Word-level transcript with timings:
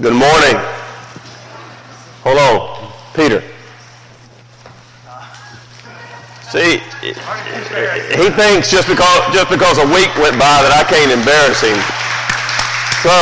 Good 0.00 0.14
morning. 0.14 0.54
Hello, 2.22 2.70
Peter. 3.18 3.42
See, 6.54 6.78
he 8.14 8.30
thinks 8.30 8.70
just 8.70 8.86
because 8.86 9.34
just 9.34 9.50
because 9.50 9.82
a 9.82 9.86
week 9.90 10.14
went 10.22 10.38
by 10.38 10.62
that 10.62 10.70
I 10.70 10.86
can't 10.86 11.10
embarrass 11.10 11.66
him. 11.66 11.74
So, 13.02 13.18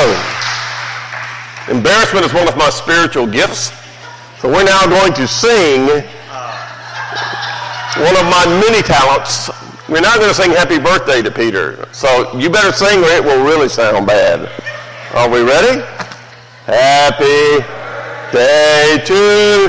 embarrassment 1.72 2.28
is 2.28 2.36
one 2.36 2.44
of 2.44 2.60
my 2.60 2.68
spiritual 2.68 3.24
gifts. 3.24 3.72
So 4.44 4.52
we're 4.52 4.68
now 4.68 4.84
going 4.84 5.16
to 5.16 5.24
sing 5.24 5.88
one 8.04 8.16
of 8.20 8.28
my 8.28 8.44
many 8.60 8.84
talents. 8.84 9.48
We're 9.88 10.04
not 10.04 10.20
going 10.20 10.28
to 10.28 10.36
sing 10.36 10.50
happy 10.50 10.76
birthday 10.76 11.22
to 11.22 11.30
Peter. 11.30 11.88
So 11.92 12.36
you 12.36 12.50
better 12.50 12.76
sing 12.76 13.00
or 13.00 13.08
it 13.08 13.24
will 13.24 13.42
really 13.48 13.70
sound 13.70 14.06
bad. 14.06 14.52
Are 15.14 15.30
we 15.30 15.40
ready? 15.40 15.95
Happy 16.66 17.62
day 18.32 19.00
to! 19.06 19.68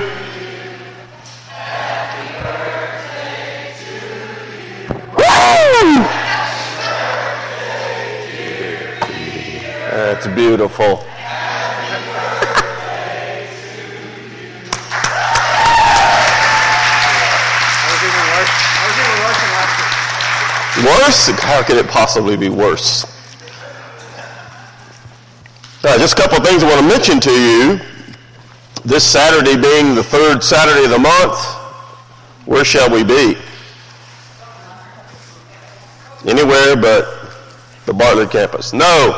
That's 9.92 10.26
beautiful. 10.26 10.86
Worse? 20.84 21.30
How 21.42 21.62
could 21.62 21.78
it 21.78 21.88
possibly 21.88 22.38
be 22.38 22.50
worse? 22.50 23.17
Just 26.08 26.20
a 26.20 26.22
couple 26.22 26.38
of 26.38 26.48
things 26.48 26.64
I 26.64 26.70
want 26.70 26.80
to 26.80 26.88
mention 26.88 27.20
to 27.20 27.32
you. 27.32 27.80
This 28.86 29.04
Saturday 29.04 29.62
being 29.62 29.94
the 29.94 30.02
third 30.02 30.42
Saturday 30.42 30.86
of 30.86 30.92
the 30.92 31.00
month, 31.00 31.38
where 32.46 32.64
shall 32.64 32.90
we 32.90 33.04
be? 33.04 33.36
Anywhere 36.26 36.78
but 36.78 37.34
the 37.86 37.94
Bartlett 37.94 38.32
campus. 38.32 38.72
No. 38.72 39.12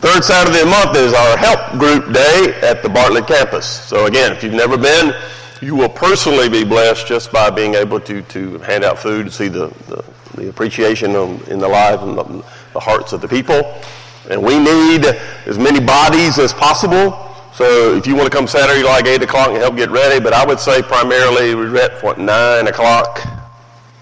Third 0.00 0.22
Saturday 0.22 0.60
of 0.60 0.66
the 0.66 0.70
month 0.70 0.98
is 0.98 1.14
our 1.14 1.38
help 1.38 1.78
group 1.78 2.12
day 2.12 2.60
at 2.60 2.82
the 2.82 2.90
Bartlett 2.90 3.26
campus. 3.26 3.64
So 3.64 4.04
again, 4.04 4.32
if 4.32 4.42
you've 4.42 4.52
never 4.52 4.76
been, 4.76 5.14
you 5.62 5.74
will 5.74 5.88
personally 5.88 6.50
be 6.50 6.62
blessed 6.62 7.06
just 7.06 7.32
by 7.32 7.48
being 7.48 7.74
able 7.74 8.00
to, 8.00 8.20
to 8.20 8.58
hand 8.58 8.84
out 8.84 8.98
food 8.98 9.22
and 9.22 9.32
see 9.32 9.48
the, 9.48 9.68
the, 9.88 10.04
the 10.34 10.50
appreciation 10.50 11.12
in 11.12 11.58
the 11.58 11.68
lives 11.68 12.02
and 12.02 12.18
the, 12.18 12.44
the 12.74 12.80
hearts 12.80 13.14
of 13.14 13.22
the 13.22 13.28
people. 13.28 13.80
And 14.28 14.42
we 14.42 14.58
need 14.58 15.06
as 15.46 15.58
many 15.58 15.80
bodies 15.80 16.38
as 16.38 16.52
possible. 16.52 17.30
So 17.54 17.94
if 17.94 18.06
you 18.06 18.14
want 18.14 18.30
to 18.30 18.36
come 18.36 18.46
Saturday 18.46 18.82
like 18.82 19.06
8 19.06 19.22
o'clock 19.22 19.48
and 19.48 19.58
help 19.58 19.76
get 19.76 19.90
ready, 19.90 20.22
but 20.22 20.32
I 20.32 20.44
would 20.44 20.60
say 20.60 20.82
primarily 20.82 21.54
we're 21.54 21.76
at 21.78 22.02
what, 22.02 22.18
9 22.18 22.66
o'clock? 22.66 23.20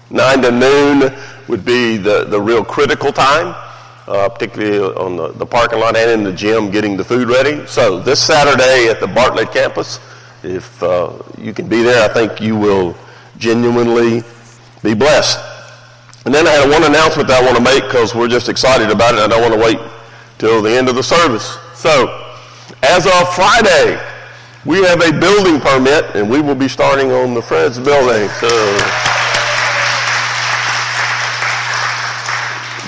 9 0.09 0.41
to 0.41 0.51
noon 0.51 1.13
would 1.47 1.63
be 1.63 1.97
the, 1.97 2.25
the 2.25 2.39
real 2.39 2.63
critical 2.63 3.11
time, 3.11 3.55
uh, 4.07 4.29
particularly 4.29 4.79
on 4.95 5.15
the, 5.15 5.29
the 5.33 5.45
parking 5.45 5.79
lot 5.79 5.95
and 5.95 6.11
in 6.11 6.23
the 6.23 6.33
gym 6.33 6.69
getting 6.69 6.97
the 6.97 7.03
food 7.03 7.27
ready. 7.27 7.65
So 7.65 7.99
this 7.99 8.21
Saturday 8.21 8.89
at 8.89 8.99
the 8.99 9.07
Bartlett 9.07 9.51
campus, 9.51 9.99
if 10.43 10.81
uh, 10.83 11.13
you 11.37 11.53
can 11.53 11.67
be 11.67 11.81
there, 11.81 12.09
I 12.09 12.13
think 12.13 12.39
you 12.41 12.55
will 12.55 12.95
genuinely 13.37 14.23
be 14.83 14.93
blessed. 14.93 15.39
And 16.25 16.33
then 16.33 16.47
I 16.47 16.51
had 16.51 16.69
one 16.69 16.83
announcement 16.83 17.27
that 17.29 17.41
I 17.41 17.45
want 17.45 17.57
to 17.57 17.63
make 17.63 17.83
because 17.83 18.13
we're 18.13 18.27
just 18.27 18.49
excited 18.49 18.91
about 18.91 19.15
it. 19.15 19.21
I 19.21 19.27
don't 19.27 19.41
want 19.41 19.53
to 19.53 19.59
wait 19.59 19.79
till 20.39 20.61
the 20.61 20.71
end 20.71 20.87
of 20.87 20.95
the 20.95 21.03
service. 21.03 21.59
So, 21.75 22.25
as 22.81 23.05
of 23.05 23.35
Friday, 23.35 24.01
we 24.65 24.81
have 24.83 25.01
a 25.01 25.11
building 25.19 25.59
permit, 25.59 26.15
and 26.15 26.29
we 26.29 26.41
will 26.41 26.55
be 26.55 26.69
starting 26.69 27.11
on 27.11 27.33
the 27.33 27.41
Fred's 27.41 27.77
building. 27.77 28.27
So, 28.39 28.47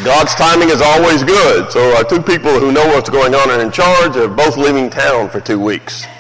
God's 0.04 0.34
timing 0.34 0.70
is 0.70 0.82
always 0.82 1.24
good. 1.24 1.72
So, 1.72 1.94
our 1.98 2.06
two 2.06 2.22
people 2.22 2.58
who 2.58 2.72
know 2.72 2.88
what's 2.88 3.10
going 3.10 3.36
on 3.36 3.52
and 3.52 3.62
in 3.62 3.72
charge 3.72 4.16
are 4.16 4.30
both 4.30 4.56
leaving 4.56 4.90
town 4.90 5.30
for 5.30 5.40
two 5.40 5.60
weeks. 5.60 6.06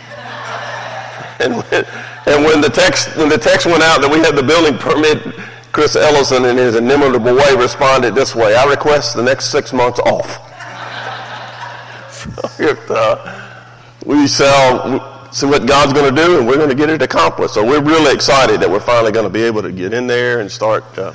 And 1.42 1.56
when, 1.56 1.86
and 2.28 2.46
when 2.46 2.62
the 2.62 2.70
text 2.70 3.18
when 3.18 3.28
the 3.28 3.38
text 3.38 3.66
went 3.66 3.82
out 3.82 4.00
that 4.02 4.12
we 4.12 4.20
had 4.20 4.36
the 4.36 4.44
building 4.44 4.78
permit, 4.78 5.34
Chris 5.72 5.96
Ellison 5.96 6.46
in 6.46 6.56
his 6.56 6.76
inimitable 6.76 7.34
way 7.34 7.56
responded 7.56 8.14
this 8.14 8.36
way: 8.36 8.54
"I 8.54 8.66
request 8.66 9.16
the 9.16 9.24
next 9.24 9.46
six 9.46 9.74
months 9.74 9.98
off." 10.02 10.51
If 12.60 12.92
uh, 12.92 13.50
we 14.06 14.28
shall 14.28 15.32
see 15.32 15.46
what 15.46 15.66
God's 15.66 15.94
going 15.94 16.14
to 16.14 16.22
do, 16.22 16.38
and 16.40 16.48
we're 16.48 16.58
going 16.58 16.70
to 16.70 16.76
get 16.76 16.90
it 16.90 17.02
accomplished. 17.02 17.54
So 17.54 17.66
we're 17.66 17.82
really 17.82 18.14
excited 18.14 18.60
that 18.62 18.70
we're 18.70 18.80
finally 18.80 19.12
going 19.12 19.26
to 19.26 19.30
be 19.30 19.44
able 19.44 19.62
to 19.62 19.72
get 19.72 19.94
in 19.94 20.08
there 20.08 20.40
and 20.40 20.52
start. 20.52 20.84
Uh, 20.98 21.14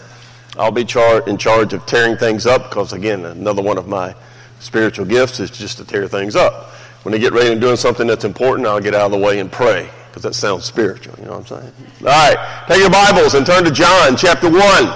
I'll 0.58 0.70
be 0.70 0.84
char- 0.84 1.28
in 1.28 1.36
charge 1.36 1.74
of 1.74 1.84
tearing 1.86 2.16
things 2.16 2.46
up 2.46 2.70
because, 2.70 2.92
again, 2.92 3.24
another 3.26 3.62
one 3.62 3.76
of 3.76 3.86
my 3.88 4.14
spiritual 4.58 5.04
gifts 5.04 5.38
is 5.38 5.50
just 5.50 5.78
to 5.78 5.84
tear 5.84 6.08
things 6.08 6.34
up. 6.34 6.70
When 7.02 7.12
they 7.12 7.18
get 7.18 7.32
ready 7.32 7.52
and 7.52 7.60
doing 7.60 7.76
something 7.76 8.06
that's 8.06 8.24
important, 8.24 8.66
I'll 8.66 8.80
get 8.80 8.94
out 8.94 9.06
of 9.06 9.12
the 9.12 9.18
way 9.18 9.38
and 9.38 9.52
pray 9.52 9.88
because 10.08 10.22
that 10.22 10.34
sounds 10.34 10.64
spiritual. 10.64 11.14
You 11.18 11.26
know 11.26 11.38
what 11.38 11.50
I'm 11.52 11.60
saying? 11.60 11.72
All 12.00 12.06
right, 12.06 12.64
take 12.68 12.78
your 12.78 12.90
Bibles 12.90 13.34
and 13.34 13.44
turn 13.44 13.64
to 13.64 13.70
John 13.70 14.16
chapter 14.16 14.50
1. 14.50 14.92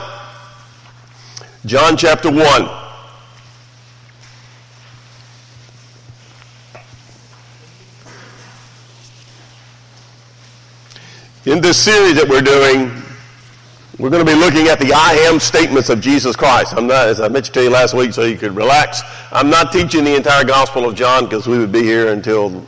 John 1.66 1.96
chapter 1.96 2.30
1. 2.30 2.79
In 11.50 11.60
this 11.60 11.82
series 11.82 12.14
that 12.14 12.28
we're 12.28 12.42
doing, 12.42 13.02
we're 13.98 14.08
going 14.08 14.24
to 14.24 14.32
be 14.32 14.38
looking 14.38 14.68
at 14.68 14.78
the 14.78 14.92
I 14.94 15.14
am 15.28 15.40
statements 15.40 15.88
of 15.88 16.00
Jesus 16.00 16.36
Christ. 16.36 16.74
I'm 16.76 16.86
not, 16.86 17.08
as 17.08 17.20
I 17.20 17.26
mentioned 17.26 17.54
to 17.54 17.64
you 17.64 17.70
last 17.70 17.92
week, 17.92 18.12
so 18.12 18.22
you 18.22 18.38
could 18.38 18.54
relax. 18.54 19.02
I'm 19.32 19.50
not 19.50 19.72
teaching 19.72 20.04
the 20.04 20.14
entire 20.14 20.44
Gospel 20.44 20.88
of 20.88 20.94
John 20.94 21.24
because 21.24 21.48
we 21.48 21.58
would 21.58 21.72
be 21.72 21.82
here 21.82 22.12
until 22.12 22.64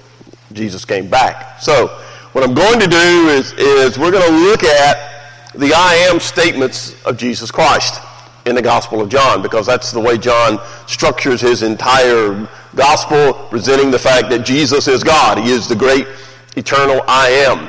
Jesus 0.53 0.85
came 0.85 1.09
back. 1.09 1.61
So, 1.61 1.97
what 2.33 2.43
I'm 2.43 2.55
going 2.55 2.81
to 2.81 2.89
do 2.89 3.29
is, 3.29 3.53
is 3.53 4.01
we're 4.01 4.11
going 4.11 4.29
to 4.29 4.37
look 4.49 4.65
at 4.65 5.53
the 5.55 5.73
I 5.73 6.09
am 6.11 6.19
statements 6.19 7.01
of 7.05 7.17
Jesus 7.17 7.53
Christ 7.53 8.01
in 8.47 8.57
the 8.57 8.63
Gospel 8.63 9.01
of 9.01 9.09
John 9.09 9.43
because 9.43 9.65
that's 9.65 9.93
the 9.93 10.01
way 10.01 10.19
John 10.19 10.59
structures 10.89 11.41
his 11.41 11.63
entire 11.63 12.49
gospel, 12.75 13.35
presenting 13.49 13.93
the 13.93 13.99
fact 14.01 14.29
that 14.31 14.45
Jesus 14.45 14.89
is 14.89 15.05
God. 15.05 15.39
He 15.39 15.53
is 15.53 15.69
the 15.69 15.77
great 15.77 16.09
eternal 16.57 17.01
I 17.07 17.29
am. 17.49 17.69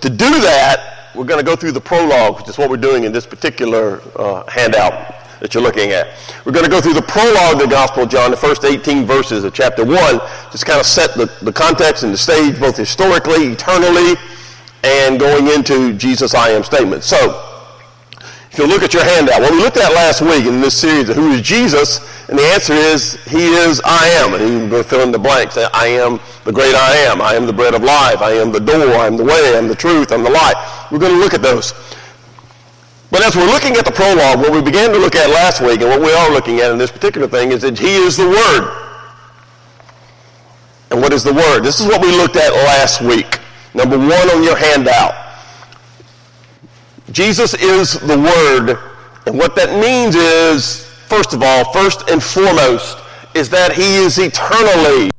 To 0.00 0.10
do 0.10 0.40
that, 0.40 1.10
we're 1.14 1.24
going 1.24 1.40
to 1.40 1.44
go 1.44 1.56
through 1.56 1.72
the 1.72 1.80
prologue, 1.80 2.36
which 2.36 2.48
is 2.48 2.58
what 2.58 2.70
we're 2.70 2.76
doing 2.76 3.04
in 3.04 3.12
this 3.12 3.26
particular 3.26 4.00
uh, 4.16 4.44
handout 4.48 5.14
that 5.40 5.54
you're 5.54 5.62
looking 5.62 5.90
at. 5.90 6.16
We're 6.44 6.52
going 6.52 6.64
to 6.64 6.70
go 6.70 6.80
through 6.80 6.94
the 6.94 7.02
prologue 7.02 7.54
of 7.54 7.60
the 7.60 7.66
Gospel 7.66 8.04
of 8.04 8.08
John, 8.08 8.30
the 8.30 8.36
first 8.36 8.64
18 8.64 9.06
verses 9.06 9.44
of 9.44 9.54
chapter 9.54 9.84
1, 9.84 10.20
just 10.52 10.66
kind 10.66 10.80
of 10.80 10.86
set 10.86 11.14
the, 11.14 11.26
the 11.42 11.52
context 11.52 12.02
and 12.02 12.12
the 12.12 12.18
stage 12.18 12.58
both 12.58 12.76
historically, 12.76 13.46
eternally, 13.46 14.14
and 14.84 15.18
going 15.18 15.48
into 15.48 15.92
Jesus' 15.94 16.34
I 16.34 16.50
am 16.50 16.62
statement. 16.62 17.02
So, 17.04 17.47
if 18.58 18.64
you 18.64 18.74
look 18.74 18.82
at 18.82 18.92
your 18.92 19.04
handout, 19.04 19.40
what 19.40 19.52
we 19.52 19.58
looked 19.58 19.76
at 19.76 19.92
last 19.92 20.20
week 20.20 20.44
in 20.44 20.60
this 20.60 20.80
series 20.80 21.06
Who 21.14 21.30
is 21.30 21.42
Jesus, 21.42 22.00
and 22.28 22.36
the 22.36 22.42
answer 22.42 22.72
is, 22.72 23.14
He 23.26 23.54
is 23.54 23.80
I 23.84 24.08
am. 24.18 24.34
And 24.34 24.42
you 24.42 24.68
can 24.68 24.82
fill 24.82 25.00
in 25.02 25.12
the 25.12 25.18
blanks. 25.18 25.56
I 25.56 25.86
am 25.86 26.18
the 26.42 26.50
great 26.50 26.74
I 26.74 26.96
am. 27.06 27.22
I 27.22 27.34
am 27.34 27.46
the 27.46 27.52
bread 27.52 27.74
of 27.74 27.84
life. 27.84 28.20
I 28.20 28.32
am 28.32 28.50
the 28.50 28.58
door. 28.58 28.96
I 28.96 29.06
am 29.06 29.16
the 29.16 29.22
way. 29.22 29.54
I 29.54 29.58
am 29.58 29.68
the 29.68 29.76
truth. 29.76 30.10
I'm 30.10 30.24
the 30.24 30.30
light. 30.30 30.56
We're 30.90 30.98
going 30.98 31.12
to 31.12 31.20
look 31.20 31.34
at 31.34 31.40
those. 31.40 31.72
But 33.12 33.22
as 33.22 33.36
we're 33.36 33.46
looking 33.46 33.76
at 33.76 33.84
the 33.84 33.92
prologue, 33.92 34.40
what 34.40 34.50
we 34.50 34.60
began 34.60 34.90
to 34.90 34.98
look 34.98 35.14
at 35.14 35.30
last 35.30 35.60
week, 35.60 35.80
and 35.80 35.88
what 35.88 36.00
we 36.00 36.12
are 36.12 36.30
looking 36.32 36.58
at 36.58 36.72
in 36.72 36.78
this 36.78 36.90
particular 36.90 37.28
thing, 37.28 37.52
is 37.52 37.62
that 37.62 37.78
He 37.78 37.94
is 37.94 38.16
the 38.16 38.26
Word. 38.26 38.74
And 40.90 41.00
what 41.00 41.12
is 41.12 41.22
the 41.22 41.32
Word? 41.32 41.60
This 41.60 41.78
is 41.78 41.86
what 41.86 42.02
we 42.02 42.10
looked 42.10 42.34
at 42.34 42.52
last 42.52 43.02
week. 43.02 43.38
Number 43.72 43.96
one 43.96 44.28
on 44.34 44.42
your 44.42 44.56
handout. 44.56 45.27
Jesus 47.10 47.54
is 47.54 47.94
the 48.00 48.18
Word. 48.18 48.78
And 49.26 49.38
what 49.38 49.54
that 49.56 49.80
means 49.80 50.14
is, 50.14 50.84
first 51.06 51.34
of 51.34 51.42
all, 51.42 51.72
first 51.72 52.10
and 52.10 52.22
foremost, 52.22 52.98
is 53.34 53.50
that 53.50 53.72
He 53.72 53.96
is 53.96 54.18
eternally 54.18 55.10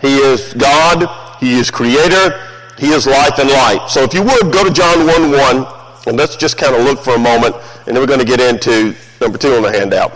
He 0.00 0.16
is 0.16 0.54
God. 0.54 1.08
He 1.40 1.58
is 1.58 1.70
Creator. 1.70 2.46
He 2.78 2.88
is 2.88 3.06
life 3.06 3.38
and 3.38 3.50
light. 3.50 3.86
So 3.88 4.02
if 4.02 4.14
you 4.14 4.22
would, 4.22 4.52
go 4.52 4.64
to 4.64 4.70
John 4.72 5.06
1 5.06 5.30
1, 5.30 5.66
and 6.06 6.16
let's 6.16 6.36
just 6.36 6.56
kind 6.56 6.74
of 6.74 6.84
look 6.84 7.00
for 7.00 7.14
a 7.14 7.18
moment, 7.18 7.54
and 7.86 7.94
then 7.94 7.96
we're 7.96 8.06
going 8.06 8.20
to 8.20 8.24
get 8.24 8.40
into 8.40 8.94
number 9.20 9.36
two 9.36 9.54
on 9.54 9.62
the 9.62 9.70
handout. 9.70 10.12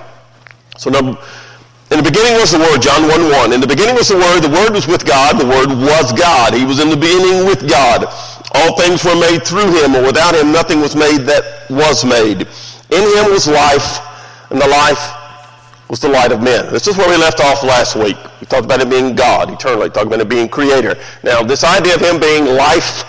So 0.78 0.90
number, 0.90 1.18
in 1.90 1.98
the 1.98 2.06
beginning 2.06 2.40
was 2.40 2.52
the 2.52 2.58
Word, 2.58 2.80
John 2.80 3.08
1 3.08 3.30
1. 3.30 3.52
In 3.52 3.60
the 3.60 3.66
beginning 3.66 3.94
was 3.94 4.08
the 4.08 4.16
Word, 4.16 4.40
the 4.40 4.48
Word 4.48 4.72
was 4.72 4.86
with 4.86 5.04
God, 5.04 5.38
the 5.38 5.46
Word 5.46 5.68
was 5.68 6.12
God. 6.12 6.54
He 6.54 6.64
was 6.64 6.80
in 6.80 6.88
the 6.88 6.96
beginning 6.96 7.44
with 7.44 7.68
God. 7.68 8.06
All 8.54 8.78
things 8.78 9.04
were 9.04 9.18
made 9.18 9.44
through 9.44 9.68
him, 9.82 9.94
and 9.94 10.06
without 10.06 10.34
him 10.34 10.52
nothing 10.52 10.80
was 10.80 10.96
made 10.96 11.26
that 11.28 11.68
was 11.68 12.04
made. 12.04 12.48
In 12.90 13.02
him 13.18 13.30
was 13.30 13.46
life, 13.46 14.00
and 14.50 14.60
the 14.60 14.68
life 14.68 15.12
was 15.88 16.00
the 16.00 16.08
light 16.08 16.32
of 16.32 16.42
men. 16.42 16.72
This 16.72 16.86
is 16.86 16.96
where 16.96 17.08
we 17.08 17.16
left 17.16 17.40
off 17.40 17.62
last 17.62 17.96
week. 17.96 18.16
We 18.40 18.46
talked 18.46 18.64
about 18.64 18.80
it 18.80 18.88
being 18.88 19.14
God 19.14 19.50
eternally, 19.50 19.90
talked 19.90 20.06
about 20.06 20.20
it 20.20 20.28
being 20.28 20.48
creator. 20.48 20.96
Now, 21.22 21.42
this 21.42 21.64
idea 21.64 21.94
of 21.94 22.00
him 22.00 22.18
being 22.18 22.46
life 22.46 23.04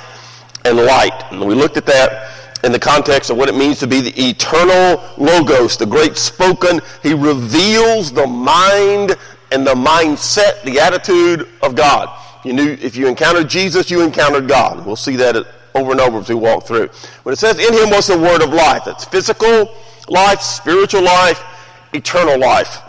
and 0.65 0.77
light, 0.77 1.31
and 1.31 1.45
we 1.45 1.55
looked 1.55 1.77
at 1.77 1.85
that 1.85 2.44
in 2.65 2.71
the 2.71 2.79
context 2.79 3.29
of 3.29 3.37
what 3.37 3.47
it 3.47 3.55
means 3.55 3.79
to 3.79 3.87
be 3.87 4.01
the 4.01 4.29
eternal 4.29 5.03
logos, 5.17 5.77
the 5.77 5.85
great 5.85 6.17
spoken. 6.17 6.81
He 7.03 7.13
reveals 7.13 8.11
the 8.11 8.25
mind 8.25 9.15
and 9.51 9.65
the 9.65 9.75
mindset, 9.75 10.63
the 10.63 10.79
attitude 10.79 11.47
of 11.61 11.75
God. 11.75 12.09
You 12.43 12.53
knew 12.53 12.71
if 12.81 12.95
you 12.95 13.07
encountered 13.07 13.47
Jesus, 13.49 13.91
you 13.91 14.01
encountered 14.01 14.47
God. 14.47 14.83
We'll 14.83 14.95
see 14.95 15.15
that 15.17 15.35
over 15.75 15.91
and 15.91 16.01
over 16.01 16.17
as 16.17 16.29
we 16.29 16.35
walk 16.35 16.65
through. 16.65 16.89
When 17.21 17.33
it 17.33 17.37
says 17.37 17.59
in 17.59 17.71
him 17.71 17.91
was 17.91 18.07
the 18.07 18.17
word 18.17 18.41
of 18.41 18.51
life, 18.51 18.83
that's 18.83 19.05
physical 19.05 19.75
life, 20.09 20.41
spiritual 20.41 21.03
life, 21.03 21.43
eternal 21.93 22.39
life. 22.39 22.81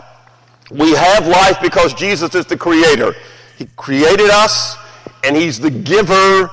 We 0.71 0.93
have 0.93 1.27
life 1.27 1.59
because 1.61 1.93
Jesus 1.93 2.33
is 2.33 2.47
the 2.47 2.57
creator. 2.57 3.15
He 3.57 3.67
created 3.75 4.29
us 4.31 4.75
and 5.23 5.35
he's 5.35 5.59
the 5.59 5.71
giver 5.71 6.49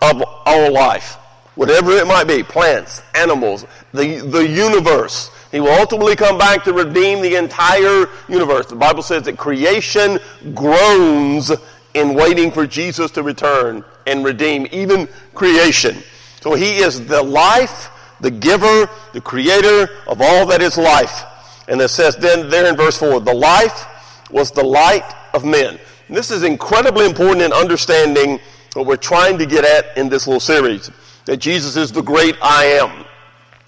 of 0.00 0.22
our 0.46 0.70
life. 0.70 1.16
Whatever 1.58 1.90
it 1.90 2.06
might 2.06 2.28
be, 2.28 2.44
plants, 2.44 3.02
animals, 3.16 3.66
the, 3.92 4.20
the 4.20 4.46
universe. 4.46 5.32
He 5.50 5.58
will 5.58 5.72
ultimately 5.72 6.14
come 6.14 6.38
back 6.38 6.62
to 6.62 6.72
redeem 6.72 7.20
the 7.20 7.34
entire 7.34 8.06
universe. 8.28 8.66
The 8.66 8.76
Bible 8.76 9.02
says 9.02 9.24
that 9.24 9.36
creation 9.36 10.20
groans 10.54 11.50
in 11.94 12.14
waiting 12.14 12.52
for 12.52 12.64
Jesus 12.64 13.10
to 13.10 13.24
return 13.24 13.84
and 14.06 14.24
redeem 14.24 14.68
even 14.70 15.08
creation. 15.34 15.96
So 16.42 16.54
he 16.54 16.76
is 16.76 17.04
the 17.08 17.24
life, 17.24 17.90
the 18.20 18.30
giver, 18.30 18.88
the 19.12 19.20
creator 19.20 19.90
of 20.06 20.22
all 20.22 20.46
that 20.46 20.62
is 20.62 20.78
life. 20.78 21.24
And 21.66 21.80
it 21.80 21.88
says 21.88 22.14
then 22.14 22.48
there 22.50 22.70
in 22.70 22.76
verse 22.76 22.98
4, 22.98 23.18
the 23.18 23.34
life 23.34 24.30
was 24.30 24.52
the 24.52 24.62
light 24.62 25.12
of 25.34 25.44
men. 25.44 25.80
And 26.06 26.16
this 26.16 26.30
is 26.30 26.44
incredibly 26.44 27.04
important 27.04 27.42
in 27.42 27.52
understanding 27.52 28.38
what 28.74 28.86
we're 28.86 28.96
trying 28.96 29.38
to 29.38 29.46
get 29.46 29.64
at 29.64 29.98
in 29.98 30.08
this 30.08 30.28
little 30.28 30.38
series. 30.38 30.92
That 31.28 31.36
Jesus 31.36 31.76
is 31.76 31.92
the 31.92 32.00
great 32.00 32.36
I 32.40 32.64
am. 32.80 33.04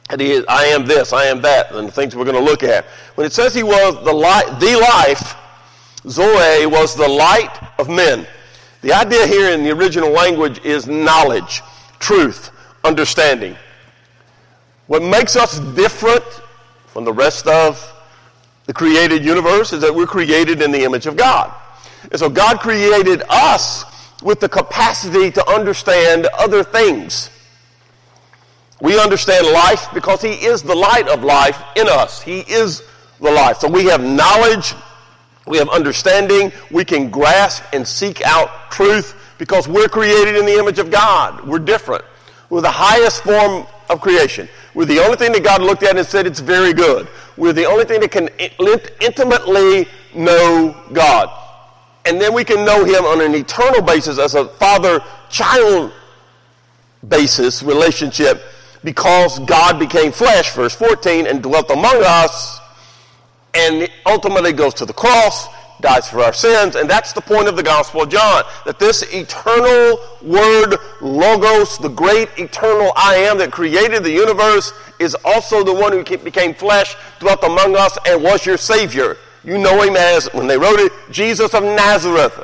And 0.09 0.19
he 0.19 0.31
is, 0.31 0.47
I 0.49 0.65
am 0.65 0.87
this, 0.87 1.13
I 1.13 1.27
am 1.27 1.43
that, 1.43 1.71
and 1.73 1.87
the 1.87 1.93
things 1.93 2.17
we're 2.17 2.25
going 2.25 2.35
to 2.35 2.43
look 2.43 2.63
at. 2.63 2.87
When 3.17 3.27
it 3.27 3.35
says 3.35 3.55
he 3.55 3.63
was 3.63 4.03
the 4.03 4.13
light, 4.15 4.47
the 4.59 4.81
life, 4.81 5.37
Zoe 6.09 6.65
was 6.65 6.97
the 6.97 7.07
light 7.07 7.55
of 7.79 7.91
men. 7.91 8.27
The 8.81 8.95
idea 8.95 9.27
here 9.27 9.51
in 9.51 9.63
the 9.63 9.73
original 9.73 10.09
language 10.09 10.59
is 10.65 10.87
knowledge, 10.87 11.61
truth, 11.99 12.51
understanding. 12.83 13.55
What 14.87 15.03
makes 15.03 15.37
us 15.37 15.61
different 15.77 16.25
from 16.87 17.05
the 17.05 17.13
rest 17.13 17.47
of 17.47 17.93
the 18.65 18.73
created 18.73 19.23
universe 19.23 19.75
is 19.75 19.83
that 19.83 19.95
we're 19.95 20.07
created 20.07 20.63
in 20.63 20.73
the 20.73 20.83
image 20.83 21.05
of 21.05 21.15
God. 21.15 21.55
And 22.11 22.19
so 22.19 22.31
God 22.31 22.59
created 22.59 23.23
us 23.29 23.85
with 24.23 24.41
the 24.41 24.49
capacity 24.49 25.31
to 25.33 25.47
understand 25.51 26.27
other 26.39 26.65
things. 26.65 27.29
We 28.81 28.99
understand 28.99 29.47
life 29.47 29.89
because 29.93 30.23
He 30.23 30.33
is 30.33 30.63
the 30.63 30.75
light 30.75 31.09
of 31.09 31.23
life 31.23 31.63
in 31.77 31.89
us. 31.89 32.23
He 32.23 32.41
is 32.41 32.83
the 33.21 33.31
life. 33.31 33.59
So 33.59 33.69
we 33.69 33.85
have 33.87 34.03
knowledge, 34.03 34.75
we 35.47 35.59
have 35.59 35.69
understanding, 35.69 36.53
we 36.71 36.85
can 36.85 37.11
grasp 37.11 37.63
and 37.73 37.87
seek 37.87 38.23
out 38.23 38.71
truth 38.71 39.15
because 39.39 39.69
we're 39.69 39.89
created 39.89 40.37
in 40.37 40.47
the 40.47 40.59
image 40.59 40.79
of 40.79 40.91
God. 40.91 41.47
We're 41.47 41.59
different. 41.59 42.05
We're 42.49 42.63
the 42.63 42.71
highest 42.71 43.23
form 43.23 43.67
of 43.89 44.01
creation. 44.01 44.49
We're 44.75 44.87
the 44.87 45.01
only 45.01 45.17
thing 45.17 45.33
that 45.33 45.45
God 45.45 45.63
looked 45.63 45.83
at 45.83 45.97
and 45.97 46.07
said 46.07 46.27
it's 46.27 46.41
very 46.41 46.73
good. 46.73 47.09
We're 47.37 47.53
the 47.53 47.67
only 47.67 47.85
thing 47.85 48.01
that 48.01 48.11
can 48.11 48.29
intimately 49.01 49.89
know 50.15 50.77
God. 50.93 51.31
And 52.07 52.21
then 52.21 52.33
we 52.33 52.45
can 52.45 52.65
know 52.65 52.85
Him 52.85 53.05
on 53.05 53.21
an 53.21 53.35
eternal 53.35 53.83
basis 53.83 54.19
as 54.19 54.35
a 54.35 54.49
father 54.49 55.03
child 55.29 55.93
basis 57.07 57.63
relationship 57.63 58.43
because 58.83 59.39
God 59.41 59.79
became 59.79 60.13
flesh, 60.13 60.55
verse 60.55 60.75
14, 60.75 61.27
and 61.27 61.43
dwelt 61.43 61.71
among 61.71 62.03
us, 62.05 62.59
and 63.55 63.89
ultimately 64.07 64.53
goes 64.53 64.75
to 64.75 64.87
the 64.87 64.93
cross, 64.93 65.49
dies 65.81 66.09
for 66.09 66.21
our 66.21 66.33
sins, 66.33 66.77
and 66.77 66.89
that's 66.89 67.13
the 67.13 67.21
point 67.21 67.49
of 67.49 67.57
the 67.57 67.63
Gospel 67.63 68.03
of 68.03 68.11
John, 68.11 68.45
that 68.65 68.79
this 68.79 69.03
eternal 69.15 69.99
Word, 70.23 70.77
Logos, 71.01 71.79
the 71.79 71.89
great 71.89 72.29
eternal 72.39 72.93
I 72.97 73.17
am 73.17 73.39
that 73.39 73.51
created 73.51 74.05
the 74.05 74.11
universe, 74.11 74.73
is 74.99 75.17
also 75.25 75.65
the 75.65 75.75
one 75.75 75.93
who 75.93 76.05
became 76.19 76.55
flesh, 76.55 76.95
dwelt 77.19 77.43
among 77.45 77.77
us, 77.77 77.99
and 78.07 78.23
was 78.23 78.45
your 78.45 78.59
Savior. 78.59 79.17
You 79.43 79.59
know 79.59 79.81
him 79.83 79.97
as, 79.97 80.27
when 80.33 80.47
they 80.47 80.59
wrote 80.59 80.81
it, 80.81 80.93
Jesus 81.11 81.55
of 81.55 81.63
Nazareth 81.63 82.39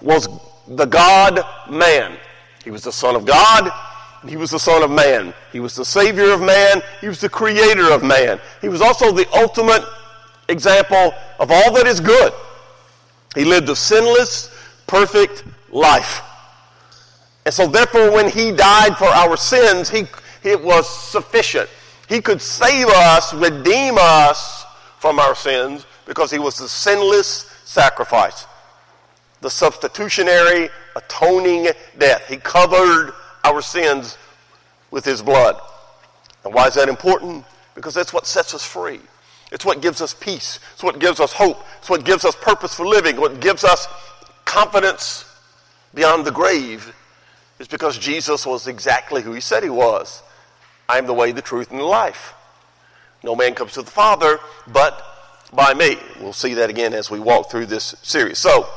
was 0.00 0.26
the 0.66 0.86
God 0.86 1.40
man. 1.68 2.16
He 2.64 2.70
was 2.70 2.82
the 2.82 2.92
Son 2.92 3.14
of 3.14 3.26
God. 3.26 3.70
He 4.28 4.36
was 4.36 4.50
the 4.50 4.58
Son 4.58 4.82
of 4.82 4.90
Man. 4.90 5.32
He 5.52 5.60
was 5.60 5.74
the 5.74 5.84
Savior 5.84 6.30
of 6.32 6.40
man. 6.40 6.82
He 7.00 7.08
was 7.08 7.20
the 7.20 7.28
Creator 7.28 7.90
of 7.90 8.02
man. 8.02 8.38
He 8.60 8.68
was 8.68 8.82
also 8.82 9.12
the 9.12 9.26
ultimate 9.34 9.82
example 10.48 11.14
of 11.38 11.50
all 11.50 11.72
that 11.72 11.86
is 11.86 12.00
good. 12.00 12.32
He 13.34 13.44
lived 13.44 13.68
a 13.68 13.76
sinless, 13.76 14.54
perfect 14.86 15.44
life. 15.70 16.20
And 17.46 17.54
so, 17.54 17.66
therefore, 17.66 18.12
when 18.12 18.28
He 18.28 18.52
died 18.52 18.96
for 18.96 19.06
our 19.06 19.36
sins, 19.36 19.88
he, 19.88 20.04
it 20.42 20.62
was 20.62 20.88
sufficient. 20.88 21.70
He 22.08 22.20
could 22.20 22.42
save 22.42 22.88
us, 22.88 23.32
redeem 23.32 23.96
us 23.98 24.66
from 24.98 25.18
our 25.18 25.34
sins 25.34 25.86
because 26.06 26.30
He 26.30 26.38
was 26.38 26.58
the 26.58 26.68
sinless 26.68 27.50
sacrifice, 27.64 28.46
the 29.40 29.48
substitutionary, 29.48 30.68
atoning 30.96 31.68
death. 31.98 32.26
He 32.28 32.36
covered 32.36 33.14
our 33.44 33.62
sins 33.62 34.18
with 34.90 35.04
His 35.04 35.22
blood. 35.22 35.60
And 36.44 36.54
why 36.54 36.66
is 36.66 36.74
that 36.74 36.88
important? 36.88 37.44
Because 37.74 37.94
that's 37.94 38.12
what 38.12 38.26
sets 38.26 38.54
us 38.54 38.64
free. 38.64 39.00
It's 39.52 39.64
what 39.64 39.82
gives 39.82 40.00
us 40.00 40.14
peace. 40.14 40.60
It's 40.74 40.82
what 40.82 40.98
gives 40.98 41.20
us 41.20 41.32
hope. 41.32 41.58
It's 41.78 41.90
what 41.90 42.04
gives 42.04 42.24
us 42.24 42.36
purpose 42.36 42.74
for 42.74 42.86
living. 42.86 43.16
What 43.16 43.40
gives 43.40 43.64
us 43.64 43.86
confidence 44.44 45.24
beyond 45.94 46.24
the 46.24 46.30
grave 46.30 46.94
is 47.58 47.68
because 47.68 47.98
Jesus 47.98 48.46
was 48.46 48.66
exactly 48.66 49.22
who 49.22 49.32
he 49.32 49.40
said 49.40 49.62
he 49.62 49.70
was. 49.70 50.22
I 50.88 50.98
am 50.98 51.06
the 51.06 51.14
way, 51.14 51.32
the 51.32 51.42
truth, 51.42 51.70
and 51.70 51.80
the 51.80 51.84
life. 51.84 52.34
No 53.22 53.36
man 53.36 53.54
comes 53.54 53.72
to 53.72 53.82
the 53.82 53.90
Father 53.90 54.38
but 54.72 55.02
by 55.52 55.74
me. 55.74 55.96
We'll 56.20 56.32
see 56.32 56.54
that 56.54 56.70
again 56.70 56.94
as 56.94 57.10
we 57.10 57.20
walk 57.20 57.50
through 57.50 57.66
this 57.66 57.94
series. 58.02 58.38
So, 58.38 58.68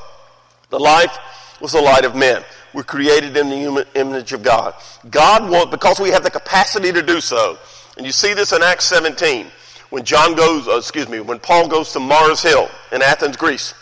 the 0.70 0.80
life 0.80 1.18
was 1.64 1.72
the 1.72 1.82
light 1.82 2.04
of 2.04 2.14
men. 2.14 2.44
We're 2.74 2.84
created 2.84 3.38
in 3.38 3.50
the 3.50 3.88
image 3.96 4.34
of 4.34 4.44
God. 4.44 4.74
God 5.10 5.50
wants, 5.50 5.72
because 5.72 5.98
we 5.98 6.10
have 6.10 6.22
the 6.22 6.30
capacity 6.30 6.92
to 6.92 7.02
do 7.02 7.22
so, 7.22 7.58
and 7.96 8.06
you 8.06 8.12
see 8.12 8.34
this 8.34 8.52
in 8.52 8.62
Acts 8.62 8.84
17 8.86 9.48
when 9.90 10.04
John 10.04 10.36
goes, 10.36 10.68
uh, 10.68 10.76
excuse 10.78 11.08
me, 11.08 11.22
when 11.22 11.40
Paul 11.40 11.70
goes 11.70 11.94
to 11.94 12.02
Mars 12.02 12.42
Hill 12.42 12.70
in 12.92 13.02
Athens, 13.02 13.38
Greece. 13.38 13.74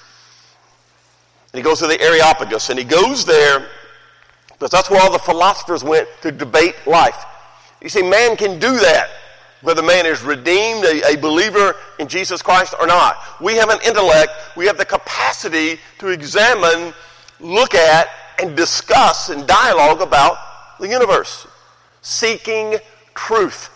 And 1.51 1.57
he 1.57 1.63
goes 1.63 1.79
to 1.79 1.88
the 1.88 2.00
Areopagus, 2.00 2.69
and 2.69 2.77
he 2.77 2.85
goes 2.85 3.25
there 3.25 3.67
because 4.51 4.69
that's 4.69 4.91
where 4.91 5.01
all 5.01 5.11
the 5.11 5.17
philosophers 5.17 5.83
went 5.83 6.07
to 6.21 6.31
debate 6.31 6.75
life. 6.85 7.25
You 7.81 7.89
see, 7.89 8.03
man 8.03 8.38
can 8.38 8.59
do 8.59 8.77
that, 8.77 9.09
whether 9.63 9.81
man 9.81 10.05
is 10.05 10.21
redeemed, 10.21 10.85
a, 10.85 11.13
a 11.13 11.17
believer 11.17 11.75
in 11.97 12.07
Jesus 12.07 12.43
Christ 12.43 12.75
or 12.79 12.85
not. 12.85 13.17
We 13.41 13.55
have 13.55 13.69
an 13.69 13.79
intellect, 13.83 14.33
we 14.55 14.67
have 14.67 14.77
the 14.77 14.85
capacity 14.85 15.79
to 15.97 16.09
examine, 16.09 16.93
look 17.41 17.74
at, 17.74 18.07
and 18.41 18.55
discuss 18.55 19.29
and 19.29 19.45
dialogue 19.48 20.01
about 20.01 20.38
the 20.79 20.88
universe, 20.88 21.48
seeking 22.01 22.77
truth. 23.13 23.69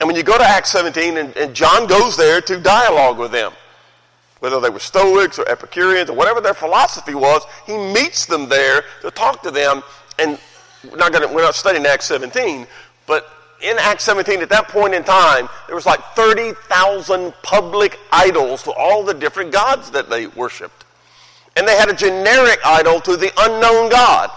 And 0.00 0.06
when 0.06 0.16
you 0.16 0.22
go 0.22 0.36
to 0.36 0.44
Acts 0.44 0.70
17, 0.70 1.16
and, 1.16 1.36
and 1.36 1.54
John 1.54 1.86
goes 1.86 2.16
there 2.16 2.40
to 2.42 2.60
dialogue 2.60 3.18
with 3.18 3.32
them, 3.32 3.52
whether 4.40 4.60
they 4.60 4.70
were 4.70 4.78
Stoics 4.78 5.38
or 5.38 5.48
Epicureans 5.48 6.10
or 6.10 6.16
whatever 6.16 6.40
their 6.40 6.54
philosophy 6.54 7.14
was, 7.14 7.42
he 7.66 7.76
meets 7.76 8.26
them 8.26 8.48
there 8.48 8.84
to 9.02 9.10
talk 9.10 9.42
to 9.42 9.50
them. 9.50 9.82
And 10.18 10.38
we're 10.88 10.96
not, 10.96 11.12
gonna, 11.12 11.32
we're 11.32 11.42
not 11.42 11.56
studying 11.56 11.86
Acts 11.86 12.06
17, 12.06 12.66
but 13.06 13.28
in 13.60 13.76
Acts 13.78 14.04
17, 14.04 14.40
at 14.40 14.48
that 14.50 14.68
point 14.68 14.94
in 14.94 15.02
time, 15.02 15.48
there 15.66 15.74
was 15.74 15.86
like 15.86 16.00
30,000 16.14 17.34
public 17.42 17.98
idols 18.12 18.62
to 18.62 18.72
all 18.72 19.02
the 19.02 19.14
different 19.14 19.50
gods 19.50 19.90
that 19.90 20.08
they 20.08 20.28
worshiped. 20.28 20.77
And 21.58 21.66
they 21.66 21.76
had 21.76 21.90
a 21.90 21.94
generic 21.94 22.60
idol 22.64 23.00
to 23.00 23.16
the 23.16 23.32
unknown 23.36 23.90
God. 23.90 24.30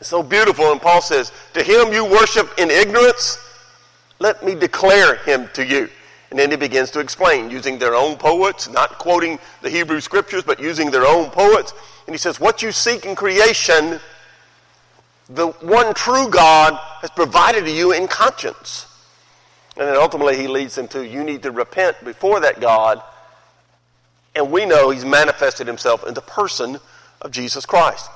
It's 0.00 0.08
so 0.08 0.20
beautiful. 0.20 0.72
And 0.72 0.80
Paul 0.80 1.00
says, 1.00 1.30
To 1.52 1.62
him 1.62 1.92
you 1.92 2.04
worship 2.04 2.50
in 2.58 2.72
ignorance, 2.72 3.38
let 4.18 4.44
me 4.44 4.56
declare 4.56 5.16
him 5.18 5.48
to 5.54 5.64
you. 5.64 5.88
And 6.30 6.38
then 6.38 6.50
he 6.50 6.56
begins 6.56 6.90
to 6.90 6.98
explain 6.98 7.50
using 7.50 7.78
their 7.78 7.94
own 7.94 8.16
poets, 8.16 8.68
not 8.68 8.98
quoting 8.98 9.38
the 9.62 9.70
Hebrew 9.70 10.00
scriptures, 10.00 10.42
but 10.42 10.58
using 10.58 10.90
their 10.90 11.06
own 11.06 11.30
poets. 11.30 11.72
And 12.06 12.14
he 12.14 12.18
says, 12.18 12.40
What 12.40 12.62
you 12.62 12.72
seek 12.72 13.06
in 13.06 13.14
creation, 13.14 14.00
the 15.28 15.48
one 15.60 15.94
true 15.94 16.28
God 16.28 16.74
has 17.00 17.10
provided 17.10 17.64
to 17.66 17.70
you 17.70 17.92
in 17.92 18.08
conscience. 18.08 18.86
And 19.76 19.86
then 19.86 19.96
ultimately 19.96 20.36
he 20.36 20.48
leads 20.48 20.74
them 20.74 20.88
to 20.88 21.06
you 21.06 21.22
need 21.22 21.44
to 21.44 21.52
repent 21.52 22.04
before 22.04 22.40
that 22.40 22.60
God. 22.60 23.00
And 24.34 24.52
we 24.52 24.64
know 24.64 24.90
he's 24.90 25.04
manifested 25.04 25.66
himself 25.66 26.06
in 26.06 26.14
the 26.14 26.20
person 26.20 26.78
of 27.20 27.30
Jesus 27.30 27.66
Christ. 27.66 28.08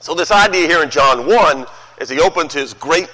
So 0.00 0.14
this 0.14 0.30
idea 0.30 0.66
here 0.66 0.82
in 0.82 0.90
John 0.90 1.26
1, 1.26 1.66
as 1.98 2.10
he 2.10 2.20
opens 2.20 2.52
his 2.52 2.74
great 2.74 3.08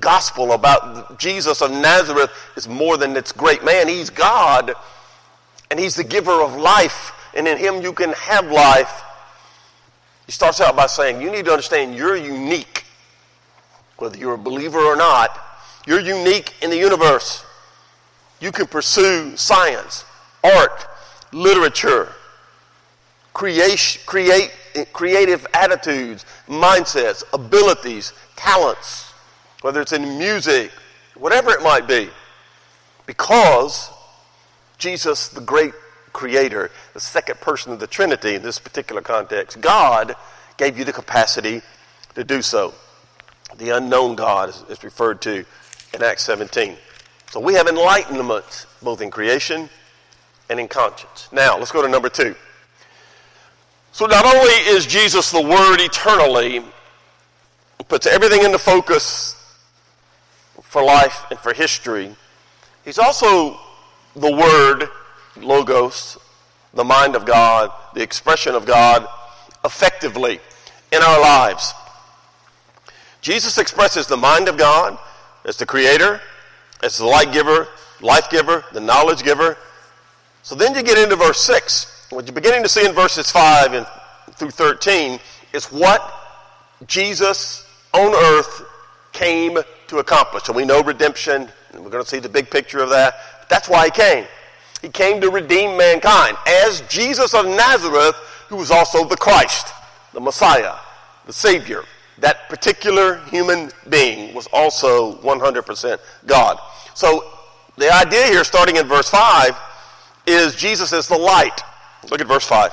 gospel 0.00 0.52
about 0.52 1.18
Jesus 1.18 1.60
of 1.60 1.70
Nazareth, 1.70 2.30
is 2.56 2.66
more 2.66 2.96
than 2.96 3.16
its 3.16 3.30
great 3.30 3.62
man. 3.62 3.88
He's 3.88 4.08
God, 4.08 4.72
and 5.70 5.78
he's 5.78 5.94
the 5.94 6.04
giver 6.04 6.42
of 6.42 6.56
life, 6.56 7.12
and 7.34 7.46
in 7.46 7.58
him 7.58 7.82
you 7.82 7.92
can 7.92 8.12
have 8.14 8.50
life. 8.50 9.02
He 10.24 10.32
starts 10.32 10.60
out 10.60 10.74
by 10.74 10.86
saying, 10.86 11.20
you 11.20 11.30
need 11.30 11.44
to 11.44 11.50
understand 11.50 11.94
you're 11.94 12.16
unique, 12.16 12.84
whether 13.98 14.16
you're 14.16 14.34
a 14.34 14.38
believer 14.38 14.80
or 14.80 14.96
not. 14.96 15.38
You're 15.86 16.00
unique 16.00 16.54
in 16.62 16.70
the 16.70 16.76
universe. 16.76 17.44
You 18.40 18.50
can 18.50 18.66
pursue 18.66 19.36
science, 19.36 20.04
art, 20.42 20.86
literature, 21.32 22.12
creation, 23.32 24.02
create, 24.06 24.52
creative 24.92 25.46
attitudes, 25.54 26.24
mindsets, 26.46 27.22
abilities, 27.32 28.12
talents, 28.36 29.12
whether 29.62 29.80
it's 29.80 29.92
in 29.92 30.18
music, 30.18 30.70
whatever 31.16 31.50
it 31.50 31.62
might 31.62 31.86
be. 31.86 32.08
Because 33.06 33.90
Jesus, 34.78 35.28
the 35.28 35.40
great 35.40 35.72
creator, 36.12 36.70
the 36.94 37.00
second 37.00 37.40
person 37.40 37.72
of 37.72 37.80
the 37.80 37.86
Trinity 37.86 38.34
in 38.34 38.42
this 38.42 38.58
particular 38.58 39.00
context, 39.00 39.60
God 39.60 40.14
gave 40.56 40.78
you 40.78 40.84
the 40.84 40.92
capacity 40.92 41.62
to 42.14 42.24
do 42.24 42.42
so. 42.42 42.74
The 43.56 43.70
unknown 43.70 44.16
God 44.16 44.54
is, 44.70 44.82
referred 44.84 45.20
to 45.22 45.44
in 45.94 46.02
Acts 46.02 46.24
17. 46.24 46.76
So 47.30 47.40
we 47.40 47.54
have 47.54 47.66
enlightenment 47.66 48.66
both 48.82 49.00
in 49.00 49.10
creation 49.10 49.70
and 50.52 50.60
in 50.60 50.68
conscience. 50.68 51.28
Now, 51.32 51.58
let's 51.58 51.72
go 51.72 51.82
to 51.82 51.88
number 51.88 52.10
two. 52.10 52.36
So 53.90 54.06
not 54.06 54.24
only 54.24 54.52
is 54.68 54.86
Jesus 54.86 55.30
the 55.32 55.42
Word 55.42 55.80
eternally, 55.80 56.62
puts 57.88 58.06
everything 58.06 58.42
into 58.42 58.58
focus 58.58 59.34
for 60.62 60.84
life 60.84 61.24
and 61.30 61.38
for 61.38 61.52
history, 61.52 62.14
he's 62.84 62.98
also 62.98 63.58
the 64.14 64.30
Word, 64.30 64.88
Logos, 65.36 66.18
the 66.74 66.84
mind 66.84 67.16
of 67.16 67.24
God, 67.24 67.70
the 67.94 68.02
expression 68.02 68.54
of 68.54 68.66
God, 68.66 69.06
effectively 69.64 70.38
in 70.92 71.02
our 71.02 71.20
lives. 71.20 71.72
Jesus 73.22 73.56
expresses 73.56 74.06
the 74.06 74.16
mind 74.16 74.48
of 74.48 74.58
God 74.58 74.98
as 75.44 75.56
the 75.56 75.64
creator, 75.64 76.20
as 76.82 76.98
the 76.98 77.06
light 77.06 77.32
giver, 77.32 77.68
life 78.00 78.28
giver, 78.28 78.64
the 78.72 78.80
knowledge 78.80 79.22
giver. 79.22 79.56
So 80.42 80.54
then 80.54 80.74
you 80.74 80.82
get 80.82 80.98
into 80.98 81.16
verse 81.16 81.40
6. 81.40 82.08
What 82.10 82.26
you're 82.26 82.34
beginning 82.34 82.62
to 82.62 82.68
see 82.68 82.86
in 82.86 82.92
verses 82.92 83.30
5 83.30 83.74
and 83.74 83.86
through 84.32 84.50
13 84.50 85.18
is 85.52 85.66
what 85.66 86.12
Jesus 86.86 87.66
on 87.94 88.14
earth 88.14 88.62
came 89.12 89.58
to 89.88 89.98
accomplish. 89.98 90.44
So 90.44 90.52
we 90.52 90.64
know 90.64 90.82
redemption, 90.82 91.48
and 91.72 91.84
we're 91.84 91.90
going 91.90 92.04
to 92.04 92.08
see 92.08 92.18
the 92.18 92.28
big 92.28 92.50
picture 92.50 92.80
of 92.80 92.90
that. 92.90 93.14
That's 93.48 93.68
why 93.68 93.86
he 93.86 93.90
came. 93.90 94.24
He 94.80 94.88
came 94.88 95.20
to 95.20 95.30
redeem 95.30 95.76
mankind 95.76 96.36
as 96.46 96.80
Jesus 96.82 97.34
of 97.34 97.46
Nazareth, 97.46 98.16
who 98.48 98.56
was 98.56 98.70
also 98.70 99.04
the 99.04 99.16
Christ, 99.16 99.68
the 100.12 100.20
Messiah, 100.20 100.74
the 101.26 101.32
Savior 101.32 101.84
that 102.22 102.48
particular 102.48 103.18
human 103.26 103.70
being 103.88 104.34
was 104.34 104.46
also 104.52 105.16
100% 105.22 105.98
God. 106.26 106.58
So 106.94 107.30
the 107.76 107.92
idea 107.92 108.26
here, 108.26 108.44
starting 108.44 108.76
in 108.76 108.86
verse 108.86 109.10
5, 109.10 109.56
is 110.26 110.54
Jesus 110.54 110.92
is 110.92 111.08
the 111.08 111.18
light. 111.18 111.60
Look 112.10 112.20
at 112.20 112.26
verse 112.26 112.46
5. 112.46 112.72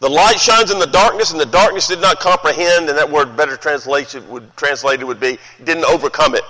The 0.00 0.08
light 0.10 0.38
shines 0.38 0.70
in 0.70 0.78
the 0.78 0.86
darkness, 0.86 1.30
and 1.30 1.40
the 1.40 1.46
darkness 1.46 1.88
did 1.88 2.00
not 2.00 2.20
comprehend, 2.20 2.88
and 2.88 2.98
that 2.98 3.10
word 3.10 3.36
better 3.36 3.56
translation 3.56 4.28
would 4.28 4.54
translated 4.56 5.06
would 5.06 5.20
be 5.20 5.38
didn't 5.62 5.84
overcome 5.84 6.34
it. 6.34 6.44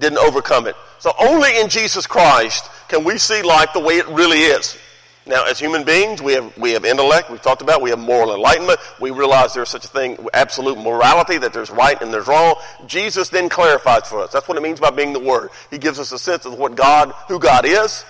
Didn't 0.00 0.18
overcome 0.18 0.66
it. 0.66 0.76
So 0.98 1.12
only 1.18 1.58
in 1.58 1.68
Jesus 1.68 2.06
Christ 2.06 2.68
can 2.88 3.04
we 3.04 3.18
see 3.18 3.42
life 3.42 3.70
the 3.72 3.80
way 3.80 3.98
it 3.98 4.06
really 4.08 4.38
is. 4.38 4.76
Now, 5.24 5.44
as 5.44 5.58
human 5.58 5.84
beings, 5.84 6.20
we 6.20 6.32
have, 6.32 6.56
we 6.58 6.72
have 6.72 6.84
intellect, 6.84 7.30
we've 7.30 7.40
talked 7.40 7.62
about, 7.62 7.80
we 7.80 7.90
have 7.90 7.98
moral 7.98 8.34
enlightenment. 8.34 8.80
We 9.00 9.12
realize 9.12 9.54
there's 9.54 9.68
such 9.68 9.84
a 9.84 9.88
thing, 9.88 10.18
absolute 10.34 10.78
morality, 10.78 11.38
that 11.38 11.52
there's 11.52 11.70
right 11.70 12.00
and 12.02 12.12
there's 12.12 12.26
wrong. 12.26 12.56
Jesus 12.86 13.28
then 13.28 13.48
clarifies 13.48 14.08
for 14.08 14.20
us. 14.20 14.32
That's 14.32 14.48
what 14.48 14.58
it 14.58 14.62
means 14.62 14.80
by 14.80 14.90
being 14.90 15.12
the 15.12 15.20
Word. 15.20 15.50
He 15.70 15.78
gives 15.78 16.00
us 16.00 16.10
a 16.10 16.18
sense 16.18 16.44
of 16.44 16.58
what 16.58 16.74
God, 16.74 17.12
who 17.28 17.38
God 17.38 17.64
is. 17.64 18.04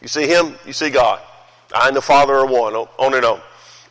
You 0.00 0.08
see 0.08 0.26
Him, 0.26 0.56
you 0.66 0.72
see 0.72 0.90
God. 0.90 1.20
I 1.72 1.86
and 1.86 1.96
the 1.96 2.02
Father 2.02 2.34
are 2.34 2.46
one, 2.46 2.74
on 2.74 3.14
and 3.14 3.24
on. 3.24 3.40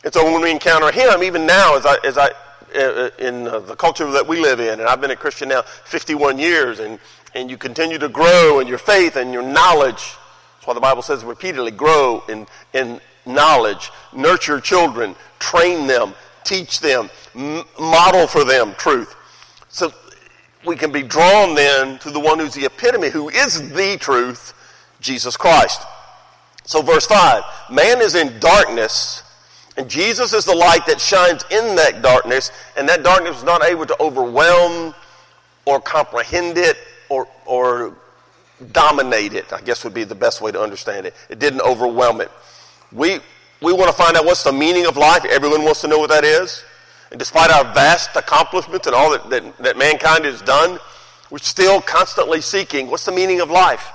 And 0.04 0.12
so 0.12 0.30
when 0.30 0.42
we 0.42 0.50
encounter 0.50 0.92
Him, 0.92 1.22
even 1.22 1.46
now, 1.46 1.76
as 1.76 1.86
I, 1.86 1.96
as 2.04 2.18
I, 2.18 2.32
uh, 2.74 2.78
uh, 2.78 3.10
in 3.18 3.48
uh, 3.48 3.60
the 3.60 3.76
culture 3.76 4.10
that 4.10 4.28
we 4.28 4.40
live 4.40 4.60
in, 4.60 4.78
and 4.78 4.82
I've 4.82 5.00
been 5.00 5.10
a 5.10 5.16
Christian 5.16 5.48
now 5.48 5.62
51 5.62 6.38
years, 6.38 6.80
and, 6.80 6.98
and 7.34 7.50
you 7.50 7.56
continue 7.56 7.98
to 7.98 8.10
grow 8.10 8.60
in 8.60 8.68
your 8.68 8.78
faith 8.78 9.16
and 9.16 9.32
your 9.32 9.42
knowledge 9.42 10.16
that's 10.62 10.68
why 10.68 10.74
the 10.74 10.80
Bible 10.80 11.02
says 11.02 11.24
repeatedly 11.24 11.72
grow 11.72 12.22
in, 12.28 12.46
in 12.72 13.00
knowledge, 13.26 13.90
nurture 14.12 14.60
children, 14.60 15.16
train 15.40 15.88
them, 15.88 16.14
teach 16.44 16.78
them, 16.78 17.10
m- 17.34 17.64
model 17.80 18.28
for 18.28 18.44
them 18.44 18.72
truth. 18.78 19.12
So 19.70 19.92
we 20.64 20.76
can 20.76 20.92
be 20.92 21.02
drawn 21.02 21.56
then 21.56 21.98
to 21.98 22.12
the 22.12 22.20
one 22.20 22.38
who's 22.38 22.54
the 22.54 22.64
epitome, 22.64 23.10
who 23.10 23.28
is 23.28 23.72
the 23.72 23.96
truth, 23.98 24.54
Jesus 25.00 25.36
Christ. 25.36 25.82
So, 26.62 26.80
verse 26.80 27.06
5 27.06 27.42
man 27.72 28.00
is 28.00 28.14
in 28.14 28.38
darkness, 28.38 29.24
and 29.76 29.90
Jesus 29.90 30.32
is 30.32 30.44
the 30.44 30.54
light 30.54 30.86
that 30.86 31.00
shines 31.00 31.42
in 31.50 31.74
that 31.74 32.02
darkness, 32.02 32.52
and 32.76 32.88
that 32.88 33.02
darkness 33.02 33.38
is 33.38 33.42
not 33.42 33.64
able 33.64 33.86
to 33.86 34.00
overwhelm 34.00 34.94
or 35.64 35.80
comprehend 35.80 36.56
it 36.56 36.76
or, 37.08 37.26
or 37.46 37.96
dominate 38.62 39.34
it, 39.34 39.52
I 39.52 39.60
guess 39.60 39.84
would 39.84 39.94
be 39.94 40.04
the 40.04 40.14
best 40.14 40.40
way 40.40 40.52
to 40.52 40.60
understand 40.60 41.06
it. 41.06 41.14
It 41.28 41.38
didn't 41.38 41.60
overwhelm 41.62 42.20
it. 42.20 42.30
We, 42.92 43.20
we 43.60 43.72
want 43.72 43.90
to 43.90 43.96
find 43.96 44.16
out 44.16 44.24
what's 44.24 44.44
the 44.44 44.52
meaning 44.52 44.86
of 44.86 44.96
life. 44.96 45.24
Everyone 45.24 45.64
wants 45.64 45.80
to 45.82 45.88
know 45.88 45.98
what 45.98 46.10
that 46.10 46.24
is. 46.24 46.64
And 47.10 47.18
despite 47.18 47.50
our 47.50 47.64
vast 47.74 48.16
accomplishments 48.16 48.86
and 48.86 48.96
all 48.96 49.10
that, 49.10 49.28
that, 49.30 49.58
that 49.58 49.78
mankind 49.78 50.24
has 50.24 50.40
done, 50.42 50.78
we're 51.30 51.38
still 51.38 51.80
constantly 51.80 52.40
seeking 52.40 52.88
what's 52.88 53.04
the 53.04 53.12
meaning 53.12 53.40
of 53.40 53.50
life. 53.50 53.86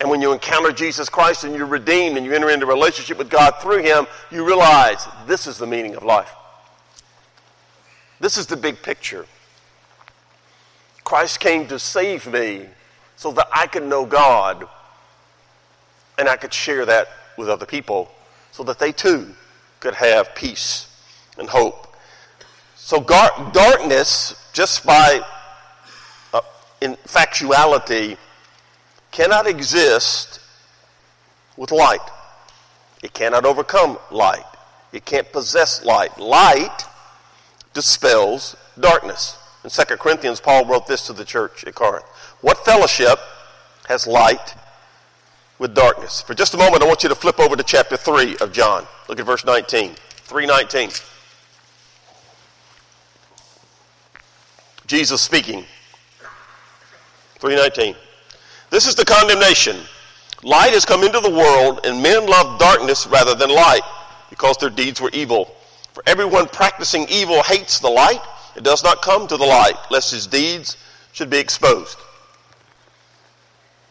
And 0.00 0.08
when 0.08 0.22
you 0.22 0.32
encounter 0.32 0.70
Jesus 0.70 1.08
Christ 1.08 1.44
and 1.44 1.54
you're 1.54 1.66
redeemed 1.66 2.16
and 2.16 2.24
you 2.24 2.32
enter 2.32 2.50
into 2.50 2.66
a 2.66 2.68
relationship 2.68 3.18
with 3.18 3.30
God 3.30 3.54
through 3.60 3.82
Him, 3.82 4.06
you 4.30 4.46
realize 4.46 5.06
this 5.26 5.46
is 5.46 5.58
the 5.58 5.66
meaning 5.66 5.94
of 5.96 6.02
life. 6.02 6.32
This 8.20 8.36
is 8.36 8.46
the 8.46 8.56
big 8.56 8.82
picture. 8.82 9.26
Christ 11.04 11.40
came 11.40 11.66
to 11.68 11.78
save 11.78 12.26
me 12.26 12.66
so 13.18 13.32
that 13.32 13.48
I 13.52 13.66
could 13.66 13.82
know 13.82 14.06
God 14.06 14.64
and 16.16 16.28
I 16.28 16.36
could 16.36 16.54
share 16.54 16.86
that 16.86 17.08
with 17.36 17.48
other 17.48 17.66
people 17.66 18.12
so 18.52 18.62
that 18.62 18.78
they 18.78 18.92
too 18.92 19.34
could 19.80 19.94
have 19.94 20.36
peace 20.36 20.86
and 21.36 21.48
hope. 21.48 21.96
So 22.76 23.00
gar- 23.00 23.50
darkness, 23.52 24.50
just 24.52 24.86
by 24.86 25.20
uh, 26.32 26.40
in 26.80 26.94
factuality, 27.08 28.16
cannot 29.10 29.48
exist 29.48 30.38
with 31.56 31.72
light. 31.72 31.98
It 33.02 33.14
cannot 33.14 33.44
overcome 33.44 33.98
light. 34.12 34.44
It 34.92 35.04
can't 35.04 35.30
possess 35.32 35.84
light. 35.84 36.18
Light 36.18 36.84
dispels 37.74 38.54
darkness. 38.78 39.36
In 39.64 39.70
2 39.70 39.96
Corinthians, 39.96 40.40
Paul 40.40 40.66
wrote 40.66 40.86
this 40.86 41.06
to 41.08 41.12
the 41.12 41.24
church 41.24 41.64
at 41.64 41.74
Corinth. 41.74 42.04
What 42.40 42.64
fellowship 42.64 43.18
has 43.88 44.06
light 44.06 44.54
with 45.58 45.74
darkness? 45.74 46.22
For 46.22 46.34
just 46.34 46.54
a 46.54 46.56
moment, 46.56 46.82
I 46.82 46.86
want 46.86 47.02
you 47.02 47.08
to 47.08 47.14
flip 47.14 47.40
over 47.40 47.56
to 47.56 47.62
chapter 47.64 47.96
3 47.96 48.36
of 48.38 48.52
John. 48.52 48.86
Look 49.08 49.18
at 49.18 49.26
verse 49.26 49.44
19. 49.44 49.94
319. 49.94 50.90
Jesus 54.86 55.20
speaking. 55.20 55.64
319. 57.40 57.96
This 58.70 58.86
is 58.86 58.94
the 58.94 59.04
condemnation. 59.04 59.76
Light 60.44 60.72
has 60.72 60.84
come 60.84 61.02
into 61.02 61.18
the 61.18 61.30
world, 61.30 61.80
and 61.84 62.00
men 62.00 62.26
love 62.26 62.60
darkness 62.60 63.06
rather 63.08 63.34
than 63.34 63.50
light, 63.50 63.82
because 64.30 64.56
their 64.58 64.70
deeds 64.70 65.00
were 65.00 65.10
evil. 65.12 65.56
For 65.92 66.04
everyone 66.06 66.46
practicing 66.46 67.08
evil 67.08 67.42
hates 67.42 67.80
the 67.80 67.88
light, 67.88 68.20
it 68.54 68.62
does 68.62 68.84
not 68.84 69.02
come 69.02 69.26
to 69.26 69.36
the 69.36 69.44
light, 69.44 69.74
lest 69.90 70.12
his 70.12 70.28
deeds 70.28 70.76
should 71.12 71.30
be 71.30 71.38
exposed 71.38 71.98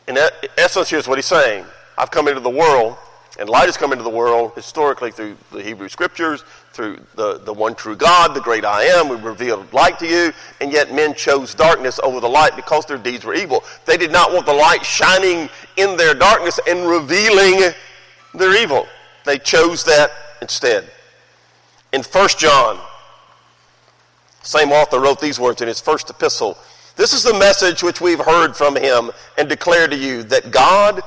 in 0.07 0.17
essence, 0.57 0.89
here's 0.89 1.07
what 1.07 1.17
he's 1.17 1.25
saying 1.25 1.65
I've 1.97 2.11
come 2.11 2.27
into 2.27 2.39
the 2.39 2.49
world, 2.49 2.97
And 3.39 3.49
light 3.49 3.65
has 3.65 3.77
come 3.77 3.91
into 3.91 4.03
the 4.03 4.09
world 4.09 4.53
historically 4.55 5.11
through 5.11 5.37
the 5.51 5.61
Hebrew 5.61 5.89
scriptures, 5.89 6.43
through 6.73 6.99
the, 7.15 7.39
the 7.39 7.53
one 7.53 7.75
true 7.75 7.95
God, 7.95 8.33
the 8.33 8.41
great 8.41 8.65
I 8.65 8.83
am. 8.83 9.09
We 9.09 9.15
revealed 9.17 9.71
light 9.73 9.99
to 9.99 10.07
you, 10.07 10.31
and 10.61 10.71
yet 10.71 10.93
men 10.93 11.13
chose 11.13 11.53
darkness 11.53 11.99
over 12.03 12.19
the 12.19 12.29
light 12.29 12.55
because 12.55 12.85
their 12.85 12.97
deeds 12.97 13.25
were 13.25 13.35
evil. 13.35 13.63
They 13.85 13.97
did 13.97 14.11
not 14.11 14.31
want 14.31 14.45
the 14.45 14.53
light 14.53 14.85
shining 14.85 15.49
in 15.75 15.97
their 15.97 16.13
darkness 16.13 16.59
and 16.67 16.87
revealing 16.87 17.73
their 18.33 18.55
evil. 18.55 18.87
They 19.25 19.37
chose 19.37 19.83
that 19.85 20.11
instead. 20.41 20.89
In 21.91 22.03
1 22.03 22.29
John, 22.37 22.79
same 24.41 24.71
author 24.71 24.99
wrote 24.99 25.19
these 25.19 25.39
words 25.39 25.61
in 25.61 25.67
his 25.67 25.81
first 25.81 26.09
epistle. 26.09 26.57
This 26.97 27.13
is 27.13 27.21
the 27.21 27.33
message 27.33 27.83
which 27.83 28.01
we've 28.01 28.19
heard 28.19 28.55
from 28.55 28.75
him 28.75 29.11
and 29.37 29.47
declare 29.47 29.87
to 29.87 29.95
you 29.95 30.23
that 30.23 30.49
God 30.49 31.01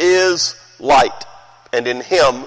is 0.00 0.58
light 0.80 1.26
and 1.74 1.86
in 1.86 2.00
him 2.00 2.46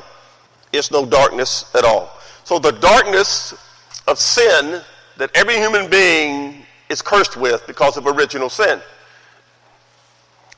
is 0.74 0.89
no 0.89 1.06
darkness 1.06 1.74
at 1.75 1.86
all. 1.86 2.10
So 2.44 2.58
the 2.58 2.72
darkness 2.72 3.54
of 4.08 4.18
sin 4.18 4.82
that 5.18 5.30
every 5.36 5.56
human 5.58 5.89
being 5.92 6.66
is 6.89 7.04
cursed 7.04 7.38
with 7.38 7.68
because 7.68 7.98
of 7.98 8.08
original 8.08 8.50
sin. 8.50 8.82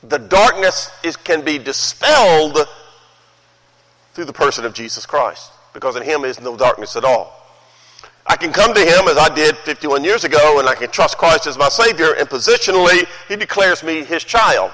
The 0.02 0.18
darkness 0.18 0.90
is, 1.02 1.16
can 1.16 1.44
be 1.44 1.58
dispelled 1.58 2.56
through 4.14 4.24
the 4.24 4.32
person 4.32 4.64
of 4.64 4.72
Jesus 4.72 5.04
Christ 5.04 5.52
because 5.74 5.94
in 5.94 6.02
him 6.02 6.24
is 6.24 6.40
no 6.40 6.56
darkness 6.56 6.96
at 6.96 7.04
all. 7.04 7.39
I 8.26 8.36
can 8.36 8.52
come 8.52 8.74
to 8.74 8.80
him 8.80 9.08
as 9.08 9.16
I 9.16 9.32
did 9.34 9.56
51 9.58 10.04
years 10.04 10.24
ago 10.24 10.58
and 10.60 10.68
I 10.68 10.74
can 10.74 10.90
trust 10.90 11.18
Christ 11.18 11.46
as 11.46 11.58
my 11.58 11.68
Savior 11.68 12.14
and 12.14 12.28
positionally 12.28 13.06
he 13.28 13.36
declares 13.36 13.82
me 13.82 14.04
his 14.04 14.24
child. 14.24 14.72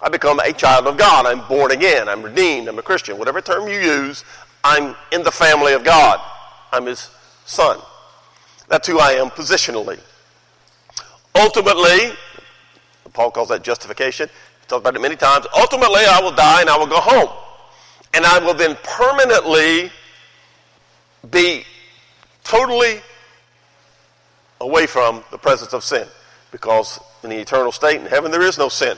I 0.00 0.08
become 0.08 0.38
a 0.40 0.52
child 0.52 0.86
of 0.86 0.96
God. 0.96 1.26
I'm 1.26 1.46
born 1.48 1.72
again. 1.72 2.08
I'm 2.08 2.22
redeemed. 2.22 2.68
I'm 2.68 2.78
a 2.78 2.82
Christian. 2.82 3.18
Whatever 3.18 3.40
term 3.40 3.68
you 3.68 3.78
use, 3.78 4.24
I'm 4.62 4.94
in 5.10 5.24
the 5.24 5.32
family 5.32 5.72
of 5.72 5.82
God. 5.82 6.20
I'm 6.72 6.86
his 6.86 7.10
son. 7.44 7.78
That's 8.68 8.86
who 8.86 8.98
I 9.00 9.12
am 9.12 9.30
positionally. 9.30 9.98
Ultimately, 11.34 12.12
Paul 13.12 13.30
calls 13.30 13.48
that 13.48 13.62
justification. 13.62 14.28
He 14.28 14.66
talked 14.68 14.82
about 14.82 14.94
it 14.94 15.00
many 15.00 15.16
times. 15.16 15.46
Ultimately, 15.56 16.02
I 16.08 16.20
will 16.22 16.32
die 16.34 16.60
and 16.60 16.70
I 16.70 16.76
will 16.76 16.86
go 16.86 17.00
home. 17.00 17.30
And 18.14 18.24
I 18.24 18.38
will 18.38 18.54
then 18.54 18.76
permanently 18.82 19.90
be 21.30 21.64
totally 22.48 23.00
away 24.60 24.86
from 24.86 25.22
the 25.30 25.38
presence 25.38 25.72
of 25.72 25.84
sin. 25.84 26.08
Because 26.50 26.98
in 27.22 27.30
the 27.30 27.36
eternal 27.36 27.70
state 27.70 28.00
in 28.00 28.06
heaven, 28.06 28.30
there 28.30 28.42
is 28.42 28.58
no 28.58 28.68
sin. 28.68 28.96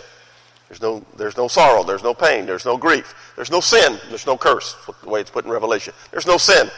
There's 0.68 0.80
no, 0.80 1.04
there's 1.16 1.36
no 1.36 1.48
sorrow. 1.48 1.82
There's 1.82 2.04
no 2.04 2.14
pain. 2.14 2.46
There's 2.46 2.64
no 2.64 2.76
grief. 2.76 3.32
There's 3.34 3.50
no 3.50 3.60
sin. 3.60 3.98
There's 4.08 4.26
no 4.26 4.38
curse, 4.38 4.76
the 5.02 5.08
way 5.08 5.20
it's 5.20 5.30
put 5.30 5.44
in 5.44 5.50
Revelation. 5.50 5.92
There's 6.12 6.26
no 6.26 6.38
sin. 6.38 6.70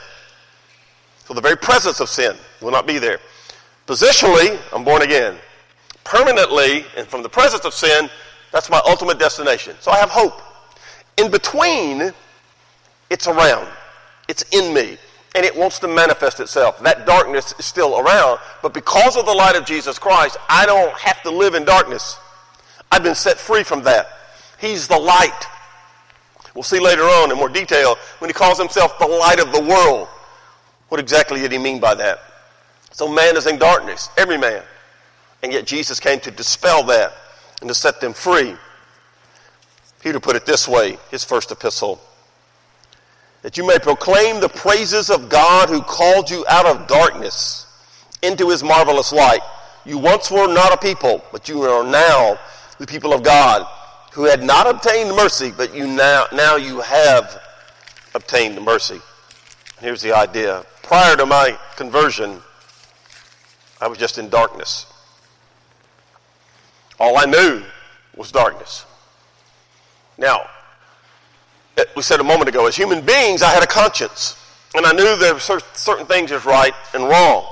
So 1.26 1.34
the 1.34 1.42
very 1.42 1.56
presence 1.56 2.00
of 2.00 2.08
sin 2.08 2.36
will 2.62 2.70
not 2.70 2.86
be 2.86 2.98
there. 2.98 3.18
Positionally, 3.86 4.58
I'm 4.74 4.82
born 4.82 5.02
again. 5.02 5.36
Permanently, 6.04 6.86
and 6.96 7.06
from 7.06 7.22
the 7.22 7.28
presence 7.28 7.64
of 7.64 7.74
sin, 7.74 8.08
that's 8.50 8.70
my 8.70 8.80
ultimate 8.86 9.18
destination. 9.18 9.76
So 9.80 9.90
I 9.90 9.98
have 9.98 10.10
hope. 10.10 10.40
In 11.18 11.30
between, 11.30 12.12
it's 13.10 13.28
around. 13.28 13.68
It's 14.28 14.42
in 14.52 14.72
me. 14.72 14.96
And 15.34 15.46
it 15.46 15.56
wants 15.56 15.78
to 15.78 15.88
manifest 15.88 16.40
itself. 16.40 16.78
That 16.80 17.06
darkness 17.06 17.54
is 17.58 17.64
still 17.64 17.98
around. 17.98 18.38
But 18.62 18.74
because 18.74 19.16
of 19.16 19.24
the 19.24 19.32
light 19.32 19.56
of 19.56 19.64
Jesus 19.64 19.98
Christ, 19.98 20.36
I 20.48 20.66
don't 20.66 20.92
have 20.94 21.22
to 21.22 21.30
live 21.30 21.54
in 21.54 21.64
darkness. 21.64 22.18
I've 22.90 23.02
been 23.02 23.14
set 23.14 23.38
free 23.38 23.62
from 23.62 23.82
that. 23.84 24.08
He's 24.60 24.86
the 24.86 24.98
light. 24.98 25.46
We'll 26.54 26.62
see 26.62 26.80
later 26.80 27.02
on 27.02 27.30
in 27.30 27.38
more 27.38 27.48
detail 27.48 27.96
when 28.18 28.28
he 28.28 28.34
calls 28.34 28.58
himself 28.58 28.98
the 28.98 29.06
light 29.06 29.40
of 29.40 29.52
the 29.52 29.62
world. 29.62 30.08
What 30.88 31.00
exactly 31.00 31.40
did 31.40 31.50
he 31.50 31.56
mean 31.56 31.80
by 31.80 31.94
that? 31.94 32.18
So 32.90 33.08
man 33.08 33.38
is 33.38 33.46
in 33.46 33.58
darkness, 33.58 34.10
every 34.18 34.36
man. 34.36 34.62
And 35.42 35.50
yet 35.50 35.66
Jesus 35.66 35.98
came 35.98 36.20
to 36.20 36.30
dispel 36.30 36.82
that 36.84 37.14
and 37.60 37.68
to 37.68 37.74
set 37.74 38.02
them 38.02 38.12
free. 38.12 38.54
Peter 40.00 40.20
put 40.20 40.36
it 40.36 40.44
this 40.44 40.68
way, 40.68 40.98
his 41.10 41.24
first 41.24 41.50
epistle 41.50 42.00
that 43.42 43.58
you 43.58 43.66
may 43.66 43.78
proclaim 43.78 44.40
the 44.40 44.48
praises 44.48 45.10
of 45.10 45.28
God 45.28 45.68
who 45.68 45.82
called 45.82 46.30
you 46.30 46.44
out 46.48 46.64
of 46.64 46.86
darkness 46.86 47.66
into 48.22 48.48
his 48.48 48.62
marvelous 48.62 49.12
light. 49.12 49.40
You 49.84 49.98
once 49.98 50.30
were 50.30 50.46
not 50.46 50.72
a 50.72 50.76
people, 50.76 51.24
but 51.32 51.48
you 51.48 51.62
are 51.62 51.84
now 51.84 52.38
the 52.78 52.86
people 52.86 53.12
of 53.12 53.22
God 53.22 53.66
who 54.12 54.24
had 54.24 54.42
not 54.42 54.68
obtained 54.68 55.10
mercy, 55.10 55.52
but 55.56 55.74
you 55.74 55.86
now, 55.86 56.26
now 56.32 56.56
you 56.56 56.80
have 56.80 57.40
obtained 58.14 58.62
mercy. 58.62 59.00
Here's 59.80 60.02
the 60.02 60.14
idea. 60.16 60.64
Prior 60.82 61.16
to 61.16 61.26
my 61.26 61.58
conversion, 61.76 62.40
I 63.80 63.88
was 63.88 63.98
just 63.98 64.18
in 64.18 64.28
darkness. 64.28 64.86
All 67.00 67.16
I 67.18 67.24
knew 67.24 67.64
was 68.14 68.30
darkness. 68.30 68.84
Now, 70.18 70.48
we 71.96 72.02
said 72.02 72.20
a 72.20 72.24
moment 72.24 72.48
ago, 72.48 72.66
as 72.66 72.76
human 72.76 73.04
beings, 73.04 73.42
I 73.42 73.50
had 73.50 73.62
a 73.62 73.66
conscience. 73.66 74.36
And 74.74 74.86
I 74.86 74.92
knew 74.92 75.16
there 75.16 75.34
were 75.34 75.40
certain 75.40 76.06
things 76.06 76.32
as 76.32 76.44
right 76.44 76.74
and 76.94 77.04
wrong. 77.04 77.46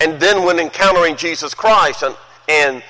And 0.00 0.20
then 0.20 0.44
when 0.44 0.58
encountering 0.58 1.16
Jesus 1.16 1.54
Christ 1.54 2.02
and, 2.02 2.16
and 2.48 2.82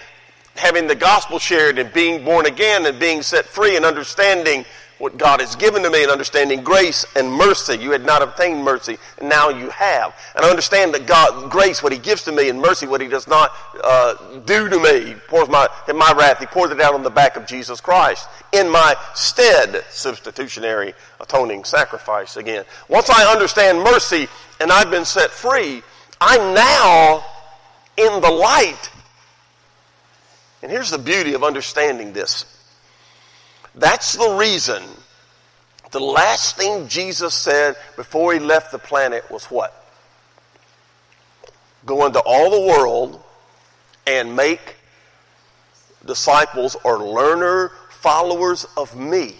having 0.57 0.87
the 0.87 0.95
gospel 0.95 1.39
shared 1.39 1.79
and 1.79 1.93
being 1.93 2.25
born 2.25 2.47
again 2.47 2.87
and 2.87 2.99
being 2.99 3.23
set 3.23 3.47
free 3.47 3.77
and 3.77 3.85
understanding 3.85 4.65
what 5.03 5.19
God 5.19 5.41
has 5.41 5.57
given 5.57 5.83
to 5.83 5.91
me 5.91 6.05
in 6.05 6.11
understanding 6.11 6.63
grace 6.63 7.05
and 7.17 7.29
mercy. 7.29 7.77
You 7.77 7.91
had 7.91 8.07
not 8.07 8.23
obtained 8.23 8.63
mercy, 8.63 8.99
and 9.19 9.29
now 9.29 9.49
you 9.49 9.69
have. 9.71 10.15
And 10.37 10.45
I 10.45 10.49
understand 10.49 10.95
that 10.95 11.07
God, 11.07 11.51
grace, 11.51 11.83
what 11.83 11.93
He 11.93 11.99
gives 11.99 12.23
to 12.23 12.31
me, 12.31 12.49
and 12.49 12.61
mercy, 12.61 12.87
what 12.87 13.01
He 13.01 13.09
does 13.09 13.27
not 13.27 13.51
uh, 13.83 14.15
do 14.47 14.69
to 14.69 14.79
me. 14.79 15.07
He 15.07 15.15
pours 15.15 15.49
my, 15.49 15.67
in 15.89 15.97
my 15.97 16.15
wrath, 16.17 16.39
He 16.39 16.47
pours 16.47 16.71
it 16.71 16.81
out 16.81 16.95
on 16.95 17.03
the 17.03 17.11
back 17.11 17.37
of 17.37 17.47
Jesus 17.47 17.81
Christ 17.81 18.29
in 18.53 18.71
my 18.71 18.95
stead, 19.17 19.85
substitutionary 19.91 20.95
atoning 21.21 21.65
sacrifice 21.65 22.37
again. 22.37 22.65
Once 22.89 23.11
I 23.11 23.33
understand 23.33 23.79
mercy 23.79 24.29
and 24.61 24.71
I've 24.71 24.93
been 24.93 25.05
set 25.05 25.33
free, 25.33 25.83
I'm 26.21 26.55
now 26.55 27.25
in 27.97 28.21
the 28.21 28.31
light 28.31 28.91
and 30.63 30.71
here's 30.71 30.91
the 30.91 30.99
beauty 30.99 31.35
of 31.35 31.43
understanding 31.43 32.13
this. 32.13 32.62
That's 33.75 34.13
the 34.15 34.37
reason 34.39 34.83
the 35.93 36.01
last 36.01 36.57
thing 36.57 36.89
Jesus 36.89 37.35
said 37.35 37.77
before 37.97 38.33
he 38.33 38.41
left 38.41 38.73
the 38.73 38.79
planet 38.79 39.31
was 39.31 39.45
what? 39.45 39.79
Go 41.85 42.07
into 42.07 42.21
all 42.21 42.51
the 42.51 42.67
world 42.67 43.23
and 44.07 44.35
make 44.35 44.77
disciples 46.05 46.77
or 46.83 46.99
learner 46.99 47.73
followers 47.91 48.67
of 48.77 48.97
me. 48.97 49.37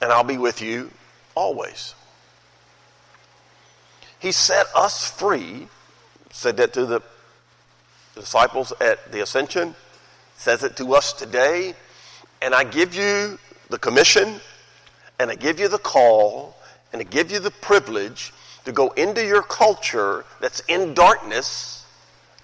And 0.00 0.10
I'll 0.10 0.24
be 0.24 0.38
with 0.38 0.62
you 0.62 0.90
always. 1.34 1.94
He 4.18 4.32
set 4.32 4.66
us 4.74 5.08
free, 5.08 5.68
said 6.30 6.56
that 6.56 6.72
to 6.74 6.86
the 6.86 7.02
disciples 8.14 8.72
at 8.80 9.12
the 9.12 9.22
ascension, 9.22 9.74
says 10.42 10.64
it 10.64 10.74
to 10.76 10.94
us 10.94 11.12
today. 11.12 11.72
And 12.42 12.52
I 12.52 12.64
give 12.64 12.96
you 12.96 13.38
the 13.70 13.78
commission, 13.78 14.40
and 15.20 15.30
I 15.30 15.36
give 15.36 15.60
you 15.60 15.68
the 15.68 15.78
call, 15.78 16.56
and 16.92 17.00
I 17.00 17.04
give 17.04 17.30
you 17.30 17.38
the 17.38 17.52
privilege 17.52 18.32
to 18.64 18.72
go 18.72 18.88
into 18.90 19.24
your 19.24 19.42
culture 19.42 20.24
that's 20.40 20.58
in 20.66 20.94
darkness, 20.94 21.86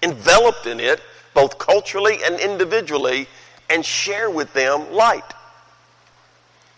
enveloped 0.01 0.65
in 0.65 0.79
it, 0.79 1.01
both 1.33 1.57
culturally 1.57 2.19
and 2.23 2.39
individually, 2.39 3.27
and 3.69 3.85
share 3.85 4.29
with 4.29 4.53
them 4.53 4.93
light 4.93 5.33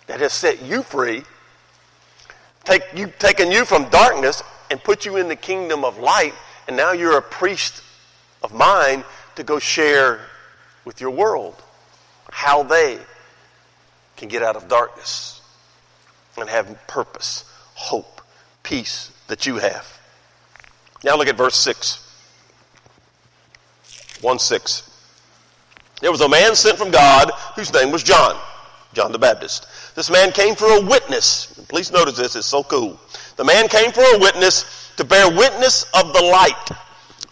that 0.07 0.19
has 0.19 0.33
set 0.33 0.63
you 0.63 0.81
free, 0.81 1.21
take 2.63 2.81
you, 2.95 3.13
taken 3.19 3.51
you 3.51 3.63
from 3.63 3.87
darkness 3.89 4.41
and 4.71 4.83
put 4.83 5.05
you 5.05 5.17
in 5.17 5.27
the 5.27 5.35
kingdom 5.35 5.85
of 5.85 5.99
light, 5.99 6.33
and 6.67 6.75
now 6.75 6.93
you're 6.93 7.17
a 7.17 7.21
priest 7.21 7.83
of 8.41 8.51
mine 8.53 9.03
to 9.35 9.43
go 9.43 9.59
share 9.59 10.19
with 10.85 11.01
your 11.01 11.11
world 11.11 11.61
how 12.31 12.63
they 12.63 12.99
can 14.17 14.27
get 14.27 14.41
out 14.41 14.55
of 14.55 14.67
darkness 14.67 15.41
and 16.37 16.49
have 16.49 16.87
purpose, 16.87 17.45
hope, 17.73 18.21
peace 18.63 19.11
that 19.27 19.45
you 19.45 19.57
have. 19.57 19.99
Now 21.03 21.17
look 21.17 21.27
at 21.27 21.35
verse 21.35 21.55
6. 21.55 22.07
1 24.21 24.39
6. 24.39 24.91
There 25.99 26.11
was 26.11 26.21
a 26.21 26.29
man 26.29 26.55
sent 26.55 26.77
from 26.77 26.91
God 26.91 27.31
whose 27.55 27.73
name 27.73 27.91
was 27.91 28.03
John, 28.03 28.39
John 28.93 29.11
the 29.11 29.19
Baptist. 29.19 29.67
This 29.95 30.09
man 30.09 30.31
came 30.31 30.55
for 30.55 30.65
a 30.65 30.81
witness. 30.81 31.65
Please 31.67 31.91
notice 31.91 32.17
this, 32.17 32.35
it's 32.35 32.47
so 32.47 32.63
cool. 32.63 32.99
The 33.35 33.43
man 33.43 33.67
came 33.67 33.91
for 33.91 34.01
a 34.01 34.19
witness 34.19 34.91
to 34.97 35.03
bear 35.03 35.29
witness 35.29 35.83
of 35.93 36.13
the 36.13 36.21
light 36.21 36.69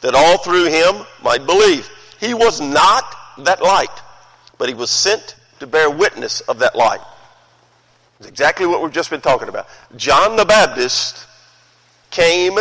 that 0.01 0.15
all 0.15 0.37
through 0.39 0.65
him 0.65 1.05
might 1.23 1.45
believe. 1.45 1.89
He 2.19 2.33
was 2.33 2.59
not 2.61 3.15
that 3.45 3.61
light, 3.61 3.89
but 4.57 4.69
he 4.69 4.75
was 4.75 4.89
sent 4.89 5.35
to 5.59 5.67
bear 5.67 5.89
witness 5.89 6.41
of 6.41 6.59
that 6.59 6.75
light. 6.75 7.01
It's 8.19 8.27
exactly 8.27 8.65
what 8.65 8.81
we've 8.81 8.91
just 8.91 9.09
been 9.09 9.21
talking 9.21 9.47
about. 9.47 9.67
John 9.95 10.35
the 10.35 10.45
Baptist 10.45 11.25
came 12.11 12.57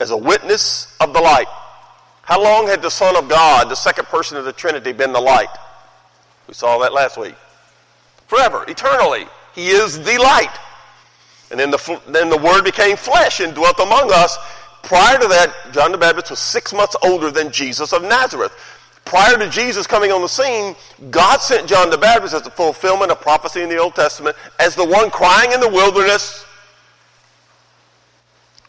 as 0.00 0.10
a 0.10 0.16
witness 0.16 0.96
of 1.00 1.12
the 1.12 1.20
light. 1.20 1.48
How 2.22 2.42
long 2.42 2.66
had 2.66 2.82
the 2.82 2.90
Son 2.90 3.16
of 3.16 3.28
God, 3.28 3.68
the 3.68 3.74
second 3.74 4.06
person 4.06 4.36
of 4.36 4.44
the 4.44 4.52
Trinity, 4.52 4.92
been 4.92 5.12
the 5.12 5.20
light? 5.20 5.48
We 6.48 6.54
saw 6.54 6.78
that 6.78 6.92
last 6.92 7.18
week. 7.18 7.34
Forever, 8.26 8.64
eternally. 8.68 9.26
He 9.54 9.68
is 9.68 9.98
the 9.98 10.18
light. 10.18 10.56
And 11.50 11.60
then 11.60 11.70
the, 11.70 12.00
then 12.08 12.30
the 12.30 12.38
Word 12.38 12.64
became 12.64 12.96
flesh 12.96 13.40
and 13.40 13.54
dwelt 13.54 13.78
among 13.78 14.10
us. 14.12 14.38
Prior 14.82 15.18
to 15.18 15.28
that, 15.28 15.54
John 15.72 15.92
the 15.92 15.98
Baptist 15.98 16.30
was 16.30 16.38
six 16.38 16.72
months 16.72 16.96
older 17.02 17.30
than 17.30 17.52
Jesus 17.52 17.92
of 17.92 18.02
Nazareth. 18.02 18.52
Prior 19.04 19.36
to 19.36 19.48
Jesus 19.50 19.86
coming 19.86 20.12
on 20.12 20.22
the 20.22 20.28
scene, 20.28 20.74
God 21.10 21.40
sent 21.40 21.68
John 21.68 21.90
the 21.90 21.98
Baptist 21.98 22.34
as 22.34 22.42
the 22.42 22.50
fulfillment 22.50 23.10
of 23.10 23.20
prophecy 23.20 23.62
in 23.62 23.68
the 23.68 23.76
Old 23.76 23.94
Testament 23.94 24.36
as 24.58 24.74
the 24.74 24.84
one 24.84 25.10
crying 25.10 25.52
in 25.52 25.60
the 25.60 25.68
wilderness. 25.68 26.46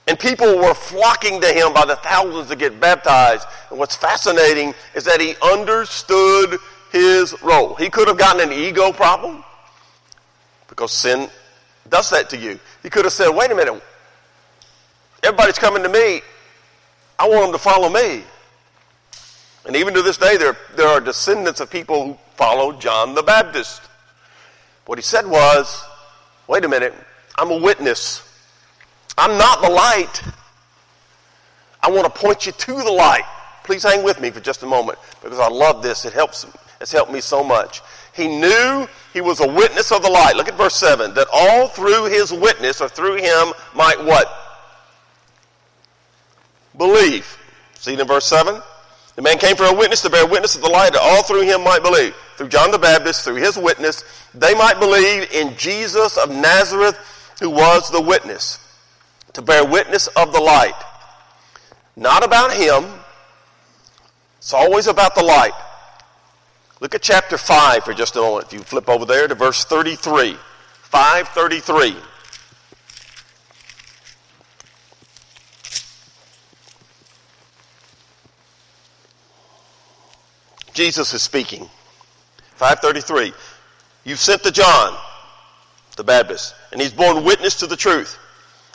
And 0.08 0.20
people 0.20 0.58
were 0.58 0.74
flocking 0.74 1.40
to 1.40 1.48
him 1.48 1.74
by 1.74 1.86
the 1.86 1.96
thousands 1.98 2.50
to 2.50 2.56
get 2.56 2.80
baptized. 2.80 3.48
And 3.70 3.80
what's 3.80 3.96
fascinating 3.96 4.74
is 4.96 5.06
that 5.06 5.22
he 5.22 5.36
understood 5.42 6.60
his 6.92 7.34
role. 7.42 7.76
He 7.76 7.90
could 7.90 8.08
have 8.08 8.18
gotten 8.18 8.42
an 8.42 8.52
ego 8.52 8.92
problem 8.92 9.44
because 10.68 10.92
sin 10.92 11.30
does 11.90 12.10
that 12.10 12.30
to 12.32 12.38
you. 12.38 12.60
He 12.82 12.90
could 12.90 13.06
have 13.06 13.14
said, 13.14 13.30
wait 13.30 13.52
a 13.52 13.56
minute, 13.56 13.82
everybody's 15.24 15.58
coming 15.58 15.84
to 15.84 15.90
me. 15.90 16.22
I 17.18 17.30
want 17.30 17.44
them 17.44 17.52
to 17.54 17.60
follow 17.60 17.90
me. 17.90 18.24
And 19.66 19.76
even 19.76 19.94
to 19.94 20.02
this 20.02 20.18
day, 20.18 20.38
there, 20.38 20.58
there 20.76 20.88
are 20.88 21.00
descendants 21.00 21.60
of 21.60 21.70
people 21.70 22.06
who 22.06 22.18
followed 22.36 22.82
John 22.82 23.16
the 23.16 23.24
Baptist. 23.24 23.82
What 24.86 24.98
he 24.98 25.02
said 25.02 25.26
was, 25.26 25.84
wait 26.48 26.66
a 26.66 26.70
minute, 26.70 26.94
I'm 27.38 27.50
a 27.50 27.58
witness. 27.58 28.30
I'm 29.18 29.38
not 29.38 29.62
the 29.62 29.70
light. 29.70 30.22
I 31.82 31.90
want 31.90 32.04
to 32.04 32.10
point 32.10 32.46
you 32.46 32.52
to 32.52 32.74
the 32.74 32.92
light. 32.92 33.24
Please 33.64 33.84
hang 33.84 34.04
with 34.04 34.20
me 34.20 34.30
for 34.32 34.42
just 34.42 34.64
a 34.64 34.66
moment 34.66 35.00
because 35.22 35.40
I 35.40 35.48
love 35.48 35.82
this. 35.82 36.04
It 36.04 36.14
helps. 36.14 36.46
It's 36.82 36.92
helped 36.92 37.12
me 37.12 37.22
so 37.22 37.44
much. 37.44 37.82
He 38.14 38.28
knew 38.28 38.88
he 39.14 39.22
was 39.22 39.40
a 39.40 39.48
witness 39.48 39.92
of 39.92 40.04
the 40.04 40.10
light. 40.10 40.36
Look 40.36 40.50
at 40.50 40.56
verse 40.56 40.76
7. 40.76 41.14
That 41.14 41.28
all 41.32 41.68
through 41.68 42.06
his 42.06 42.34
witness 42.34 42.82
or 42.82 42.90
through 42.90 43.16
him 43.16 43.54
might 43.74 44.04
what? 44.04 44.28
Believe. 46.78 47.38
See 47.76 47.94
it 47.94 48.00
in 48.00 48.08
verse 48.08 48.26
7? 48.26 48.62
The 49.16 49.22
man 49.22 49.38
came 49.38 49.56
for 49.56 49.66
a 49.66 49.74
witness 49.74 50.02
to 50.02 50.10
bear 50.10 50.26
witness 50.26 50.56
of 50.56 50.62
the 50.62 50.70
light 50.70 50.94
that 50.94 51.02
all 51.02 51.24
through 51.24 51.44
him 51.44 51.64
might 51.64 51.84
believe. 51.84 52.16
Through 52.38 52.50
John 52.50 52.72
the 52.72 52.80
Baptist, 52.80 53.24
through 53.24 53.36
his 53.36 53.58
witness, 53.58 54.04
they 54.34 54.56
might 54.56 54.80
believe 54.80 55.32
in 55.32 55.56
Jesus 55.56 56.18
of 56.18 56.32
Nazareth, 56.32 56.98
who 57.40 57.50
was 57.50 57.92
the 57.92 58.02
witness. 58.02 58.60
To 59.34 59.42
bear 59.42 59.66
witness 59.66 60.08
of 60.08 60.34
the 60.34 60.40
light. 60.40 60.74
Not 61.96 62.24
about 62.24 62.54
him. 62.54 62.86
It's 64.38 64.54
always 64.54 64.88
about 64.88 65.16
the 65.16 65.24
light. 65.24 65.54
Look 66.80 66.96
at 66.96 67.02
chapter 67.02 67.38
5 67.38 67.84
for 67.84 67.94
just 67.94 68.16
a 68.16 68.20
moment. 68.20 68.48
If 68.48 68.54
you 68.54 68.60
flip 68.60 68.90
over 68.90 69.06
there 69.06 69.28
to 69.28 69.36
verse 69.36 69.64
33. 69.64 70.34
533. 70.82 71.96
Jesus 80.74 81.14
is 81.14 81.22
speaking. 81.22 81.70
533. 82.56 83.34
You've 84.04 84.20
sent 84.20 84.44
to 84.44 84.52
John, 84.52 84.98
the 85.96 86.04
Baptist, 86.04 86.56
and 86.72 86.82
he's 86.82 86.94
borne 86.94 87.24
witness 87.24 87.56
to 87.56 87.68
the 87.68 87.76
truth. 87.76 88.20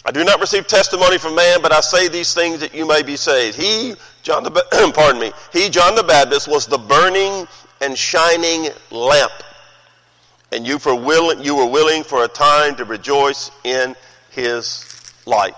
I 0.04 0.10
do 0.10 0.24
not 0.24 0.40
receive 0.40 0.66
testimony 0.66 1.18
from 1.18 1.34
man, 1.34 1.60
but 1.60 1.72
I 1.72 1.80
say 1.80 2.08
these 2.08 2.32
things 2.32 2.60
that 2.60 2.74
you 2.74 2.86
may 2.86 3.02
be 3.02 3.16
saved. 3.16 3.56
He, 3.56 3.94
John 4.22 4.42
the, 4.42 4.50
pardon 4.94 5.20
me, 5.20 5.32
he, 5.52 5.68
John 5.68 5.94
the 5.94 6.02
Baptist, 6.02 6.48
was 6.48 6.66
the 6.66 6.78
burning 6.78 7.46
and 7.80 7.96
shining 7.96 8.68
lamp. 8.90 9.32
And 10.50 10.66
you, 10.66 10.78
for 10.78 10.94
will, 10.94 11.42
you 11.42 11.54
were 11.54 11.66
willing 11.66 12.04
for 12.04 12.24
a 12.24 12.28
time 12.28 12.74
to 12.76 12.84
rejoice 12.84 13.50
in 13.64 13.94
his 14.30 15.12
light. 15.26 15.54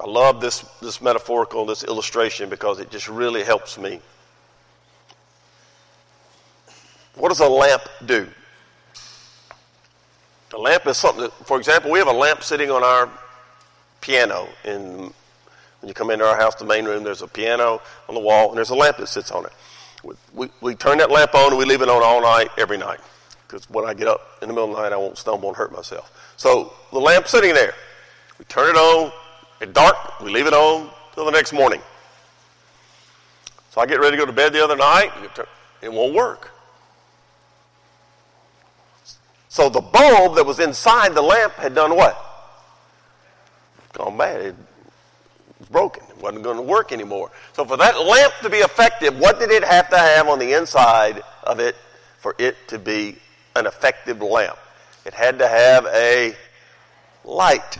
I 0.00 0.06
love 0.06 0.40
this, 0.40 0.60
this 0.80 1.02
metaphorical, 1.02 1.66
this 1.66 1.84
illustration, 1.84 2.48
because 2.48 2.78
it 2.78 2.90
just 2.90 3.08
really 3.08 3.42
helps 3.42 3.78
me. 3.78 4.00
What 7.14 7.28
does 7.28 7.40
a 7.40 7.48
lamp 7.48 7.82
do? 8.06 8.26
A 10.54 10.58
lamp 10.58 10.86
is 10.86 10.96
something 10.96 11.22
that, 11.22 11.32
for 11.46 11.58
example, 11.58 11.90
we 11.90 11.98
have 11.98 12.08
a 12.08 12.12
lamp 12.12 12.42
sitting 12.42 12.70
on 12.70 12.82
our 12.82 13.10
piano 14.00 14.48
in 14.64 15.12
when 15.80 15.88
you 15.88 15.94
come 15.94 16.10
into 16.10 16.26
our 16.26 16.36
house, 16.36 16.54
the 16.56 16.64
main 16.64 16.84
room, 16.84 17.04
there's 17.04 17.22
a 17.22 17.26
piano 17.26 17.80
on 18.08 18.14
the 18.14 18.20
wall, 18.20 18.48
and 18.48 18.56
there's 18.58 18.70
a 18.70 18.74
lamp 18.74 18.98
that 18.98 19.06
sits 19.06 19.30
on 19.30 19.46
it. 19.46 19.52
We, 20.04 20.14
we, 20.34 20.48
we 20.60 20.74
turn 20.74 20.98
that 20.98 21.10
lamp 21.10 21.34
on, 21.34 21.48
and 21.48 21.58
we 21.58 21.64
leave 21.64 21.80
it 21.80 21.88
on 21.88 22.02
all 22.02 22.20
night, 22.20 22.48
every 22.58 22.76
night. 22.76 23.00
Because 23.46 23.68
when 23.70 23.86
I 23.86 23.94
get 23.94 24.06
up 24.06 24.20
in 24.42 24.48
the 24.48 24.54
middle 24.54 24.70
of 24.70 24.76
the 24.76 24.82
night, 24.82 24.92
I 24.92 24.96
won't 24.96 25.16
stumble 25.16 25.48
and 25.48 25.56
hurt 25.56 25.72
myself. 25.72 26.34
So 26.36 26.74
the 26.92 26.98
lamp's 26.98 27.30
sitting 27.30 27.54
there. 27.54 27.74
We 28.38 28.44
turn 28.44 28.68
it 28.68 28.78
on. 28.78 29.10
It's 29.60 29.72
dark. 29.72 30.20
We 30.20 30.30
leave 30.30 30.46
it 30.46 30.54
on 30.54 30.90
till 31.14 31.24
the 31.24 31.30
next 31.30 31.52
morning. 31.52 31.80
So 33.70 33.80
I 33.80 33.86
get 33.86 34.00
ready 34.00 34.16
to 34.16 34.16
go 34.16 34.26
to 34.26 34.32
bed 34.32 34.52
the 34.52 34.64
other 34.64 34.76
night. 34.76 35.12
It 35.82 35.92
won't 35.92 36.14
work. 36.14 36.50
So 39.48 39.68
the 39.68 39.80
bulb 39.80 40.36
that 40.36 40.46
was 40.46 40.60
inside 40.60 41.14
the 41.14 41.22
lamp 41.22 41.54
had 41.54 41.74
done 41.74 41.96
what? 41.96 42.16
Gone 43.92 44.16
bad. 44.16 44.40
It 44.40 44.54
was 45.58 45.68
broken. 45.68 46.04
It 46.08 46.22
wasn't 46.22 46.44
going 46.44 46.56
to 46.56 46.62
work 46.62 46.92
anymore. 46.92 47.30
So 47.52 47.64
for 47.64 47.76
that 47.76 48.00
lamp 48.00 48.32
to 48.42 48.50
be 48.50 48.58
effective, 48.58 49.18
what 49.18 49.38
did 49.38 49.50
it 49.50 49.64
have 49.64 49.90
to 49.90 49.98
have 49.98 50.28
on 50.28 50.38
the 50.38 50.52
inside 50.52 51.22
of 51.42 51.58
it 51.58 51.76
for 52.18 52.34
it 52.38 52.56
to 52.68 52.78
be 52.78 53.16
an 53.56 53.66
effective 53.66 54.22
lamp? 54.22 54.56
It 55.04 55.14
had 55.14 55.38
to 55.40 55.48
have 55.48 55.86
a 55.86 56.34
light. 57.24 57.78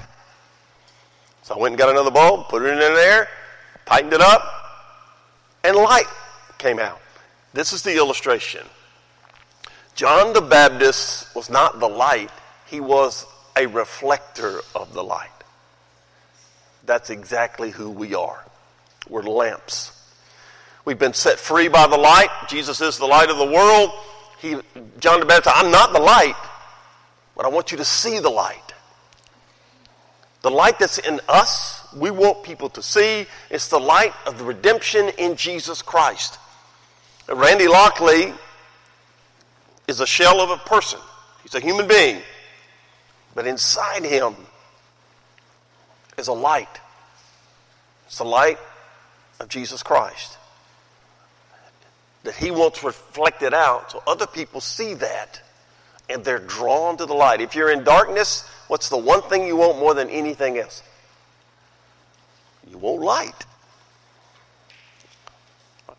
So 1.50 1.56
I 1.56 1.58
went 1.58 1.72
and 1.72 1.78
got 1.80 1.88
another 1.88 2.12
bulb, 2.12 2.48
put 2.48 2.62
it 2.62 2.70
in 2.70 2.78
there, 2.78 3.26
tightened 3.84 4.12
it 4.12 4.20
up, 4.20 4.40
and 5.64 5.76
light 5.76 6.06
came 6.58 6.78
out. 6.78 7.00
This 7.52 7.72
is 7.72 7.82
the 7.82 7.96
illustration. 7.96 8.64
John 9.96 10.32
the 10.32 10.42
Baptist 10.42 11.34
was 11.34 11.50
not 11.50 11.80
the 11.80 11.88
light, 11.88 12.30
he 12.68 12.78
was 12.78 13.26
a 13.56 13.66
reflector 13.66 14.60
of 14.76 14.94
the 14.94 15.02
light 15.02 15.28
that's 16.84 17.10
exactly 17.10 17.70
who 17.70 17.90
we 17.90 18.14
are. 18.14 18.44
We're 19.08 19.22
lamps. 19.22 19.90
We've 20.84 21.00
been 21.00 21.14
set 21.14 21.40
free 21.40 21.66
by 21.66 21.88
the 21.88 21.98
light. 21.98 22.30
Jesus 22.48 22.80
is 22.80 22.96
the 22.96 23.06
light 23.06 23.28
of 23.28 23.38
the 23.38 23.44
world. 23.44 23.90
He, 24.38 24.56
John 25.00 25.18
the 25.18 25.26
Baptist, 25.26 25.56
I'm 25.56 25.72
not 25.72 25.92
the 25.92 26.00
light, 26.00 26.36
but 27.36 27.44
I 27.44 27.48
want 27.48 27.72
you 27.72 27.78
to 27.78 27.84
see 27.84 28.20
the 28.20 28.30
light. 28.30 28.69
The 30.42 30.50
light 30.50 30.78
that's 30.78 30.98
in 30.98 31.20
us, 31.28 31.86
we 31.94 32.10
want 32.10 32.42
people 32.42 32.70
to 32.70 32.82
see. 32.82 33.26
It's 33.50 33.68
the 33.68 33.80
light 33.80 34.14
of 34.26 34.38
the 34.38 34.44
redemption 34.44 35.10
in 35.18 35.36
Jesus 35.36 35.82
Christ. 35.82 36.38
Randy 37.28 37.68
Lockley 37.68 38.32
is 39.86 40.00
a 40.00 40.06
shell 40.06 40.40
of 40.40 40.50
a 40.50 40.56
person. 40.56 41.00
He's 41.42 41.54
a 41.54 41.60
human 41.60 41.86
being. 41.86 42.22
But 43.34 43.46
inside 43.46 44.04
him 44.04 44.34
is 46.16 46.28
a 46.28 46.32
light. 46.32 46.80
It's 48.06 48.18
the 48.18 48.24
light 48.24 48.58
of 49.38 49.48
Jesus 49.48 49.82
Christ. 49.82 50.38
That 52.24 52.34
he 52.34 52.50
wants 52.50 52.82
reflected 52.82 53.54
out 53.54 53.92
so 53.92 54.02
other 54.06 54.26
people 54.26 54.60
see 54.60 54.94
that 54.94 55.40
and 56.08 56.24
they're 56.24 56.40
drawn 56.40 56.96
to 56.96 57.06
the 57.06 57.14
light. 57.14 57.40
If 57.40 57.54
you're 57.54 57.70
in 57.70 57.84
darkness, 57.84 58.44
what's 58.70 58.88
the 58.88 58.96
one 58.96 59.20
thing 59.22 59.48
you 59.48 59.56
want 59.56 59.80
more 59.80 59.94
than 59.94 60.08
anything 60.10 60.56
else? 60.56 60.82
You 62.70 62.78
want 62.78 63.02
light. 63.02 63.46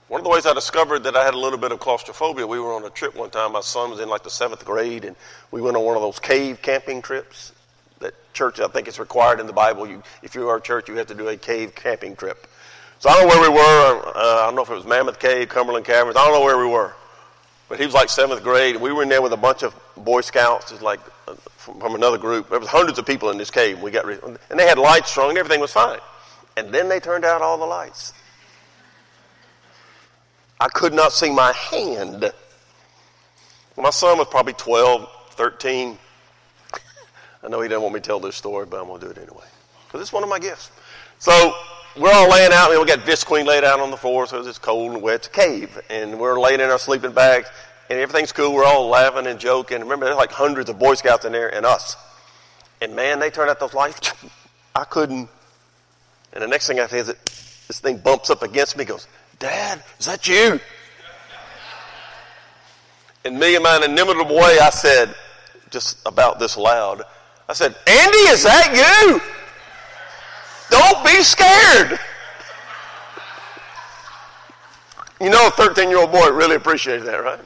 One 0.08 0.22
of 0.22 0.24
the 0.24 0.30
ways 0.30 0.46
I 0.46 0.54
discovered 0.54 1.00
that 1.00 1.16
I 1.16 1.26
had 1.26 1.34
a 1.34 1.38
little 1.38 1.60
bit 1.60 1.74
of 1.74 1.80
claustrophobia, 1.80 2.48
we 2.48 2.60
were 2.60 2.74
on 2.74 2.86
a 2.86 2.90
trip 2.90 3.16
one 3.16 3.30
time. 3.30 3.52
My 3.52 3.62
son 3.62 3.92
was 3.92 4.00
in 4.00 4.08
like 4.08 4.24
the 4.24 4.30
seventh 4.30 4.64
grade, 4.64 5.04
and 5.04 5.18
we 5.52 5.62
went 5.62 5.76
on 5.76 5.84
one 5.84 5.98
of 5.98 6.02
those 6.02 6.20
cave 6.20 6.62
camping 6.62 7.02
trips 7.02 7.52
that 8.00 8.14
church, 8.34 8.60
I 8.62 8.68
think 8.68 8.88
it's 8.88 9.00
required 9.00 9.42
in 9.42 9.48
the 9.48 9.54
Bible. 9.54 9.88
You, 9.88 10.02
if 10.24 10.34
you 10.34 10.48
are 10.48 10.58
a 10.58 10.62
church, 10.62 10.88
you 10.88 10.96
have 10.96 11.08
to 11.08 11.16
do 11.16 11.28
a 11.28 11.36
cave 11.36 11.76
camping 11.76 12.16
trip. 12.16 12.48
So 13.00 13.10
I 13.10 13.14
don't 13.16 13.28
know 13.28 13.36
where 13.36 13.52
we 13.52 13.56
were. 13.56 14.14
Uh, 14.16 14.44
I 14.44 14.46
don't 14.46 14.56
know 14.56 14.64
if 14.64 14.70
it 14.70 14.76
was 14.76 14.86
Mammoth 14.86 15.20
Cave, 15.20 15.50
Cumberland 15.50 15.86
Caverns. 15.86 16.16
I 16.16 16.24
don't 16.24 16.34
know 16.40 16.46
where 16.46 16.58
we 16.58 16.72
were. 16.72 16.94
But 17.68 17.80
he 17.80 17.86
was 17.86 17.94
like 17.94 18.10
seventh 18.10 18.44
grade. 18.44 18.76
And 18.76 18.84
we 18.84 18.94
were 18.94 19.04
in 19.04 19.10
there 19.10 19.22
with 19.22 19.34
a 19.34 19.38
bunch 19.38 19.64
of 19.64 19.76
Boy 19.98 20.22
Scouts, 20.22 20.72
just 20.72 20.82
like 20.82 21.00
uh, 21.28 21.36
from, 21.62 21.80
from, 21.80 21.96
another 21.96 22.18
group. 22.18 22.50
There 22.50 22.60
was 22.60 22.68
hundreds 22.68 23.00
of 23.00 23.06
people 23.06 23.30
in 23.30 23.38
this 23.38 23.52
cave. 23.52 23.82
We 23.82 23.92
got 23.92 24.06
and 24.06 24.60
they 24.60 24.68
had 24.68 24.78
lights 24.78 25.12
strung, 25.12 25.30
and 25.30 25.38
everything 25.38 25.62
was 25.62 25.72
fine. 25.72 26.00
And 26.58 26.74
then 26.74 26.90
they 26.90 27.00
turned 27.00 27.24
out 27.24 27.42
all 27.42 27.58
the 27.58 27.66
lights. 27.66 28.14
I 30.60 30.68
could 30.68 30.94
not 30.94 31.12
see 31.12 31.32
my 31.32 31.54
hand. 31.54 32.32
My 33.78 33.90
son 33.90 34.18
was 34.18 34.28
probably 34.28 34.54
12, 34.54 35.10
13. 35.32 35.98
I 37.44 37.48
know 37.48 37.62
he 37.62 37.70
doesn't 37.70 37.82
want 37.82 37.96
me 37.96 38.00
to 38.00 38.06
tell 38.06 38.20
this 38.20 38.36
story, 38.36 38.66
but 38.66 38.80
I'm 38.80 38.88
going 38.88 39.00
to 39.00 39.06
do 39.08 39.12
it 39.12 39.18
anyway. 39.18 39.46
Because 39.88 40.02
it's 40.02 40.14
one 40.14 40.24
of 40.24 40.30
my 40.30 40.38
gifts. 40.38 40.70
So 41.18 41.54
we're 41.98 42.14
all 42.14 42.30
laying 42.30 42.52
out, 42.54 42.72
and 42.72 42.80
we 42.80 42.86
got 42.86 43.00
Visqueen 43.00 43.46
laid 43.46 43.64
out 43.64 43.80
on 43.80 43.90
the 43.90 43.98
floor, 43.98 44.28
so 44.28 44.40
it's 44.40 44.60
cold 44.60 44.94
and 44.94 45.02
wet. 45.02 45.16
It's 45.16 45.28
a 45.28 45.32
cave. 45.32 45.82
And 45.90 46.20
we're 46.20 46.40
laying 46.40 46.60
in 46.60 46.70
our 46.70 46.78
sleeping 46.78 47.12
bags, 47.12 47.50
and 47.92 48.00
everything's 48.00 48.32
cool. 48.32 48.54
We're 48.54 48.64
all 48.64 48.88
laughing 48.88 49.28
and 49.28 49.38
joking. 49.38 49.82
Remember, 49.82 50.06
there's 50.06 50.18
like 50.18 50.32
hundreds 50.32 50.70
of 50.70 50.80
Boy 50.80 50.94
Scouts 50.94 51.26
in 51.26 51.34
there 51.34 51.54
and 51.54 51.66
us. 51.66 51.98
And 52.80 52.96
man, 52.96 53.20
they 53.20 53.30
turned 53.30 53.50
out 53.50 53.60
those 53.60 53.74
lights. 53.74 54.14
I 54.76 54.86
couldn't. 54.86 55.28
And 56.32 56.42
the 56.42 56.48
next 56.48 56.68
thing 56.68 56.80
I 56.80 56.88
see 56.88 57.00
is 57.00 57.08
that 57.08 57.26
this 57.68 57.82
thing 57.82 57.98
bumps 57.98 58.30
up 58.30 58.44
against 58.44 58.78
me, 58.78 58.86
goes, 58.86 59.08
Dad, 59.40 59.84
is 60.00 60.06
that 60.06 60.26
you? 60.26 60.62
In 63.26 63.38
me 63.38 63.58
in 63.58 63.62
my 63.62 63.76
inimitable 63.84 64.38
way, 64.38 64.58
I 64.62 64.70
said, 64.70 65.14
just 65.70 66.00
about 66.06 66.40
this 66.40 66.56
loud, 66.56 67.04
I 67.50 67.54
said, 67.54 67.76
Andy, 67.86 68.18
is 68.30 68.44
that 68.44 68.72
you? 68.74 69.20
Don't 70.70 71.06
be 71.06 71.22
scared. 71.22 72.00
You 75.20 75.30
know, 75.30 75.48
a 75.48 75.52
13 75.52 75.90
year 75.90 76.00
old 76.00 76.14
boy 76.14 76.30
really 76.30 76.56
appreciated 76.56 77.06
that, 77.08 77.22
right? 77.22 77.40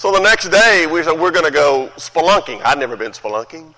So 0.00 0.10
the 0.10 0.20
next 0.20 0.48
day, 0.48 0.86
we 0.90 1.02
said, 1.02 1.20
we're 1.20 1.30
going 1.30 1.44
to 1.44 1.50
go 1.50 1.90
spelunking. 1.96 2.62
I'd 2.64 2.78
never 2.78 2.96
been 2.96 3.12
spelunking. 3.12 3.74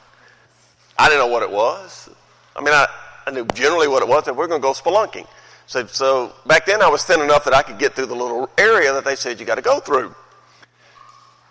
I 0.96 1.08
didn't 1.08 1.18
know 1.18 1.26
what 1.26 1.42
it 1.42 1.50
was. 1.50 2.08
I 2.54 2.60
mean, 2.60 2.72
I, 2.72 2.86
I 3.26 3.32
knew 3.32 3.44
generally 3.46 3.88
what 3.88 4.04
it 4.04 4.08
was, 4.08 4.28
and 4.28 4.36
we're 4.36 4.46
going 4.46 4.60
to 4.60 4.64
go 4.64 4.72
spelunking. 4.72 5.26
So, 5.66 5.84
so 5.86 6.32
back 6.46 6.64
then, 6.64 6.80
I 6.80 6.88
was 6.88 7.02
thin 7.02 7.20
enough 7.22 7.44
that 7.46 7.54
I 7.54 7.62
could 7.62 7.76
get 7.76 7.94
through 7.94 8.06
the 8.06 8.14
little 8.14 8.48
area 8.56 8.92
that 8.92 9.04
they 9.04 9.16
said 9.16 9.40
you 9.40 9.46
got 9.46 9.56
to 9.56 9.62
go 9.62 9.80
through. 9.80 10.14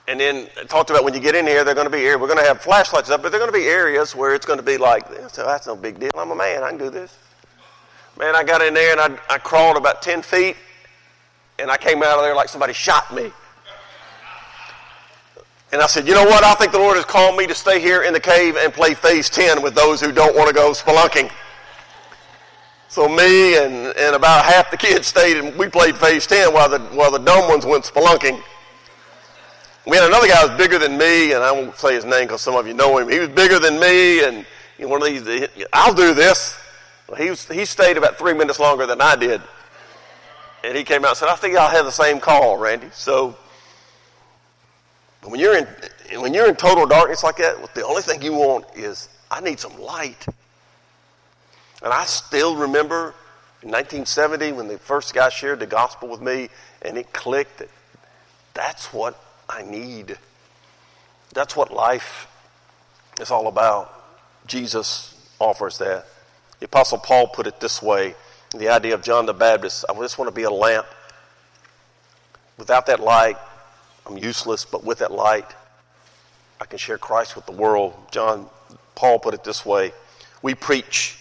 And 0.08 0.18
then 0.18 0.48
I 0.58 0.64
talked 0.64 0.90
about 0.90 1.04
when 1.04 1.14
you 1.14 1.20
get 1.20 1.36
in 1.36 1.46
here, 1.46 1.66
they're 1.66 1.76
going 1.76 1.88
to 1.88 1.92
be 1.92 2.00
here. 2.00 2.18
We're 2.18 2.28
going 2.28 2.40
to 2.40 2.46
have 2.46 2.62
flashlights 2.62 3.10
up, 3.10 3.22
but 3.22 3.34
they're 3.34 3.42
going 3.42 3.52
to 3.52 3.60
be 3.60 3.66
areas 3.66 4.16
where 4.16 4.34
it's 4.34 4.46
going 4.46 4.60
to 4.60 4.64
be 4.64 4.78
like 4.78 5.10
this. 5.10 5.34
So 5.34 5.46
that's 5.46 5.68
no 5.68 5.76
big 5.76 6.00
deal. 6.00 6.12
I'm 6.18 6.32
a 6.32 6.36
man. 6.36 6.64
I 6.64 6.70
can 6.70 6.80
do 6.80 6.90
this. 6.90 7.18
Man, 8.18 8.38
I 8.38 8.44
got 8.46 8.62
in 8.62 8.74
there 8.74 8.94
and 8.98 9.02
I, 9.02 9.20
I 9.34 9.38
crawled 9.38 9.76
about 9.76 10.02
10 10.02 10.22
feet, 10.22 10.56
and 11.60 11.70
I 11.70 11.76
came 11.76 12.02
out 12.02 12.20
of 12.20 12.24
there 12.24 12.36
like 12.36 12.48
somebody 12.48 12.72
shot 12.72 13.14
me. 13.14 13.34
And 15.72 15.82
I 15.82 15.88
said, 15.88 16.06
you 16.08 16.14
know 16.14 16.26
what? 16.26 16.44
I 16.44 16.54
think 16.56 16.74
the 16.74 16.80
Lord 16.80 16.98
has 16.98 17.06
called 17.06 17.38
me 17.38 17.48
to 17.48 17.56
stay 17.56 17.80
here 17.80 18.04
in 18.04 18.14
the 18.14 18.20
cave 18.20 18.58
and 18.58 18.74
play 18.74 18.94
phase 18.94 19.30
10 19.30 19.62
with 19.62 19.74
those 19.74 20.02
who 20.02 20.12
don't 20.12 20.36
want 20.36 20.50
to 20.50 20.54
go 20.54 20.72
spelunking. 20.72 21.32
So 22.90 23.08
me 23.08 23.58
and, 23.58 23.96
and 23.98 24.16
about 24.16 24.44
half 24.44 24.70
the 24.70 24.76
kids 24.76 25.08
stayed 25.08 25.38
and 25.38 25.58
we 25.58 25.70
played 25.70 25.96
phase 25.96 26.28
10 26.28 26.54
while 26.54 26.68
the, 26.68 26.80
while 26.80 27.10
the 27.10 27.20
dumb 27.20 27.48
ones 27.48 27.66
went 27.66 27.86
spelunking. 27.86 28.42
We 29.88 29.96
had 29.96 30.08
another 30.08 30.28
guy 30.28 30.36
who 30.42 30.50
was 30.50 30.58
bigger 30.58 30.78
than 30.78 30.98
me, 30.98 31.32
and 31.32 31.44
I 31.44 31.52
won't 31.52 31.76
say 31.76 31.96
his 31.96 32.06
name 32.06 32.26
because 32.26 32.42
some 32.42 32.56
of 32.56 32.68
you 32.68 32.74
know 32.74 33.00
him. 33.00 33.10
He 33.10 33.18
was 33.18 33.30
bigger 33.30 33.58
than 33.58 33.80
me, 33.80 34.24
and 34.24 34.46
you 34.78 34.86
know, 34.86 34.90
one 34.90 35.02
of 35.02 35.08
these, 35.08 35.48
I'll 35.74 35.94
do 35.94 36.14
this. 36.14 36.56
He, 37.18 37.30
was, 37.30 37.48
he 37.48 37.66
stayed 37.66 37.98
about 37.98 38.18
three 38.18 38.34
minutes 38.34 38.60
longer 38.60 38.86
than 38.86 39.02
I 39.02 39.16
did. 39.16 39.42
And 40.64 40.78
he 40.78 40.84
came 40.84 41.04
out 41.04 41.12
and 41.12 41.18
said, 41.18 41.30
I 41.30 41.36
think 41.36 41.56
I'll 41.56 41.70
have 41.70 41.86
the 41.86 41.92
same 41.92 42.20
call, 42.20 42.58
Randy. 42.58 42.90
So 42.94 43.36
when 45.24 45.40
you're 45.40 45.58
in, 45.58 45.68
when 46.20 46.34
you're 46.34 46.48
in 46.48 46.56
total 46.56 46.86
darkness 46.86 47.24
like 47.24 47.38
that, 47.38 47.74
the 47.76 47.86
only 47.86 48.02
thing 48.02 48.22
you 48.22 48.34
want 48.34 48.66
is, 48.76 49.10
I 49.30 49.42
need 49.42 49.60
some 49.60 49.80
light. 49.80 50.26
And 51.84 51.94
I 51.94 52.06
still 52.06 52.56
remember 52.56 53.16
in 53.62 53.70
1970 53.70 54.54
when 54.54 54.68
the 54.68 54.78
first 54.78 55.14
guy 55.14 55.30
shared 55.30 55.60
the 55.60 55.68
gospel 55.68 56.10
with 56.10 56.22
me, 56.22 56.50
and 56.82 56.98
it 56.98 57.14
clicked 57.14 57.60
that 57.60 57.70
that's 58.54 58.94
what 58.94 59.22
I 59.48 59.64
need. 59.64 60.18
That's 61.34 61.56
what 61.56 61.72
life 61.72 62.28
is 63.20 63.32
all 63.32 63.48
about. 63.48 63.94
Jesus 64.48 65.16
offers 65.40 65.78
that. 65.78 66.06
The 66.60 66.66
Apostle 66.66 66.98
Paul 66.98 67.28
put 67.28 67.48
it 67.48 67.60
this 67.60 67.82
way 67.82 68.16
the 68.58 68.68
idea 68.68 68.94
of 68.94 69.02
John 69.02 69.26
the 69.26 69.34
Baptist 69.34 69.86
I 69.88 69.94
just 69.94 70.18
want 70.18 70.28
to 70.28 70.36
be 70.36 70.44
a 70.44 70.52
lamp. 70.52 70.86
Without 72.58 72.86
that 72.88 73.00
light, 73.00 73.38
I'm 74.06 74.18
useless, 74.18 74.66
but 74.66 74.84
with 74.84 75.00
that 75.00 75.12
light, 75.12 75.54
I 76.60 76.66
can 76.66 76.78
share 76.78 76.98
Christ 76.98 77.36
with 77.36 77.46
the 77.46 77.52
world. 77.52 77.94
John 78.12 78.50
Paul 78.96 79.20
put 79.20 79.34
it 79.34 79.44
this 79.44 79.66
way 79.66 79.94
We 80.42 80.56
preach 80.56 81.18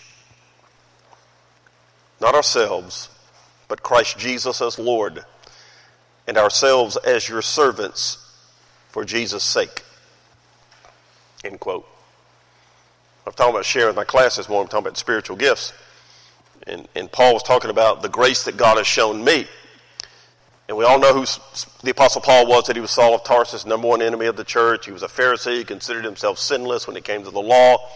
not 2.20 2.34
ourselves, 2.34 3.08
but 3.68 3.82
Christ 3.82 4.18
Jesus 4.18 4.60
as 4.60 4.78
Lord, 4.78 5.24
and 6.26 6.36
ourselves 6.36 6.96
as 6.98 7.28
your 7.28 7.42
servants 7.42 8.18
for 8.90 9.04
Jesus' 9.04 9.44
sake. 9.44 9.82
End 11.44 11.58
quote. 11.58 11.86
I'm 13.26 13.32
talking 13.32 13.54
about 13.54 13.64
sharing 13.64 13.94
my 13.94 14.04
classes 14.04 14.48
more. 14.48 14.60
I'm 14.60 14.68
talking 14.68 14.86
about 14.86 14.98
spiritual 14.98 15.36
gifts. 15.36 15.72
And, 16.66 16.88
and 16.94 17.10
Paul 17.10 17.34
was 17.34 17.42
talking 17.42 17.70
about 17.70 18.02
the 18.02 18.08
grace 18.08 18.44
that 18.44 18.56
God 18.56 18.76
has 18.76 18.86
shown 18.86 19.24
me. 19.24 19.46
And 20.70 20.78
we 20.78 20.84
all 20.84 21.00
know 21.00 21.12
who 21.12 21.26
the 21.82 21.90
Apostle 21.90 22.20
Paul 22.20 22.46
was, 22.46 22.68
that 22.68 22.76
he 22.76 22.80
was 22.80 22.92
Saul 22.92 23.12
of 23.12 23.24
Tarsus, 23.24 23.66
number 23.66 23.88
one 23.88 24.00
enemy 24.00 24.26
of 24.26 24.36
the 24.36 24.44
church. 24.44 24.86
He 24.86 24.92
was 24.92 25.02
a 25.02 25.08
Pharisee. 25.08 25.58
He 25.58 25.64
considered 25.64 26.04
himself 26.04 26.38
sinless 26.38 26.86
when 26.86 26.96
it 26.96 27.02
came 27.02 27.24
to 27.24 27.30
the 27.32 27.40
law. 27.40 27.88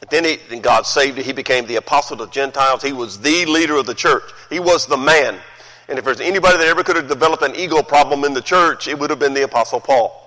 And 0.00 0.08
then 0.10 0.24
he, 0.24 0.38
and 0.52 0.62
God 0.62 0.86
saved 0.86 1.18
him. 1.18 1.24
He 1.24 1.32
became 1.32 1.66
the 1.66 1.74
apostle 1.74 2.16
to 2.18 2.28
Gentiles. 2.28 2.84
He 2.84 2.92
was 2.92 3.18
the 3.18 3.46
leader 3.46 3.74
of 3.74 3.86
the 3.86 3.94
church. 3.94 4.22
He 4.48 4.60
was 4.60 4.86
the 4.86 4.96
man. 4.96 5.40
And 5.88 5.98
if 5.98 6.04
there's 6.04 6.20
anybody 6.20 6.56
that 6.58 6.68
ever 6.68 6.84
could 6.84 6.94
have 6.94 7.08
developed 7.08 7.42
an 7.42 7.56
ego 7.56 7.82
problem 7.82 8.22
in 8.22 8.32
the 8.32 8.42
church, 8.42 8.86
it 8.86 8.96
would 8.96 9.10
have 9.10 9.18
been 9.18 9.34
the 9.34 9.42
Apostle 9.42 9.80
Paul 9.80 10.23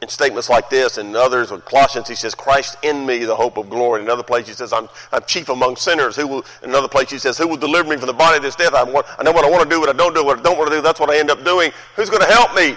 in 0.00 0.08
statements 0.08 0.48
like 0.48 0.68
this 0.70 0.98
and 0.98 1.16
others 1.16 1.50
with 1.50 1.64
Colossians, 1.64 2.08
he 2.08 2.14
says, 2.14 2.34
Christ 2.34 2.76
in 2.82 3.06
me, 3.06 3.24
the 3.24 3.34
hope 3.34 3.56
of 3.56 3.70
glory. 3.70 4.00
In 4.00 4.06
another 4.06 4.22
place, 4.22 4.46
he 4.46 4.54
says, 4.54 4.72
I'm, 4.72 4.88
I'm 5.12 5.22
chief 5.26 5.48
among 5.48 5.76
sinners. 5.76 6.16
Who 6.16 6.26
will, 6.26 6.44
in 6.62 6.70
another 6.70 6.88
place, 6.88 7.10
he 7.10 7.18
says, 7.18 7.38
Who 7.38 7.48
will 7.48 7.56
deliver 7.56 7.88
me 7.88 7.96
from 7.96 8.06
the 8.06 8.12
body 8.12 8.36
of 8.36 8.42
this 8.42 8.56
death? 8.56 8.74
I, 8.74 8.82
want, 8.82 9.06
I 9.18 9.22
know 9.22 9.32
what 9.32 9.44
I 9.44 9.50
want 9.50 9.64
to 9.64 9.68
do, 9.68 9.80
what 9.80 9.88
I 9.88 9.92
don't 9.92 10.14
do, 10.14 10.24
what 10.24 10.38
I 10.38 10.42
don't 10.42 10.58
want 10.58 10.70
to 10.70 10.76
do. 10.76 10.82
That's 10.82 11.00
what 11.00 11.10
I 11.10 11.18
end 11.18 11.30
up 11.30 11.44
doing. 11.44 11.72
Who's 11.96 12.10
going 12.10 12.22
to 12.22 12.32
help 12.32 12.54
me? 12.54 12.76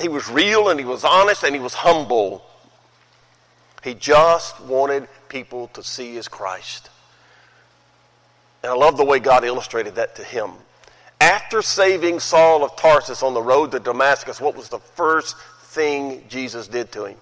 He 0.00 0.08
was 0.08 0.28
real 0.30 0.68
and 0.68 0.78
he 0.78 0.86
was 0.86 1.04
honest 1.04 1.42
and 1.42 1.54
he 1.54 1.60
was 1.60 1.74
humble. 1.74 2.44
He 3.82 3.94
just 3.94 4.60
wanted 4.60 5.08
people 5.28 5.68
to 5.68 5.82
see 5.82 6.14
his 6.14 6.28
Christ. 6.28 6.90
And 8.62 8.72
I 8.72 8.74
love 8.74 8.96
the 8.96 9.04
way 9.04 9.18
God 9.18 9.44
illustrated 9.44 9.94
that 9.96 10.16
to 10.16 10.24
him. 10.24 10.52
After 11.20 11.62
saving 11.62 12.20
Saul 12.20 12.64
of 12.64 12.76
Tarsus 12.76 13.22
on 13.22 13.34
the 13.34 13.42
road 13.42 13.72
to 13.72 13.80
Damascus, 13.80 14.40
what 14.40 14.56
was 14.56 14.68
the 14.68 14.78
first 14.78 15.36
thing 15.62 16.24
Jesus 16.28 16.68
did 16.68 16.92
to 16.92 17.06
him? 17.06 17.16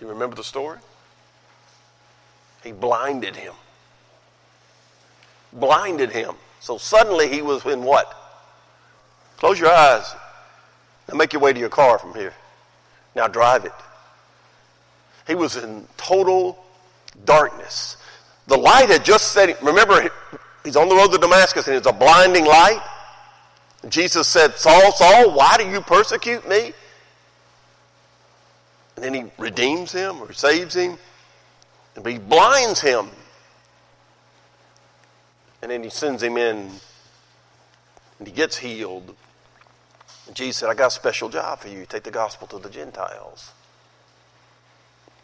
You 0.00 0.08
remember 0.08 0.36
the 0.36 0.44
story? 0.44 0.78
He 2.64 2.72
blinded 2.72 3.36
him. 3.36 3.54
Blinded 5.52 6.10
him. 6.10 6.34
So 6.60 6.78
suddenly 6.78 7.28
he 7.28 7.42
was 7.42 7.64
in 7.64 7.82
what? 7.82 8.14
Close 9.38 9.58
your 9.58 9.70
eyes. 9.70 10.14
Now 11.08 11.16
make 11.16 11.32
your 11.32 11.40
way 11.40 11.52
to 11.52 11.60
your 11.60 11.68
car 11.68 11.98
from 11.98 12.14
here. 12.14 12.34
Now 13.14 13.28
drive 13.28 13.64
it. 13.64 13.72
He 15.26 15.34
was 15.34 15.56
in 15.56 15.86
total 15.96 16.58
darkness. 17.24 17.96
The 18.46 18.56
light 18.56 18.88
had 18.88 19.04
just 19.04 19.32
set. 19.32 19.62
Remember, 19.62 20.10
He's 20.64 20.76
on 20.76 20.88
the 20.88 20.94
road 20.94 21.12
to 21.12 21.18
Damascus 21.18 21.66
and 21.68 21.76
it's 21.76 21.86
a 21.86 21.92
blinding 21.92 22.44
light. 22.44 22.80
Jesus 23.88 24.26
said, 24.26 24.56
Saul, 24.56 24.92
Saul, 24.92 25.32
why 25.32 25.56
do 25.56 25.68
you 25.68 25.80
persecute 25.80 26.48
me? 26.48 26.72
And 28.96 29.04
then 29.04 29.14
he 29.14 29.24
redeems 29.38 29.92
him 29.92 30.20
or 30.20 30.32
saves 30.32 30.74
him. 30.74 30.98
And 31.94 32.06
he 32.06 32.18
blinds 32.18 32.80
him. 32.80 33.08
And 35.62 35.70
then 35.70 35.82
he 35.82 35.90
sends 35.90 36.22
him 36.22 36.36
in 36.36 36.70
and 38.18 38.26
he 38.26 38.34
gets 38.34 38.56
healed. 38.56 39.14
And 40.26 40.34
Jesus 40.34 40.58
said, 40.58 40.68
I 40.68 40.74
got 40.74 40.88
a 40.88 40.90
special 40.90 41.28
job 41.28 41.60
for 41.60 41.68
you. 41.68 41.86
Take 41.86 42.02
the 42.02 42.10
gospel 42.10 42.46
to 42.48 42.58
the 42.58 42.68
Gentiles. 42.68 43.52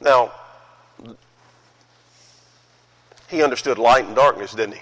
Now, 0.00 0.32
he 3.28 3.42
understood 3.42 3.78
light 3.78 4.04
and 4.04 4.14
darkness, 4.14 4.52
didn't 4.52 4.74
he? 4.74 4.80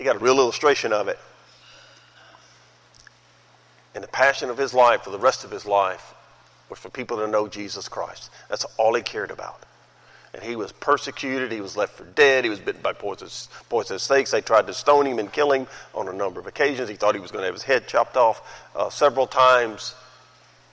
He 0.00 0.04
got 0.04 0.16
a 0.16 0.20
real 0.20 0.38
illustration 0.38 0.94
of 0.94 1.08
it. 1.08 1.18
And 3.94 4.02
the 4.02 4.08
passion 4.08 4.48
of 4.48 4.56
his 4.56 4.72
life 4.72 5.02
for 5.02 5.10
the 5.10 5.18
rest 5.18 5.44
of 5.44 5.50
his 5.50 5.66
life 5.66 6.14
was 6.70 6.78
for 6.78 6.88
people 6.88 7.18
to 7.18 7.26
know 7.26 7.48
Jesus 7.48 7.86
Christ. 7.86 8.30
That's 8.48 8.64
all 8.78 8.94
he 8.94 9.02
cared 9.02 9.30
about. 9.30 9.62
And 10.32 10.42
he 10.42 10.56
was 10.56 10.72
persecuted. 10.72 11.52
He 11.52 11.60
was 11.60 11.76
left 11.76 11.98
for 11.98 12.04
dead. 12.04 12.44
He 12.44 12.50
was 12.50 12.60
bitten 12.60 12.80
by 12.80 12.94
poisonous, 12.94 13.50
snakes. 13.98 14.30
They 14.30 14.40
tried 14.40 14.68
to 14.68 14.72
stone 14.72 15.04
him 15.04 15.18
and 15.18 15.30
kill 15.30 15.52
him 15.52 15.66
on 15.94 16.08
a 16.08 16.14
number 16.14 16.40
of 16.40 16.46
occasions. 16.46 16.88
He 16.88 16.96
thought 16.96 17.14
he 17.14 17.20
was 17.20 17.30
going 17.30 17.42
to 17.42 17.46
have 17.46 17.54
his 17.54 17.64
head 17.64 17.86
chopped 17.86 18.16
off 18.16 18.70
uh, 18.74 18.88
several 18.88 19.26
times, 19.26 19.94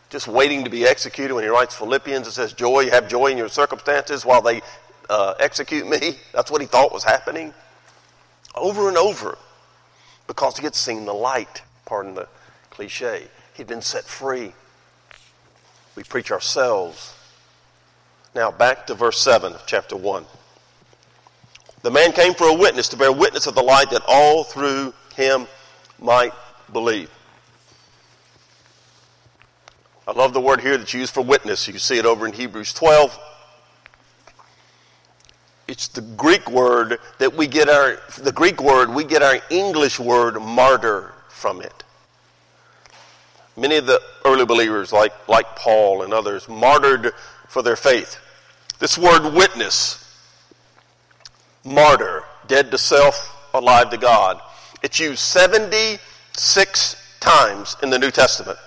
just 0.10 0.30
waiting 0.30 0.64
to 0.64 0.70
be 0.70 0.86
executed. 0.86 1.34
When 1.34 1.44
he 1.44 1.50
writes 1.50 1.76
Philippians, 1.76 2.30
it 2.30 2.32
says, 2.32 2.54
Joy, 2.54 2.90
have 2.92 3.10
joy 3.10 3.28
in 3.28 3.38
your 3.38 3.50
circumstances 3.50 4.26
while 4.26 4.42
they 4.42 4.62
uh, 5.10 5.34
execute 5.38 5.86
me. 5.86 6.16
That's 6.32 6.50
what 6.50 6.62
he 6.62 6.68
thought 6.68 6.94
was 6.94 7.04
happening. 7.04 7.54
Over 8.56 8.88
and 8.88 8.98
over 8.98 9.38
because 10.28 10.58
he 10.58 10.64
had 10.64 10.76
seen 10.76 11.06
the 11.06 11.14
light, 11.14 11.64
pardon 11.86 12.16
the 12.16 12.28
cliche. 12.70 13.28
He'd 13.54 13.68
been 13.68 13.82
set 13.82 14.04
free. 14.04 14.54
We 15.96 16.04
preach 16.04 16.32
ourselves. 16.32 17.14
Now, 18.36 18.52
back 18.52 18.86
to 18.88 18.94
verse 18.94 19.20
7 19.20 19.54
of 19.54 19.64
chapter 19.66 19.96
1. 19.96 20.26
The 21.82 21.92
man 21.92 22.12
came 22.12 22.34
for 22.34 22.48
a 22.48 22.54
witness 22.54 22.90
to 22.90 22.98
bear 22.98 23.12
witness 23.12 23.48
of 23.48 23.56
the 23.56 23.64
light 23.64 23.90
that 23.92 24.04
all 24.08 24.44
through 24.44 24.94
him 25.16 25.48
might 26.00 26.34
believe. 26.72 27.10
I 30.08 30.12
love 30.12 30.34
the 30.34 30.42
word 30.42 30.62
here 30.62 30.78
that's 30.78 30.94
used 30.94 31.14
for 31.14 31.22
witness. 31.22 31.68
You 31.68 31.78
see 31.80 31.98
it 31.98 32.06
over 32.06 32.26
in 32.26 32.34
Hebrews 32.34 32.74
12. 32.74 33.18
It's 35.68 35.90
the 35.90 36.02
Greek 36.02 36.50
word 36.50 37.00
that 37.18 37.36
we 37.36 37.48
get 37.48 37.70
our, 37.70 38.00
the 38.18 38.32
Greek 38.32 38.62
word, 38.62 38.90
we 38.90 39.04
get 39.04 39.22
our 39.22 39.40
English 39.50 40.00
word 40.00 40.40
martyr 40.40 41.14
from 41.30 41.62
it. 41.62 41.84
Many 43.58 43.78
of 43.78 43.86
the 43.86 44.02
early 44.24 44.46
believers, 44.46 44.94
like, 44.94 45.28
like 45.28 45.56
Paul 45.56 46.04
and 46.04 46.14
others, 46.14 46.48
martyred 46.48 47.12
for 47.50 47.62
their 47.62 47.76
faith. 47.76 48.18
This 48.80 48.98
word 48.98 49.34
witness, 49.34 50.04
martyr, 51.66 52.24
dead 52.48 52.72
to 52.72 52.78
self, 52.78 53.36
alive 53.54 53.90
to 53.90 53.98
God, 53.98 54.40
it's 54.84 55.00
used 55.00 55.20
76 55.20 56.96
times 57.20 57.76
in 57.82 57.90
the 57.90 58.00
New 58.00 58.12
Testament. 58.12 58.60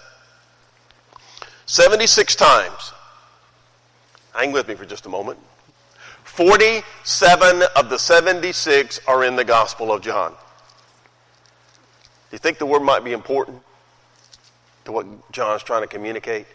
76 1.66 2.34
times. 2.34 2.92
Hang 4.34 4.52
with 4.52 4.66
me 4.68 4.74
for 4.74 4.84
just 4.84 5.06
a 5.06 5.08
moment. 5.08 5.38
47 6.40 7.64
of 7.76 7.90
the 7.90 7.98
76 7.98 9.00
are 9.06 9.22
in 9.24 9.36
the 9.36 9.44
Gospel 9.44 9.92
of 9.92 10.00
John. 10.00 10.30
Do 10.30 10.36
you 12.32 12.38
think 12.38 12.56
the 12.56 12.64
word 12.64 12.80
might 12.80 13.04
be 13.04 13.12
important 13.12 13.60
to 14.86 14.92
what 14.92 15.32
John's 15.32 15.62
trying 15.62 15.82
to 15.82 15.86
communicate? 15.86 16.46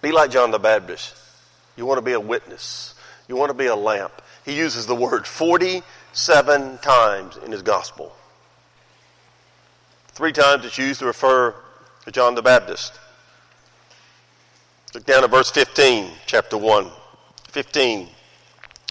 Be 0.00 0.12
like 0.12 0.30
John 0.30 0.52
the 0.52 0.60
Baptist. 0.60 1.16
You 1.76 1.86
want 1.86 1.98
to 1.98 2.02
be 2.02 2.12
a 2.12 2.20
witness. 2.20 2.94
You 3.26 3.34
want 3.34 3.50
to 3.50 3.54
be 3.54 3.66
a 3.66 3.74
lamp. 3.74 4.12
He 4.44 4.56
uses 4.56 4.86
the 4.86 4.94
word 4.94 5.26
47 5.26 6.78
times 6.78 7.36
in 7.36 7.50
his 7.50 7.62
gospel. 7.62 8.14
Three 10.10 10.30
times 10.30 10.64
it's 10.64 10.78
used 10.78 11.00
to 11.00 11.06
refer 11.06 11.52
to 12.04 12.12
John 12.12 12.36
the 12.36 12.42
Baptist. 12.42 13.00
Look 14.94 15.04
down 15.04 15.24
at 15.24 15.30
verse 15.30 15.50
15, 15.50 16.12
chapter 16.26 16.56
1. 16.56 16.92
15. 17.56 18.06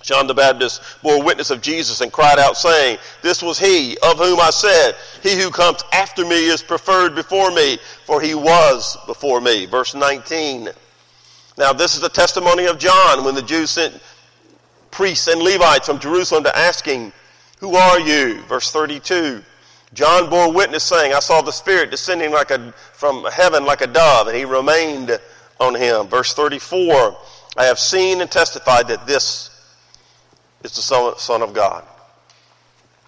John 0.01 0.25
the 0.25 0.34
Baptist 0.34 0.82
bore 1.04 1.21
witness 1.21 1.51
of 1.51 1.62
Jesus 1.62 2.01
and 2.01 2.12
cried 2.12 2.39
out, 2.39 2.58
saying, 2.58 2.97
This 3.21 3.43
was 3.43 3.60
he 3.60 3.95
of 3.97 4.17
whom 4.17 4.39
I 4.39 4.49
said, 4.49 4.95
He 5.21 5.39
who 5.39 5.51
comes 5.51 5.84
after 5.93 6.25
me 6.25 6.47
is 6.47 6.63
preferred 6.63 7.13
before 7.13 7.51
me, 7.51 7.78
for 8.06 8.19
he 8.19 8.34
was 8.34 8.97
before 9.06 9.39
me. 9.39 9.67
Verse 9.67 9.93
19. 9.93 10.69
Now, 11.60 11.73
this 11.73 11.93
is 11.93 12.01
the 12.01 12.10
testimony 12.10 12.65
of 12.65 12.80
John 12.80 13.23
when 13.23 13.36
the 13.36 13.43
Jews 13.43 13.69
sent 13.69 14.01
priests 14.89 15.28
and 15.28 15.43
Levites 15.43 15.86
from 15.86 15.99
Jerusalem 15.99 16.43
to 16.45 16.58
ask 16.58 16.84
him, 16.86 17.13
Who 17.60 17.75
are 17.75 17.99
you? 17.99 18.41
Verse 18.45 18.71
32. 18.71 19.43
John 19.93 20.28
bore 20.28 20.51
witness, 20.51 20.84
saying, 20.84 21.13
I 21.13 21.19
saw 21.19 21.43
the 21.43 21.51
Spirit 21.51 21.91
descending 21.91 22.32
like 22.32 22.49
a, 22.49 22.71
from 22.93 23.25
heaven 23.25 23.63
like 23.63 23.82
a 23.82 23.88
dove, 23.88 24.25
and 24.25 24.36
he 24.36 24.43
remained 24.43 25.19
on 25.60 25.75
him. 25.75 26.08
Verse 26.08 26.34
34. 26.34 27.15
I 27.57 27.65
have 27.65 27.79
seen 27.79 28.21
and 28.21 28.29
testified 28.29 28.87
that 28.89 29.07
this 29.07 29.49
is 30.63 30.75
the 30.75 31.15
Son 31.17 31.41
of 31.41 31.53
God. 31.53 31.83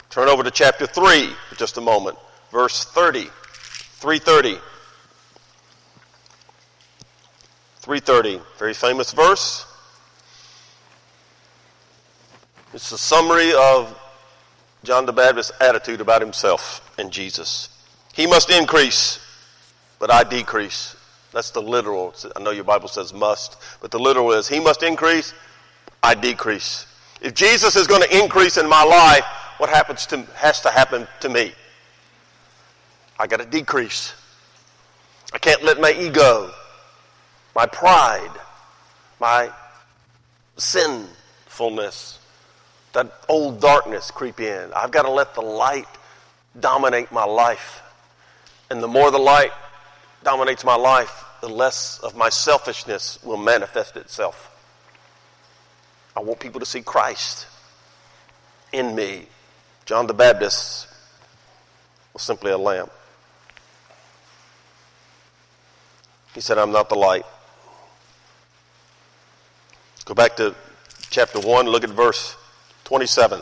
Turn 0.10 0.30
over 0.30 0.44
to 0.44 0.52
chapter 0.52 0.88
3 0.88 1.30
for 1.50 1.56
just 1.56 1.78
a 1.78 1.82
moment. 1.82 2.18
Verse 2.52 2.86
30. 2.86 3.30
330. 4.00 4.60
330. 7.80 8.42
Very 8.58 8.74
famous 8.74 9.14
verse. 9.14 9.66
It's 12.74 12.92
a 12.92 12.98
summary 12.98 13.54
of 13.54 13.98
John 14.84 15.06
the 15.06 15.14
Baptist's 15.14 15.54
attitude 15.62 16.02
about 16.02 16.22
himself 16.22 16.94
and 16.98 17.12
Jesus. 17.12 17.70
He 18.14 18.28
must 18.28 18.50
increase, 18.50 19.20
but 20.00 20.12
I 20.12 20.24
decrease. 20.24 20.97
That's 21.38 21.52
the 21.52 21.62
literal. 21.62 22.16
I 22.36 22.42
know 22.42 22.50
your 22.50 22.64
Bible 22.64 22.88
says 22.88 23.14
must, 23.14 23.58
but 23.80 23.92
the 23.92 24.00
literal 24.00 24.32
is 24.32 24.48
He 24.48 24.60
must 24.60 24.82
increase, 24.82 25.36
I 26.02 26.16
decrease. 26.16 26.88
If 27.22 27.36
Jesus 27.36 27.76
is 27.76 27.86
going 27.86 28.02
to 28.02 28.20
increase 28.20 28.58
in 28.58 28.68
my 28.68 28.84
life, 28.84 29.24
what 29.60 29.70
happens 29.70 30.08
to 30.08 30.24
has 30.34 30.62
to 30.62 30.72
happen 30.72 31.08
to 31.20 31.30
me? 31.30 31.52
I 33.20 33.28
got 33.28 33.40
to 33.40 33.46
decrease. 33.46 34.16
I 35.32 35.38
can't 35.38 35.62
let 35.62 35.80
my 35.80 35.92
ego, 35.92 36.50
my 37.56 37.68
pride, 37.68 38.34
my 39.20 39.52
sinfulness, 40.58 42.18
that 42.94 43.14
old 43.30 43.62
darkness 43.62 44.10
creep 44.10 44.40
in. 44.40 44.74
I've 44.76 44.90
got 44.90 45.04
to 45.04 45.12
let 45.12 45.36
the 45.36 45.42
light 45.42 45.86
dominate 46.60 47.12
my 47.12 47.26
life. 47.26 47.84
And 48.72 48.82
the 48.82 48.88
more 48.88 49.12
the 49.12 49.20
light 49.20 49.52
dominates 50.24 50.64
my 50.64 50.76
life, 50.76 51.26
the 51.42 51.50
less 51.50 52.00
of 52.00 52.16
my 52.16 52.30
selfishness 52.30 53.20
will 53.24 53.38
manifest 53.38 53.96
itself. 53.96 54.54
I 56.16 56.22
want 56.22 56.40
people 56.40 56.60
to 56.60 56.66
see 56.66 56.82
Christ 56.82 57.48
in 58.72 58.96
me. 58.96 59.28
John 59.86 60.08
the 60.08 60.14
Baptist 60.14 60.88
was 62.14 62.22
simply 62.24 62.52
a 62.52 62.58
lamp. 62.58 62.92
He 66.34 66.42
said, 66.42 66.58
I'm 66.58 66.72
not 66.72 66.90
the 66.90 66.96
light. 66.96 67.26
Go 70.06 70.14
back 70.14 70.36
to 70.38 70.56
chapter 71.10 71.40
1, 71.40 71.68
look 71.68 71.84
at 71.84 71.90
verse 71.90 72.36
27. 72.86 73.42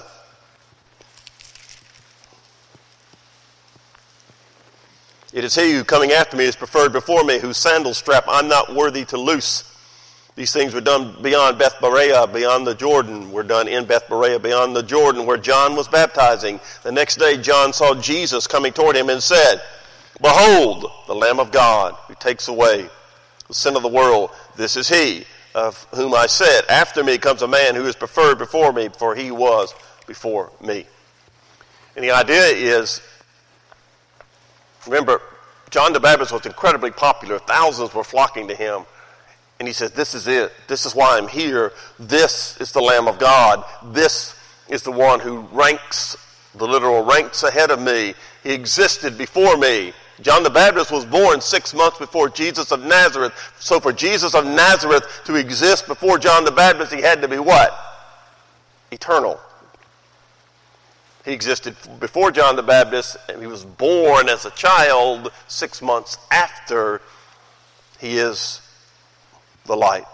It 5.36 5.44
is 5.44 5.54
he 5.54 5.74
who 5.74 5.84
coming 5.84 6.14
after 6.14 6.38
me 6.38 6.46
is 6.46 6.56
preferred 6.56 6.94
before 6.94 7.26
me, 7.26 7.40
whose 7.40 7.58
sandal 7.58 7.94
strap 7.94 8.24
I'm 8.26 8.48
not 8.48 8.74
worthy 8.74 9.04
to 9.04 9.18
loose. 9.18 9.70
These 10.36 10.54
things 10.54 10.74
were 10.74 10.80
done 10.80 11.22
beyond 11.22 11.60
Bethabara, 11.60 12.32
beyond 12.34 12.66
the 12.66 12.74
Jordan. 12.74 13.34
Were 13.34 13.44
done 13.44 13.68
in 13.68 13.86
Bethabara, 13.86 14.42
beyond 14.42 14.78
the 14.78 14.82
Jordan, 14.82 15.26
where 15.26 15.36
John 15.36 15.76
was 15.76 15.90
baptizing. 15.90 16.62
The 16.84 16.92
next 16.94 17.18
day, 17.18 17.36
John 17.36 17.74
saw 17.74 17.96
Jesus 17.96 18.48
coming 18.48 18.72
toward 18.72 18.96
him 18.96 19.10
and 19.10 19.22
said, 19.22 19.62
Behold, 20.22 20.90
the 21.06 21.16
Lamb 21.16 21.42
of 21.42 21.52
God, 21.52 21.96
who 22.08 22.16
takes 22.16 22.48
away 22.48 22.90
the 23.50 23.54
sin 23.54 23.76
of 23.76 23.82
the 23.82 23.90
world. 23.90 24.30
This 24.56 24.78
is 24.78 24.88
he 24.88 25.26
of 25.54 25.86
whom 25.94 26.14
I 26.14 26.28
said, 26.28 26.62
After 26.70 27.04
me 27.04 27.18
comes 27.18 27.42
a 27.42 27.48
man 27.50 27.76
who 27.76 27.86
is 27.88 27.98
preferred 27.98 28.38
before 28.38 28.72
me, 28.72 28.88
for 28.88 29.14
he 29.16 29.32
was 29.32 29.76
before 30.08 30.54
me. 30.62 30.86
And 31.98 32.06
the 32.06 32.12
idea 32.12 32.46
is 32.48 33.02
Remember, 34.86 35.22
John 35.70 35.94
the 35.94 36.00
Baptist 36.00 36.32
was 36.32 36.46
incredibly 36.46 36.92
popular. 36.92 37.40
Thousands 37.40 37.94
were 37.94 38.04
flocking 38.04 38.48
to 38.48 38.56
him. 38.56 38.86
And 39.60 39.68
he 39.68 39.74
says, 39.74 39.92
This 39.92 40.14
is 40.14 40.28
it. 40.28 40.52
This 40.68 40.86
is 40.86 40.96
why 40.96 41.18
I'm 41.18 41.28
here. 41.28 41.72
This 42.00 42.60
is 42.60 42.72
the 42.72 42.82
Lamb 42.82 43.08
of 43.08 43.20
God. 43.20 43.64
This 43.94 44.36
is 44.68 44.84
the 44.84 44.92
one 44.92 45.20
who 45.20 45.42
ranks, 45.52 46.18
the 46.56 46.68
literal 46.68 47.04
ranks 47.04 47.44
ahead 47.44 47.72
of 47.72 47.82
me. 47.82 48.14
He 48.44 48.52
existed 48.52 49.18
before 49.18 49.58
me. 49.58 49.94
John 50.22 50.44
the 50.44 50.50
Baptist 50.50 50.92
was 50.92 51.06
born 51.06 51.42
six 51.42 51.74
months 51.74 51.98
before 51.98 52.30
Jesus 52.30 52.72
of 52.72 52.82
Nazareth. 52.82 53.34
So 53.60 53.80
for 53.80 53.92
Jesus 53.92 54.34
of 54.34 54.46
Nazareth 54.46 55.22
to 55.26 55.36
exist 55.36 55.88
before 55.88 56.18
John 56.18 56.46
the 56.46 56.52
Baptist, 56.52 56.94
he 56.94 57.02
had 57.02 57.22
to 57.22 57.28
be 57.28 57.38
what? 57.38 57.78
Eternal. 58.92 59.40
He 61.26 61.34
existed 61.34 61.76
before 62.00 62.32
John 62.32 62.56
the 62.56 62.62
Baptist, 62.62 63.18
and 63.28 63.42
he 63.42 63.48
was 63.48 63.66
born 63.66 64.30
as 64.30 64.46
a 64.46 64.52
child 64.52 65.32
six 65.48 65.82
months 65.82 66.20
after 66.32 67.02
he 68.00 68.18
is 68.18 68.62
the 69.66 69.76
light. 69.76 70.06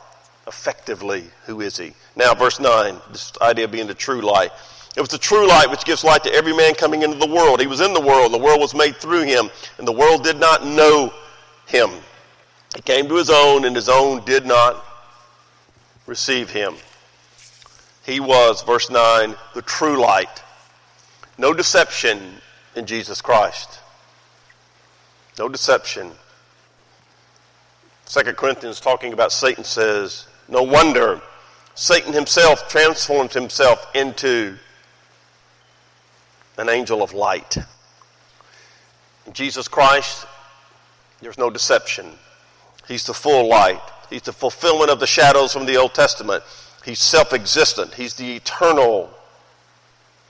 Effectively, 0.47 1.25
who 1.45 1.59
is 1.59 1.75
he? 1.75 1.93
Now, 2.15 2.33
verse 2.33 2.61
9, 2.61 2.95
this 3.11 3.33
idea 3.41 3.65
of 3.65 3.71
being 3.71 3.87
the 3.87 3.93
true 3.93 4.21
light. 4.21 4.51
It 4.95 5.01
was 5.01 5.09
the 5.09 5.17
true 5.17 5.47
light 5.47 5.69
which 5.69 5.83
gives 5.83 6.05
light 6.05 6.23
to 6.23 6.33
every 6.33 6.55
man 6.55 6.75
coming 6.75 7.03
into 7.03 7.17
the 7.17 7.27
world. 7.27 7.59
He 7.59 7.67
was 7.67 7.81
in 7.81 7.93
the 7.93 8.01
world, 8.01 8.31
the 8.31 8.37
world 8.37 8.61
was 8.61 8.73
made 8.73 8.95
through 8.95 9.23
him, 9.23 9.49
and 9.77 9.87
the 9.87 9.91
world 9.91 10.23
did 10.23 10.39
not 10.39 10.65
know 10.65 11.13
him. 11.67 11.89
He 12.73 12.81
came 12.81 13.09
to 13.09 13.15
his 13.15 13.29
own, 13.29 13.65
and 13.65 13.75
his 13.75 13.89
own 13.89 14.23
did 14.23 14.45
not 14.45 14.85
receive 16.07 16.49
him. 16.49 16.75
He 18.05 18.21
was, 18.21 18.63
verse 18.63 18.89
9, 18.89 19.35
the 19.53 19.61
true 19.61 19.99
light 19.99 20.41
no 21.41 21.53
deception 21.53 22.35
in 22.75 22.85
Jesus 22.85 23.19
Christ. 23.19 23.79
No 25.39 25.49
deception. 25.49 26.11
Second 28.05 28.37
Corinthians 28.37 28.79
talking 28.79 29.11
about 29.11 29.31
Satan 29.31 29.63
says, 29.63 30.27
No 30.47 30.61
wonder 30.61 31.19
Satan 31.73 32.13
himself 32.13 32.69
transformed 32.69 33.33
himself 33.33 33.87
into 33.95 34.57
an 36.59 36.69
angel 36.69 37.01
of 37.01 37.13
light. 37.13 37.57
In 39.25 39.33
Jesus 39.33 39.67
Christ, 39.67 40.27
there's 41.21 41.39
no 41.39 41.49
deception. 41.49 42.19
He's 42.87 43.03
the 43.03 43.15
full 43.15 43.49
light. 43.49 43.81
He's 44.11 44.21
the 44.21 44.33
fulfillment 44.33 44.91
of 44.91 44.99
the 44.99 45.07
shadows 45.07 45.53
from 45.53 45.65
the 45.65 45.77
Old 45.77 45.95
Testament. 45.95 46.43
He's 46.85 46.99
self 46.99 47.33
existent. 47.33 47.95
He's 47.95 48.13
the 48.13 48.35
eternal, 48.35 49.09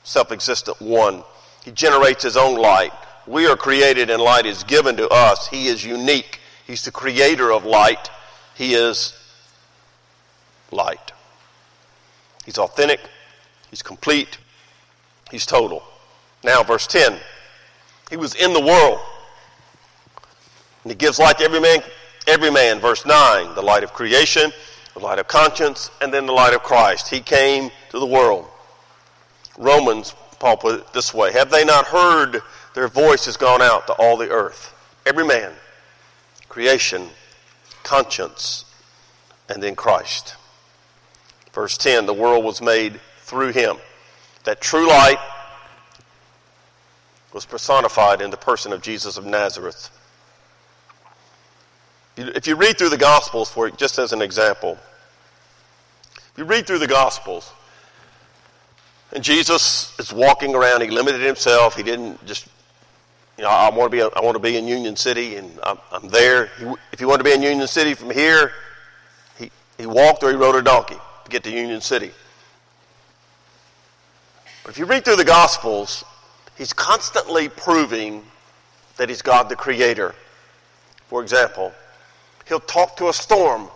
self 0.03 0.31
existent 0.31 0.81
one. 0.81 1.23
He 1.63 1.71
generates 1.71 2.23
his 2.23 2.37
own 2.37 2.57
light. 2.57 2.91
We 3.27 3.45
are 3.47 3.55
created 3.55 4.09
and 4.09 4.21
light 4.21 4.45
is 4.45 4.63
given 4.63 4.97
to 4.97 5.07
us. 5.09 5.47
He 5.47 5.67
is 5.67 5.83
unique. 5.83 6.39
He's 6.65 6.83
the 6.83 6.91
creator 6.91 7.51
of 7.51 7.65
light. 7.65 8.09
He 8.55 8.73
is 8.73 9.13
light. 10.71 11.11
He's 12.45 12.57
authentic. 12.57 12.99
He's 13.69 13.81
complete. 13.81 14.37
He's 15.29 15.45
total. 15.45 15.83
Now, 16.43 16.63
verse 16.63 16.87
10. 16.87 17.19
He 18.09 18.17
was 18.17 18.35
in 18.35 18.53
the 18.53 18.59
world. 18.59 18.99
And 20.83 20.91
he 20.91 20.95
gives 20.95 21.19
light 21.19 21.37
to 21.37 21.43
every 21.43 21.59
man, 21.59 21.81
every 22.27 22.49
man. 22.49 22.79
Verse 22.79 23.05
9, 23.05 23.55
the 23.55 23.61
light 23.61 23.83
of 23.83 23.93
creation, 23.93 24.51
the 24.93 24.99
light 24.99 25.19
of 25.19 25.27
conscience, 25.27 25.91
and 26.01 26.13
then 26.13 26.25
the 26.25 26.33
light 26.33 26.53
of 26.53 26.63
Christ. 26.63 27.09
He 27.09 27.21
came 27.21 27.69
to 27.91 27.99
the 27.99 28.05
world. 28.05 28.47
Romans, 29.61 30.15
Paul 30.39 30.57
put 30.57 30.79
it 30.79 30.93
this 30.93 31.13
way 31.13 31.31
Have 31.31 31.51
they 31.51 31.63
not 31.63 31.87
heard 31.87 32.41
their 32.73 32.87
voice 32.87 33.25
has 33.25 33.37
gone 33.37 33.61
out 33.61 33.87
to 33.87 33.93
all 33.93 34.17
the 34.17 34.29
earth? 34.29 34.73
Every 35.05 35.25
man, 35.25 35.53
creation, 36.49 37.09
conscience, 37.83 38.65
and 39.47 39.61
then 39.61 39.75
Christ. 39.75 40.35
Verse 41.53 41.77
10 41.77 42.07
The 42.07 42.13
world 42.13 42.43
was 42.43 42.61
made 42.61 42.99
through 43.19 43.51
him. 43.51 43.77
That 44.43 44.59
true 44.59 44.87
light 44.87 45.19
was 47.31 47.45
personified 47.45 48.19
in 48.19 48.31
the 48.31 48.37
person 48.37 48.73
of 48.73 48.81
Jesus 48.81 49.15
of 49.17 49.25
Nazareth. 49.25 49.89
If 52.17 52.47
you 52.47 52.55
read 52.55 52.77
through 52.77 52.89
the 52.89 52.97
Gospels, 52.97 53.49
for 53.49 53.69
just 53.69 53.99
as 53.99 54.11
an 54.11 54.21
example, 54.21 54.77
if 56.15 56.33
you 56.37 56.43
read 56.45 56.65
through 56.65 56.79
the 56.79 56.87
Gospels, 56.87 57.53
and 59.13 59.23
Jesus 59.23 59.97
is 59.99 60.13
walking 60.13 60.55
around, 60.55 60.81
he 60.81 60.89
limited 60.89 61.21
himself. 61.21 61.75
He 61.75 61.83
didn't 61.83 62.25
just, 62.25 62.47
you 63.37 63.43
know, 63.43 63.49
I 63.49 63.69
want 63.69 63.91
to 63.91 63.97
be, 63.97 64.01
I 64.01 64.21
want 64.21 64.35
to 64.35 64.39
be 64.39 64.55
in 64.57 64.67
Union 64.67 64.95
City, 64.95 65.35
and 65.35 65.59
I'm, 65.63 65.77
I'm 65.91 66.07
there. 66.07 66.49
If 66.91 66.99
he 66.99 67.05
wanted 67.05 67.19
to 67.19 67.23
be 67.25 67.33
in 67.33 67.41
Union 67.41 67.67
City 67.67 67.93
from 67.93 68.09
here, 68.11 68.53
he, 69.37 69.51
he 69.77 69.85
walked 69.85 70.23
or 70.23 70.29
he 70.29 70.35
rode 70.35 70.55
a 70.55 70.61
donkey 70.61 70.97
to 71.25 71.29
get 71.29 71.43
to 71.43 71.51
Union 71.51 71.81
City. 71.81 72.11
But 74.63 74.71
if 74.71 74.77
you 74.77 74.85
read 74.85 75.03
through 75.03 75.17
the 75.17 75.25
Gospels, 75.25 76.03
he's 76.57 76.71
constantly 76.71 77.49
proving 77.49 78.23
that 78.97 79.09
he's 79.09 79.21
God 79.21 79.49
the 79.49 79.55
Creator. 79.55 80.15
For 81.07 81.21
example, 81.21 81.73
he'll 82.47 82.59
talk 82.59 82.95
to 82.97 83.09
a 83.09 83.13
storm. 83.13 83.67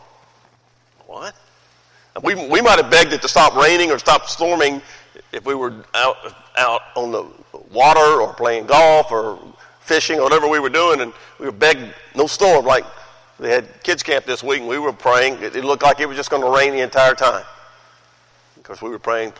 What? 1.07 1.35
We, 2.23 2.35
we 2.35 2.61
might 2.61 2.79
have 2.79 2.89
begged 2.89 3.11
it 3.11 3.21
to 3.23 3.27
stop 3.27 3.55
raining 3.55 3.91
or 3.91 3.99
stop 3.99 4.27
storming 4.27 4.81
if 5.31 5.45
we 5.45 5.55
were 5.55 5.85
out, 5.93 6.17
out 6.57 6.81
on 6.95 7.11
the 7.11 7.25
water 7.71 8.21
or 8.21 8.33
playing 8.33 8.65
golf 8.65 9.11
or 9.11 9.39
fishing 9.79 10.19
or 10.19 10.23
whatever 10.23 10.47
we 10.47 10.59
were 10.59 10.69
doing, 10.69 11.01
and 11.01 11.13
we 11.39 11.45
were 11.45 11.51
begged, 11.51 11.93
no 12.15 12.27
storm. 12.27 12.65
Like 12.65 12.85
they 13.39 13.49
had 13.49 13.83
kids 13.83 14.03
camp 14.03 14.25
this 14.25 14.43
week, 14.43 14.59
and 14.59 14.67
we 14.67 14.79
were 14.79 14.93
praying. 14.93 15.41
It, 15.41 15.55
it 15.55 15.63
looked 15.63 15.83
like 15.83 15.99
it 15.99 16.07
was 16.07 16.17
just 16.17 16.29
going 16.29 16.41
to 16.41 16.49
rain 16.49 16.71
the 16.71 16.81
entire 16.81 17.13
time. 17.13 17.43
Because 18.55 18.81
we 18.81 18.89
were 18.89 18.99
praying, 18.99 19.33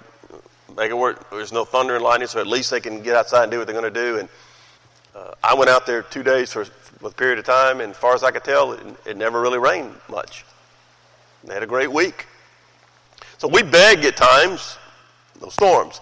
make 0.78 0.92
it 0.92 0.98
work. 0.98 1.30
There's 1.32 1.52
no 1.52 1.66
thunder 1.66 1.96
and 1.96 2.04
lightning, 2.04 2.28
so 2.28 2.40
at 2.40 2.48
least 2.48 2.70
they 2.72 2.80
can 2.80 3.02
get 3.02 3.16
outside 3.16 3.44
and 3.44 3.52
do 3.52 3.58
what 3.58 3.68
they're 3.68 3.80
going 3.80 3.92
to 3.92 4.00
do. 4.00 4.20
And 4.20 4.30
uh, 5.16 5.32
I 5.44 5.54
went 5.56 5.70
out 5.70 5.86
there 5.86 6.04
two 6.04 6.24
days 6.24 6.52
for, 6.52 6.66
for 6.66 7.08
a 7.08 7.12
period 7.12 7.40
of 7.40 7.46
time, 7.46 7.80
and 7.82 7.92
as 7.92 7.98
far 7.98 8.14
as 8.14 8.24
I 8.24 8.32
could 8.32 8.44
tell, 8.44 8.74
it, 8.74 8.82
it 9.06 9.18
never 9.18 9.42
really 9.42 9.58
rained 9.58 9.96
much. 10.10 10.46
They 11.44 11.54
had 11.54 11.64
a 11.64 11.68
great 11.68 11.92
week. 11.92 12.28
So 13.38 13.48
we 13.48 13.64
beg 13.64 14.04
at 14.06 14.18
times, 14.18 14.78
no 15.46 15.50
storms. 15.50 16.02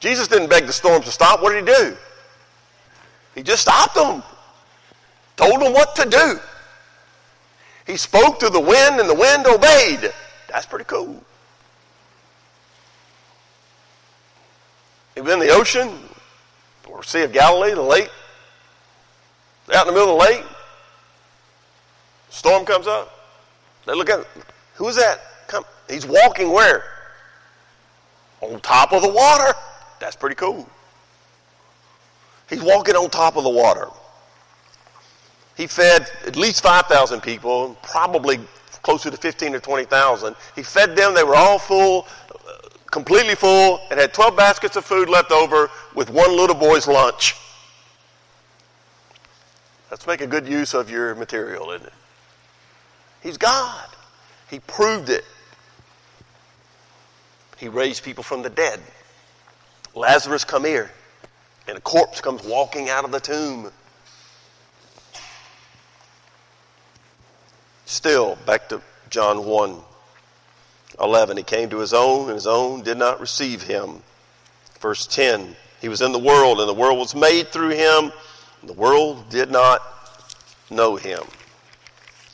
Jesus 0.00 0.28
didn't 0.28 0.48
beg 0.48 0.66
the 0.66 0.72
storms 0.72 1.04
to 1.06 1.10
stop. 1.10 1.42
What 1.42 1.52
did 1.52 1.68
he 1.68 1.74
do? 1.74 1.96
He 3.34 3.42
just 3.42 3.62
stopped 3.62 3.94
them, 3.96 4.22
told 5.36 5.60
them 5.60 5.72
what 5.72 5.96
to 5.96 6.08
do. 6.08 6.38
He 7.86 7.96
spoke 7.96 8.38
to 8.38 8.48
the 8.48 8.60
wind, 8.60 9.00
and 9.00 9.10
the 9.10 9.14
wind 9.14 9.46
obeyed. 9.46 10.12
That's 10.48 10.66
pretty 10.66 10.84
cool. 10.84 11.22
He 15.14 15.20
was 15.20 15.32
in 15.32 15.40
the 15.40 15.50
ocean, 15.50 15.90
or 16.88 17.02
Sea 17.02 17.22
of 17.22 17.32
Galilee, 17.32 17.74
the 17.74 17.82
lake. 17.82 18.10
Out 19.74 19.86
in 19.88 19.94
the 19.94 19.98
middle 19.98 20.20
of 20.20 20.28
the 20.28 20.32
lake, 20.32 20.44
storm 22.30 22.64
comes 22.64 22.86
up. 22.86 23.10
They 23.86 23.94
look 23.94 24.10
at. 24.10 24.26
Who's 24.74 24.96
that? 24.96 25.20
Come. 25.48 25.64
He's 25.88 26.06
walking 26.06 26.52
where? 26.52 26.93
On 28.52 28.60
top 28.60 28.92
of 28.92 29.02
the 29.02 29.08
water. 29.08 29.54
That's 30.00 30.16
pretty 30.16 30.36
cool. 30.36 30.68
He's 32.48 32.62
walking 32.62 32.94
on 32.94 33.08
top 33.10 33.36
of 33.36 33.44
the 33.44 33.50
water. 33.50 33.88
He 35.56 35.66
fed 35.66 36.08
at 36.26 36.36
least 36.36 36.62
5,000 36.62 37.20
people, 37.20 37.76
probably 37.82 38.40
closer 38.82 39.10
to 39.10 39.16
15 39.16 39.54
or 39.54 39.60
20,000. 39.60 40.36
He 40.54 40.62
fed 40.62 40.96
them. 40.96 41.14
They 41.14 41.24
were 41.24 41.36
all 41.36 41.58
full, 41.58 42.06
completely 42.90 43.34
full, 43.34 43.80
and 43.90 43.98
had 43.98 44.12
12 44.12 44.36
baskets 44.36 44.76
of 44.76 44.84
food 44.84 45.08
left 45.08 45.30
over 45.30 45.70
with 45.94 46.10
one 46.10 46.36
little 46.36 46.56
boy's 46.56 46.86
lunch. 46.86 47.36
Let's 49.90 50.06
make 50.06 50.20
a 50.20 50.26
good 50.26 50.46
use 50.48 50.74
of 50.74 50.90
your 50.90 51.14
material, 51.14 51.70
isn't 51.70 51.86
it? 51.86 51.92
He's 53.22 53.38
God. 53.38 53.88
He 54.50 54.58
proved 54.58 55.08
it. 55.08 55.24
He 57.58 57.68
raised 57.68 58.02
people 58.02 58.24
from 58.24 58.42
the 58.42 58.50
dead. 58.50 58.80
Lazarus, 59.94 60.44
come 60.44 60.64
here. 60.64 60.90
And 61.66 61.78
a 61.78 61.80
corpse 61.80 62.20
comes 62.20 62.44
walking 62.44 62.88
out 62.90 63.04
of 63.04 63.12
the 63.12 63.20
tomb. 63.20 63.70
Still, 67.86 68.36
back 68.46 68.68
to 68.70 68.82
John 69.10 69.44
1 69.44 69.80
11. 71.00 71.36
He 71.36 71.42
came 71.42 71.70
to 71.70 71.78
his 71.78 71.92
own, 71.92 72.26
and 72.26 72.34
his 72.34 72.46
own 72.46 72.82
did 72.82 72.98
not 72.98 73.20
receive 73.20 73.62
him. 73.62 74.02
Verse 74.80 75.06
10 75.06 75.56
He 75.80 75.88
was 75.88 76.00
in 76.00 76.12
the 76.12 76.18
world, 76.18 76.60
and 76.60 76.68
the 76.68 76.74
world 76.74 76.98
was 76.98 77.14
made 77.14 77.48
through 77.48 77.70
him, 77.70 78.12
and 78.60 78.70
the 78.70 78.74
world 78.74 79.28
did 79.28 79.50
not 79.50 79.82
know 80.70 80.96
him. 80.96 81.22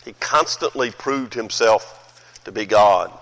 He 0.04 0.12
constantly 0.14 0.90
proved 0.90 1.34
himself 1.34 2.40
to 2.44 2.52
be 2.52 2.66
God, 2.66 3.12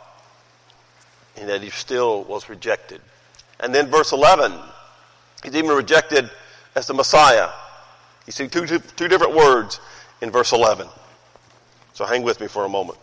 and 1.41 1.49
that 1.49 1.63
he 1.63 1.71
still 1.71 2.25
was 2.25 2.49
rejected. 2.49 3.01
And 3.61 3.75
then 3.75 3.89
verse 3.89 4.13
11, 4.13 4.53
he's 5.43 5.55
even 5.55 5.71
rejected 5.71 6.31
as 6.75 6.87
the 6.87 6.95
Messiah. 6.95 7.49
You 8.27 8.33
see 8.33 8.49
two, 8.49 8.67
two, 8.67 8.79
two 8.79 9.09
different 9.09 9.35
words 9.35 9.81
in 10.21 10.31
verse 10.31 10.53
11. 10.53 10.89
So 11.95 12.05
hang 12.05 12.23
with 12.23 12.41
me 12.41 12.47
for 12.47 12.65
a 12.65 12.69
moment. 12.69 12.99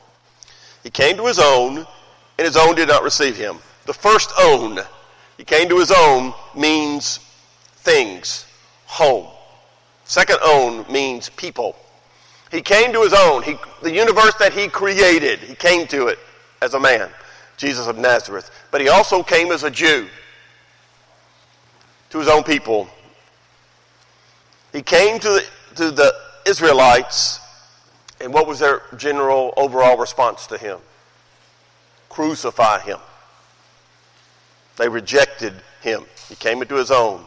He 0.83 0.89
came 0.89 1.17
to 1.17 1.25
his 1.25 1.39
own, 1.39 1.77
and 1.77 2.45
his 2.45 2.55
own 2.55 2.75
did 2.75 2.87
not 2.87 3.03
receive 3.03 3.35
him. 3.35 3.57
The 3.85 3.93
first 3.93 4.31
own, 4.39 4.79
he 5.37 5.43
came 5.43 5.67
to 5.69 5.79
his 5.79 5.91
own, 5.91 6.33
means 6.55 7.19
things, 7.77 8.45
home. 8.85 9.27
Second 10.05 10.37
own 10.43 10.85
means 10.91 11.29
people. 11.29 11.75
He 12.51 12.61
came 12.61 12.93
to 12.93 13.01
his 13.01 13.13
own. 13.13 13.43
He, 13.43 13.55
the 13.81 13.91
universe 13.91 14.35
that 14.35 14.53
he 14.53 14.67
created, 14.67 15.39
he 15.39 15.55
came 15.55 15.87
to 15.87 16.07
it 16.07 16.19
as 16.61 16.73
a 16.73 16.79
man, 16.79 17.09
Jesus 17.57 17.87
of 17.87 17.97
Nazareth. 17.97 18.51
But 18.71 18.81
he 18.81 18.89
also 18.89 19.23
came 19.23 19.51
as 19.51 19.63
a 19.63 19.71
Jew 19.71 20.07
to 22.09 22.19
his 22.19 22.27
own 22.27 22.43
people. 22.43 22.87
He 24.73 24.81
came 24.81 25.19
to 25.19 25.29
the, 25.29 25.45
to 25.75 25.91
the 25.91 26.13
Israelites, 26.45 27.39
and 28.19 28.33
what 28.33 28.47
was 28.47 28.59
their 28.59 28.81
general 28.97 29.53
overall 29.57 29.97
response 29.97 30.47
to 30.47 30.57
him? 30.57 30.79
Crucify 32.09 32.79
him. 32.79 32.99
They 34.77 34.89
rejected 34.89 35.53
him. 35.81 36.05
He 36.27 36.35
came 36.35 36.61
into 36.61 36.75
his 36.75 36.91
own. 36.91 37.25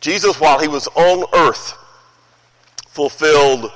Jesus, 0.00 0.40
while 0.40 0.58
he 0.58 0.68
was 0.68 0.88
on 0.88 1.24
earth, 1.34 1.74
fulfilled 2.88 3.72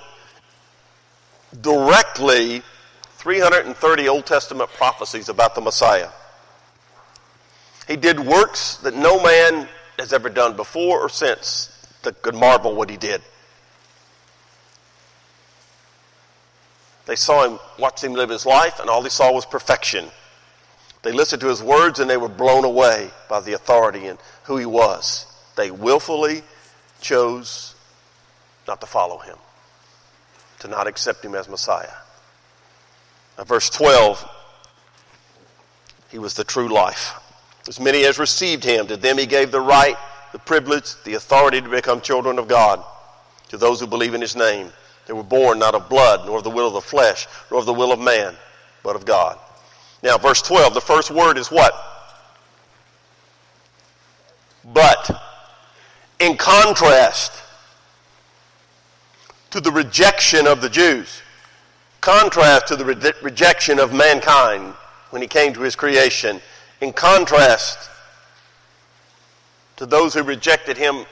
directly 1.60 2.62
330 3.20 4.08
Old 4.08 4.24
Testament 4.24 4.70
prophecies 4.70 5.28
about 5.28 5.54
the 5.54 5.60
Messiah. 5.60 6.08
He 7.86 7.96
did 7.96 8.18
works 8.18 8.78
that 8.78 8.94
no 8.94 9.22
man 9.22 9.68
has 9.98 10.14
ever 10.14 10.30
done 10.30 10.56
before 10.56 11.00
or 11.00 11.10
since 11.10 11.70
that 12.02 12.22
could 12.22 12.34
marvel 12.34 12.74
what 12.74 12.88
he 12.88 12.96
did. 12.96 13.20
They 17.04 17.14
saw 17.14 17.46
him, 17.46 17.58
watched 17.78 18.02
him 18.02 18.14
live 18.14 18.30
his 18.30 18.46
life, 18.46 18.80
and 18.80 18.88
all 18.88 19.02
they 19.02 19.10
saw 19.10 19.30
was 19.30 19.44
perfection. 19.44 20.06
They 21.02 21.12
listened 21.12 21.42
to 21.42 21.48
his 21.48 21.62
words 21.62 21.98
and 21.98 22.08
they 22.08 22.16
were 22.16 22.28
blown 22.30 22.64
away 22.64 23.10
by 23.28 23.40
the 23.40 23.52
authority 23.52 24.06
and 24.06 24.18
who 24.44 24.56
he 24.56 24.64
was. 24.64 25.26
They 25.56 25.70
willfully 25.70 26.42
chose 27.02 27.74
not 28.66 28.80
to 28.80 28.86
follow 28.86 29.18
him, 29.18 29.36
to 30.60 30.68
not 30.68 30.86
accept 30.86 31.22
him 31.22 31.34
as 31.34 31.50
Messiah. 31.50 31.99
Verse 33.46 33.70
12, 33.70 34.28
he 36.10 36.18
was 36.18 36.34
the 36.34 36.44
true 36.44 36.68
life. 36.68 37.14
As 37.68 37.80
many 37.80 38.04
as 38.04 38.18
received 38.18 38.64
him, 38.64 38.86
to 38.88 38.96
them 38.96 39.18
he 39.18 39.26
gave 39.26 39.50
the 39.50 39.60
right, 39.60 39.96
the 40.32 40.38
privilege, 40.38 40.94
the 41.04 41.14
authority 41.14 41.60
to 41.60 41.68
become 41.68 42.00
children 42.00 42.38
of 42.38 42.48
God, 42.48 42.84
to 43.48 43.56
those 43.56 43.80
who 43.80 43.86
believe 43.86 44.14
in 44.14 44.20
his 44.20 44.36
name. 44.36 44.70
They 45.06 45.12
were 45.12 45.22
born 45.22 45.58
not 45.58 45.74
of 45.74 45.88
blood, 45.88 46.26
nor 46.26 46.38
of 46.38 46.44
the 46.44 46.50
will 46.50 46.68
of 46.68 46.74
the 46.74 46.80
flesh, 46.80 47.26
nor 47.50 47.60
of 47.60 47.66
the 47.66 47.72
will 47.72 47.92
of 47.92 47.98
man, 47.98 48.36
but 48.82 48.94
of 48.94 49.04
God. 49.04 49.38
Now, 50.02 50.18
verse 50.18 50.42
12, 50.42 50.74
the 50.74 50.80
first 50.80 51.10
word 51.10 51.36
is 51.36 51.50
what? 51.50 51.74
But. 54.64 55.10
In 56.20 56.36
contrast 56.36 57.32
to 59.50 59.60
the 59.60 59.72
rejection 59.72 60.46
of 60.46 60.60
the 60.60 60.68
Jews, 60.68 61.22
contrast 62.00 62.68
to 62.68 62.76
the 62.76 62.84
re- 62.84 63.12
rejection 63.22 63.78
of 63.78 63.92
mankind 63.92 64.74
when 65.10 65.22
he 65.22 65.28
came 65.28 65.52
to 65.52 65.60
his 65.60 65.76
creation, 65.76 66.40
in 66.80 66.92
contrast 66.92 67.90
to 69.76 69.86
those 69.86 70.14
who 70.14 70.22
rejected 70.22 70.76
him 70.76 71.04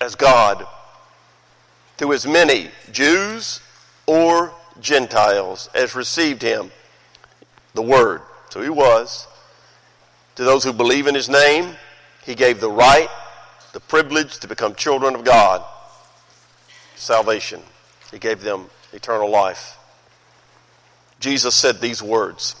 as 0.00 0.14
God, 0.14 0.66
to 1.96 2.12
as 2.12 2.26
many 2.26 2.70
Jews 2.92 3.60
or 4.06 4.52
Gentiles 4.80 5.70
as 5.74 5.94
received 5.94 6.42
him 6.42 6.70
the 7.74 7.82
Word. 7.82 8.20
So 8.50 8.62
he 8.62 8.68
was. 8.68 9.26
To 10.36 10.44
those 10.44 10.64
who 10.64 10.72
believe 10.72 11.06
in 11.06 11.14
his 11.14 11.28
name, 11.28 11.76
he 12.24 12.34
gave 12.34 12.60
the 12.60 12.70
right, 12.70 13.08
the 13.72 13.80
privilege 13.80 14.38
to 14.40 14.48
become 14.48 14.74
children 14.74 15.14
of 15.14 15.24
God. 15.24 15.64
Salvation. 16.96 17.62
He 18.10 18.18
gave 18.18 18.40
them 18.42 18.66
eternal 18.92 19.30
life. 19.30 19.76
Jesus 21.24 21.54
said 21.54 21.80
these 21.80 22.02
words 22.02 22.54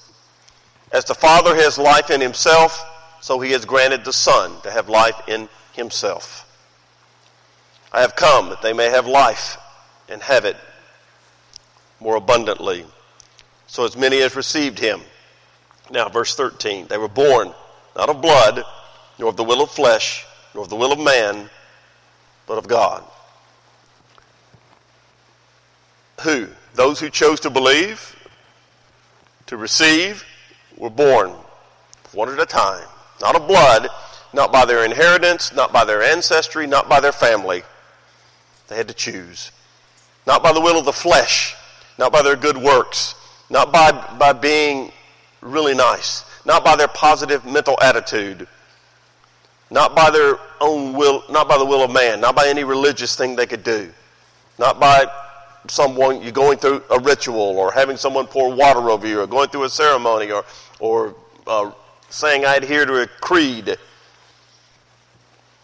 As 0.90 1.04
the 1.04 1.14
Father 1.14 1.54
has 1.54 1.76
life 1.76 2.10
in 2.10 2.22
himself, 2.22 2.82
so 3.20 3.38
he 3.38 3.52
has 3.52 3.66
granted 3.66 4.06
the 4.06 4.12
Son 4.12 4.58
to 4.62 4.70
have 4.70 4.88
life 4.88 5.20
in 5.28 5.50
himself. 5.74 6.50
I 7.92 8.00
have 8.00 8.16
come 8.16 8.48
that 8.48 8.62
they 8.62 8.72
may 8.72 8.88
have 8.88 9.06
life 9.06 9.58
and 10.08 10.22
have 10.22 10.46
it 10.46 10.56
more 12.00 12.16
abundantly. 12.16 12.86
So 13.66 13.84
as 13.84 13.98
many 13.98 14.22
as 14.22 14.34
received 14.34 14.78
him. 14.78 15.02
Now, 15.90 16.08
verse 16.08 16.34
13. 16.34 16.86
They 16.86 16.96
were 16.96 17.06
born 17.06 17.52
not 17.94 18.08
of 18.08 18.22
blood, 18.22 18.64
nor 19.18 19.28
of 19.28 19.36
the 19.36 19.44
will 19.44 19.62
of 19.62 19.72
flesh, 19.72 20.24
nor 20.54 20.64
of 20.64 20.70
the 20.70 20.76
will 20.76 20.92
of 20.92 20.98
man, 20.98 21.50
but 22.46 22.56
of 22.56 22.66
God. 22.66 23.04
Who? 26.22 26.48
Those 26.72 26.98
who 26.98 27.10
chose 27.10 27.40
to 27.40 27.50
believe, 27.50 28.13
to 29.46 29.56
receive, 29.56 30.24
were 30.76 30.90
born 30.90 31.32
one 32.12 32.28
at 32.28 32.40
a 32.40 32.46
time. 32.46 32.86
Not 33.20 33.36
of 33.36 33.46
blood, 33.46 33.88
not 34.32 34.52
by 34.52 34.64
their 34.64 34.84
inheritance, 34.84 35.52
not 35.54 35.72
by 35.72 35.84
their 35.84 36.02
ancestry, 36.02 36.66
not 36.66 36.88
by 36.88 37.00
their 37.00 37.12
family. 37.12 37.62
They 38.68 38.76
had 38.76 38.88
to 38.88 38.94
choose. 38.94 39.52
Not 40.26 40.42
by 40.42 40.52
the 40.52 40.60
will 40.60 40.78
of 40.78 40.84
the 40.84 40.92
flesh, 40.92 41.54
not 41.98 42.12
by 42.12 42.22
their 42.22 42.36
good 42.36 42.56
works, 42.56 43.14
not 43.50 43.72
by, 43.72 43.92
by 44.18 44.32
being 44.32 44.90
really 45.40 45.74
nice, 45.74 46.24
not 46.44 46.64
by 46.64 46.76
their 46.76 46.88
positive 46.88 47.44
mental 47.44 47.78
attitude, 47.80 48.48
not 49.70 49.94
by 49.94 50.10
their 50.10 50.38
own 50.60 50.94
will, 50.94 51.22
not 51.30 51.48
by 51.48 51.58
the 51.58 51.64
will 51.64 51.82
of 51.82 51.90
man, 51.90 52.20
not 52.20 52.34
by 52.34 52.48
any 52.48 52.64
religious 52.64 53.16
thing 53.16 53.36
they 53.36 53.46
could 53.46 53.62
do, 53.62 53.92
not 54.58 54.80
by 54.80 55.06
someone 55.68 56.22
you're 56.22 56.32
going 56.32 56.58
through 56.58 56.82
a 56.90 56.98
ritual 57.00 57.36
or 57.36 57.72
having 57.72 57.96
someone 57.96 58.26
pour 58.26 58.54
water 58.54 58.90
over 58.90 59.06
you 59.06 59.20
or 59.20 59.26
going 59.26 59.48
through 59.48 59.64
a 59.64 59.68
ceremony 59.68 60.30
or, 60.30 60.44
or 60.78 61.14
uh, 61.46 61.70
saying 62.10 62.44
I 62.44 62.56
adhere 62.56 62.84
to 62.84 63.02
a 63.02 63.06
creed. 63.06 63.76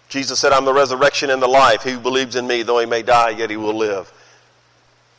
Jesus 0.09 0.41
said, 0.41 0.53
I'm 0.53 0.65
the 0.65 0.73
resurrection 0.73 1.31
and 1.31 1.41
the 1.41 1.49
life. 1.49 1.85
He 1.85 1.93
who 1.93 2.01
believes 2.01 2.35
in 2.35 2.47
me, 2.47 2.63
though 2.63 2.81
he 2.81 2.87
may 2.87 3.03
die, 3.03 3.31
yet 3.31 3.51
he 3.51 3.57
will 3.57 3.77
live. 3.77 4.13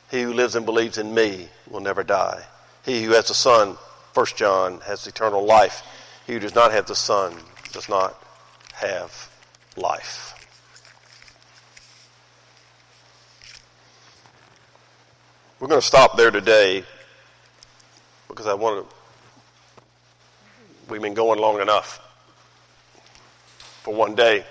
He 0.09 0.23
who 0.23 0.34
lives 0.34 0.55
and 0.55 0.65
believes 0.65 0.97
in 0.97 1.13
me 1.13 1.47
will 1.69 1.79
never 1.79 2.03
die. 2.03 2.43
He 2.84 3.03
who 3.03 3.11
has 3.11 3.29
the 3.29 3.34
Son, 3.34 3.77
1 4.13 4.25
John, 4.36 4.82
has 4.82 5.07
eternal 5.07 5.45
life. 5.45 5.84
He 6.27 6.34
who 6.34 6.39
does 6.39 6.55
not 6.55 6.73
have 6.73 6.88
the 6.88 6.95
Son 6.95 7.34
does 7.71 7.88
not 7.88 8.21
have 8.73 9.29
life. 9.77 10.30
We're 15.62 15.68
going 15.68 15.80
to 15.80 15.86
stop 15.86 16.18
there 16.18 16.32
today 16.32 16.84
because 18.28 18.47
I 18.47 18.55
want 18.55 18.84
to. 18.84 18.95
We've 20.89 21.03
been 21.03 21.14
going 21.14 21.39
long 21.39 21.62
enough 21.62 21.99
for 23.84 23.93
one 23.93 24.16
day. 24.16 24.43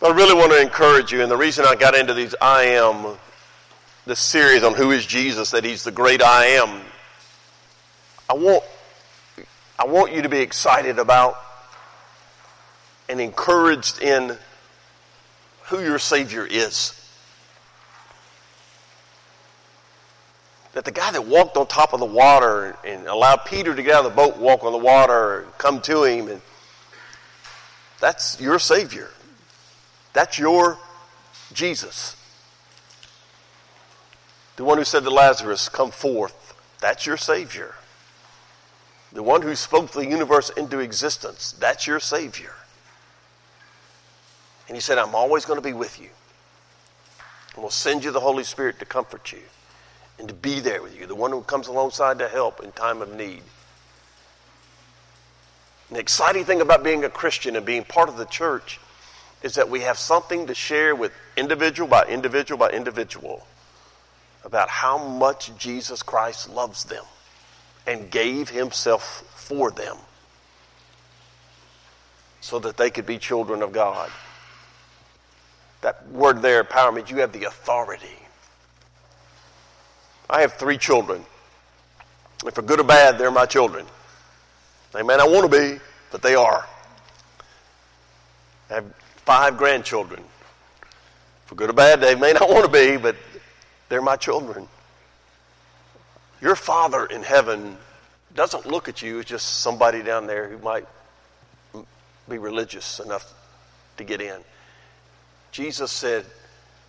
But 0.00 0.12
I 0.12 0.14
really 0.16 0.32
want 0.32 0.52
to 0.52 0.62
encourage 0.62 1.12
you, 1.12 1.20
and 1.20 1.30
the 1.30 1.36
reason 1.36 1.66
I 1.66 1.74
got 1.74 1.94
into 1.94 2.14
these 2.14 2.34
I 2.40 2.62
am 2.62 3.18
this 4.06 4.18
series 4.18 4.62
on 4.62 4.72
who 4.72 4.92
is 4.92 5.04
Jesus, 5.04 5.50
that 5.50 5.62
he's 5.62 5.84
the 5.84 5.92
great 5.92 6.22
I 6.22 6.46
am. 6.46 6.80
I 8.30 8.32
want, 8.32 8.64
I 9.78 9.84
want 9.84 10.14
you 10.14 10.22
to 10.22 10.30
be 10.30 10.38
excited 10.38 10.98
about 10.98 11.34
and 13.10 13.20
encouraged 13.20 14.00
in 14.00 14.38
who 15.64 15.80
your 15.80 15.98
Savior 15.98 16.46
is. 16.46 16.98
That 20.72 20.84
the 20.86 20.90
guy 20.90 21.10
that 21.12 21.26
walked 21.26 21.56
on 21.56 21.66
top 21.66 21.92
of 21.92 22.00
the 22.00 22.06
water 22.06 22.76
and 22.84 23.06
allowed 23.06 23.44
Peter 23.44 23.74
to 23.74 23.82
get 23.82 23.94
out 23.94 24.06
of 24.06 24.12
the 24.12 24.16
boat, 24.16 24.38
walk 24.38 24.64
on 24.64 24.72
the 24.72 24.78
water, 24.78 25.46
come 25.58 25.80
to 25.82 26.04
him, 26.04 26.28
and 26.28 26.40
that's 28.00 28.40
your 28.40 28.58
Savior. 28.58 29.10
That's 30.12 30.38
your 30.38 30.78
Jesus. 31.52 32.16
The 34.56 34.64
one 34.64 34.78
who 34.78 34.84
said 34.84 35.04
to 35.04 35.10
Lazarus, 35.10 35.68
Come 35.68 35.90
forth, 35.90 36.54
that's 36.80 37.06
your 37.06 37.16
Savior. 37.16 37.74
The 39.12 39.22
one 39.22 39.42
who 39.42 39.54
spoke 39.54 39.90
the 39.90 40.06
universe 40.06 40.50
into 40.50 40.78
existence, 40.78 41.52
that's 41.52 41.86
your 41.86 42.00
Savior. 42.00 42.54
And 44.68 44.76
he 44.76 44.80
said, 44.80 44.96
I'm 44.96 45.14
always 45.14 45.44
going 45.44 45.58
to 45.58 45.62
be 45.62 45.74
with 45.74 46.00
you. 46.00 46.08
And 47.54 47.62
we'll 47.62 47.70
send 47.70 48.04
you 48.04 48.10
the 48.10 48.20
Holy 48.20 48.44
Spirit 48.44 48.78
to 48.78 48.86
comfort 48.86 49.32
you 49.32 49.42
and 50.22 50.28
to 50.28 50.34
be 50.36 50.60
there 50.60 50.80
with 50.80 50.96
you, 50.96 51.04
the 51.04 51.16
one 51.16 51.32
who 51.32 51.40
comes 51.40 51.66
alongside 51.66 52.20
to 52.20 52.28
help 52.28 52.62
in 52.62 52.70
time 52.70 53.02
of 53.02 53.12
need. 53.12 53.42
And 55.88 55.96
the 55.96 55.98
exciting 55.98 56.44
thing 56.44 56.60
about 56.60 56.84
being 56.84 57.02
a 57.02 57.08
Christian 57.08 57.56
and 57.56 57.66
being 57.66 57.82
part 57.82 58.08
of 58.08 58.16
the 58.16 58.24
church 58.24 58.78
is 59.42 59.56
that 59.56 59.68
we 59.68 59.80
have 59.80 59.98
something 59.98 60.46
to 60.46 60.54
share 60.54 60.94
with 60.94 61.10
individual 61.36 61.88
by 61.88 62.04
individual 62.04 62.56
by 62.56 62.70
individual 62.70 63.44
about 64.44 64.68
how 64.68 64.96
much 64.96 65.50
Jesus 65.58 66.04
Christ 66.04 66.48
loves 66.48 66.84
them 66.84 67.04
and 67.84 68.08
gave 68.08 68.48
himself 68.48 69.24
for 69.34 69.72
them 69.72 69.96
so 72.40 72.60
that 72.60 72.76
they 72.76 72.90
could 72.90 73.06
be 73.06 73.18
children 73.18 73.60
of 73.60 73.72
God. 73.72 74.08
That 75.80 76.08
word 76.10 76.42
there, 76.42 76.62
empowerment, 76.62 77.10
you 77.10 77.16
have 77.16 77.32
the 77.32 77.42
authority. 77.42 78.21
I 80.28 80.40
have 80.40 80.54
three 80.54 80.78
children. 80.78 81.24
And 82.44 82.54
for 82.54 82.62
good 82.62 82.80
or 82.80 82.84
bad, 82.84 83.18
they're 83.18 83.30
my 83.30 83.46
children. 83.46 83.86
They 84.92 85.02
may 85.02 85.16
not 85.16 85.30
want 85.30 85.50
to 85.50 85.58
be, 85.58 85.80
but 86.10 86.22
they 86.22 86.34
are. 86.34 86.66
I 88.70 88.74
have 88.74 88.94
five 89.24 89.56
grandchildren. 89.56 90.22
For 91.46 91.54
good 91.54 91.70
or 91.70 91.74
bad, 91.74 92.00
they 92.00 92.14
may 92.14 92.32
not 92.32 92.48
want 92.48 92.64
to 92.64 92.70
be, 92.70 92.96
but 92.96 93.16
they're 93.88 94.02
my 94.02 94.16
children. 94.16 94.68
Your 96.40 96.56
Father 96.56 97.06
in 97.06 97.22
heaven 97.22 97.76
doesn't 98.34 98.66
look 98.66 98.88
at 98.88 99.02
you 99.02 99.20
as 99.20 99.26
just 99.26 99.60
somebody 99.60 100.02
down 100.02 100.26
there 100.26 100.48
who 100.48 100.58
might 100.58 100.86
be 102.28 102.38
religious 102.38 102.98
enough 102.98 103.32
to 103.98 104.04
get 104.04 104.20
in. 104.20 104.40
Jesus 105.52 105.92
said, 105.92 106.24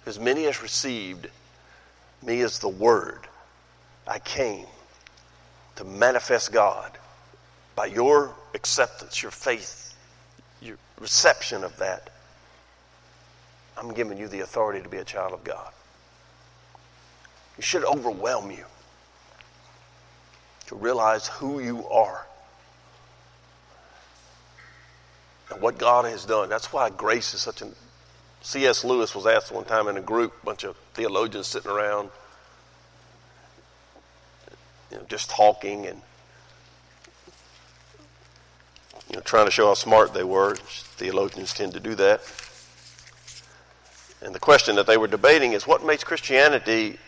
As 0.06 0.20
many 0.20 0.46
as 0.46 0.62
received 0.62 1.28
me 2.26 2.42
is 2.42 2.60
the 2.60 2.70
Word, 2.70 3.28
I 4.08 4.20
came 4.20 4.68
to 5.76 5.84
manifest 5.84 6.52
God 6.52 6.92
by 7.76 7.86
your 7.88 8.36
acceptance, 8.54 9.22
your 9.22 9.32
faith, 9.32 9.96
your 10.62 10.78
reception 11.00 11.64
of 11.64 11.78
that. 11.78 12.10
I'm 13.78 13.94
giving 13.94 14.18
you 14.18 14.28
the 14.28 14.42
authority 14.42 14.82
to 14.82 14.90
be 14.90 14.98
a 14.98 15.04
child 15.04 15.34
of 15.34 15.44
God. 15.44 15.72
It 17.58 17.64
should 17.64 17.84
overwhelm 17.84 18.52
you. 18.52 18.66
to 20.68 20.76
realize 20.76 21.28
who 21.28 21.60
you 21.60 21.88
are 21.88 22.26
and 25.52 25.62
what 25.62 25.78
God 25.78 26.06
has 26.06 26.26
done. 26.26 26.50
That's 26.50 26.72
why 26.74 26.90
grace 26.90 27.34
is 27.34 27.42
such 27.42 27.62
a. 27.62 27.68
C.S. 28.44 28.84
Lewis 28.84 29.16
was 29.16 29.26
asked 29.26 29.54
one 29.54 29.64
time 29.64 29.88
in 29.88 29.96
a 29.96 30.02
group, 30.02 30.34
a 30.44 30.46
bunch 30.46 30.66
of 30.66 30.76
theologians 30.94 31.48
sitting 31.48 31.72
around, 31.72 32.10
you 34.92 34.98
know, 34.98 35.04
just 35.08 35.30
talking 35.30 35.88
and 35.88 36.02
you 39.10 39.16
know, 39.16 39.22
trying 39.22 39.46
to 39.46 39.52
show 39.52 39.68
how 39.68 39.74
smart 39.74 40.14
they 40.14 40.26
were. 40.26 40.56
Theologians 40.56 41.54
tend 41.54 41.72
to 41.74 41.80
do 41.80 41.96
that. 41.96 42.22
And 44.22 44.36
the 44.36 44.40
question 44.40 44.76
that 44.76 44.88
they 44.88 44.98
were 44.98 45.08
debating 45.08 45.54
is 45.54 45.66
what 45.66 45.86
makes 45.86 46.04
Christianity 46.04 47.00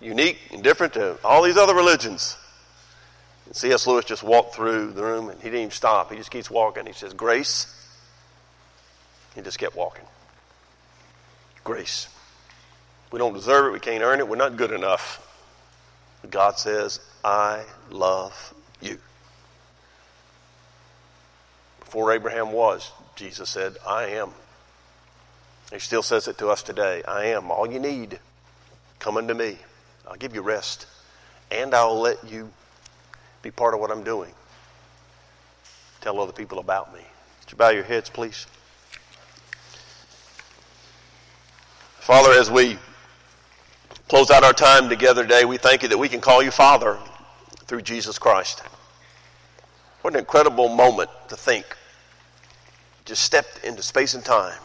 unique 0.00 0.38
and 0.52 0.64
different 0.64 0.94
to 0.94 1.16
all 1.22 1.42
these 1.44 1.56
other 1.56 1.74
religions? 1.74 2.36
And 3.46 3.54
C.S. 3.54 3.86
Lewis 3.86 4.04
just 4.04 4.24
walked 4.24 4.56
through 4.56 4.92
the 4.92 5.02
room 5.02 5.28
and 5.28 5.38
he 5.40 5.44
didn't 5.44 5.60
even 5.60 5.70
stop. 5.70 6.10
He 6.10 6.18
just 6.18 6.32
keeps 6.32 6.50
walking. 6.50 6.86
He 6.86 6.92
says, 6.92 7.14
Grace. 7.14 7.77
He 9.38 9.44
just 9.44 9.60
kept 9.60 9.76
walking. 9.76 10.04
Grace. 11.62 12.08
We 13.12 13.20
don't 13.20 13.34
deserve 13.34 13.66
it. 13.66 13.70
We 13.72 13.78
can't 13.78 14.02
earn 14.02 14.18
it. 14.18 14.26
We're 14.26 14.34
not 14.34 14.56
good 14.56 14.72
enough. 14.72 15.24
God 16.28 16.58
says, 16.58 16.98
I 17.22 17.64
love 17.88 18.52
you. 18.80 18.98
Before 21.78 22.12
Abraham 22.12 22.50
was, 22.50 22.90
Jesus 23.14 23.48
said, 23.48 23.76
I 23.86 24.06
am. 24.06 24.30
He 25.70 25.78
still 25.78 26.02
says 26.02 26.26
it 26.26 26.36
to 26.38 26.48
us 26.48 26.64
today 26.64 27.04
I 27.06 27.26
am. 27.26 27.52
All 27.52 27.70
you 27.70 27.78
need, 27.78 28.18
come 28.98 29.16
unto 29.16 29.34
me. 29.34 29.58
I'll 30.08 30.16
give 30.16 30.34
you 30.34 30.42
rest. 30.42 30.86
And 31.52 31.76
I'll 31.76 32.00
let 32.00 32.28
you 32.28 32.50
be 33.42 33.52
part 33.52 33.72
of 33.72 33.78
what 33.78 33.92
I'm 33.92 34.02
doing. 34.02 34.32
Tell 36.00 36.18
other 36.18 36.32
people 36.32 36.58
about 36.58 36.92
me. 36.92 37.02
Would 37.42 37.52
you 37.52 37.56
bow 37.56 37.68
your 37.68 37.84
heads, 37.84 38.10
please? 38.10 38.48
Father, 42.08 42.32
as 42.32 42.50
we 42.50 42.78
close 44.08 44.30
out 44.30 44.42
our 44.42 44.54
time 44.54 44.88
together 44.88 45.24
today, 45.24 45.44
we 45.44 45.58
thank 45.58 45.82
you 45.82 45.90
that 45.90 45.98
we 45.98 46.08
can 46.08 46.22
call 46.22 46.42
you 46.42 46.50
Father 46.50 46.96
through 47.66 47.82
Jesus 47.82 48.18
Christ. 48.18 48.62
What 50.00 50.14
an 50.14 50.20
incredible 50.20 50.70
moment 50.70 51.10
to 51.28 51.36
think. 51.36 51.66
Just 53.04 53.22
stepped 53.22 53.62
into 53.62 53.82
space 53.82 54.14
and 54.14 54.24
time. 54.24 54.58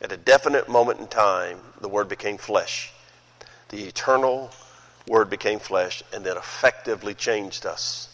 At 0.00 0.12
a 0.12 0.16
definite 0.16 0.66
moment 0.66 0.98
in 0.98 1.08
time, 1.08 1.58
the 1.82 1.90
Word 1.90 2.08
became 2.08 2.38
flesh. 2.38 2.90
The 3.68 3.82
eternal 3.82 4.50
Word 5.06 5.28
became 5.28 5.58
flesh 5.58 6.02
and 6.14 6.24
then 6.24 6.38
effectively 6.38 7.12
changed 7.12 7.66
us, 7.66 8.08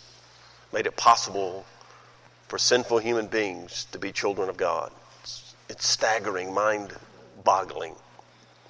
made 0.73 0.87
it 0.87 0.97
possible 0.97 1.65
for 2.49 2.59
sinful 2.59 2.99
human 2.99 3.29
beings 3.29 3.87
to 3.93 4.01
be 4.01 4.11
children 4.11 4.49
of 4.49 4.57
God. 4.57 4.91
It's, 5.23 5.55
it's 5.69 5.87
staggering, 5.87 6.53
mind 6.53 6.93
boggling 7.45 7.95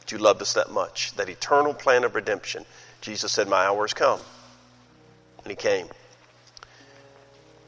that 0.09 0.12
you 0.12 0.18
loved 0.18 0.40
us 0.40 0.54
that 0.54 0.70
much. 0.70 1.12
That 1.16 1.28
eternal 1.28 1.74
plan 1.74 2.02
of 2.02 2.14
redemption. 2.14 2.64
Jesus 3.02 3.30
said, 3.30 3.46
My 3.46 3.66
hour 3.66 3.82
has 3.82 3.92
come. 3.92 4.20
And 5.44 5.50
He 5.50 5.56
came. 5.56 5.88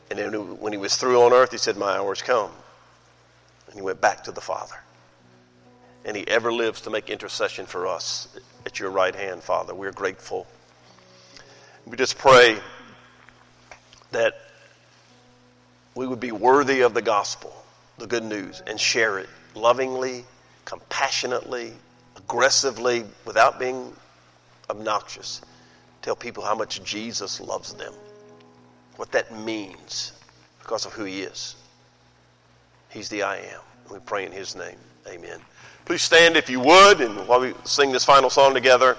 And 0.09 0.19
then 0.19 0.59
when 0.59 0.73
He 0.73 0.79
was 0.79 0.97
through 0.97 1.21
on 1.21 1.35
earth, 1.35 1.53
He 1.53 1.59
said, 1.59 1.77
My 1.77 1.97
hour 1.99 2.09
has 2.09 2.23
come. 2.23 2.51
And 3.67 3.75
He 3.75 3.83
went 3.83 4.01
back 4.01 4.25
to 4.25 4.33
the 4.33 4.41
Father. 4.41 4.77
And 6.07 6.17
He 6.17 6.27
ever 6.29 6.51
lives 6.51 6.81
to 6.83 6.91
make 6.91 7.11
intercession 7.11 7.67
for 7.67 7.87
us 7.87 8.29
at 8.65 8.81
your 8.81 8.91
right 8.91 9.15
hand, 9.15 9.43
Father. 9.43 9.75
We're 9.75 9.93
grateful. 9.93 10.47
We 11.85 11.99
just 11.99 12.17
pray 12.17 12.57
that 14.13 14.35
we 15.95 16.07
would 16.07 16.21
be 16.21 16.33
worthy 16.33 16.81
of 16.81 16.95
the 16.95 17.03
gospel, 17.03 17.53
the 17.99 18.07
good 18.07 18.25
news, 18.25 18.63
and 18.67 18.81
share 18.81 19.19
it 19.19 19.29
lovingly, 19.55 20.25
compassionately, 20.65 21.75
aggressively, 22.31 23.05
without 23.25 23.59
being 23.59 23.93
obnoxious. 24.69 25.43
Tell 26.01 26.15
people 26.15 26.45
how 26.45 26.55
much 26.55 26.83
Jesus 26.85 27.41
loves 27.41 27.75
them, 27.75 27.93
what 28.97 29.11
that 29.11 29.37
means 29.37 30.13
because 30.61 30.87
of 30.87 30.93
who 30.93 31.05
He 31.05 31.23
is. 31.23 31.57
He's 32.91 33.09
the 33.09 33.25
I 33.25 33.39
am. 33.39 33.61
We 33.93 33.99
pray 33.99 34.27
in 34.27 34.33
His 34.33 34.55
name. 34.55 34.77
Amen. 35.09 35.41
Please 35.85 36.03
stand 36.03 36.37
if 36.37 36.49
you 36.49 36.61
would, 36.61 37.01
and 37.01 37.27
while 37.27 37.41
we 37.41 37.53
sing 37.65 37.91
this 37.91 38.05
final 38.05 38.31
song 38.31 38.55
together. 38.55 38.97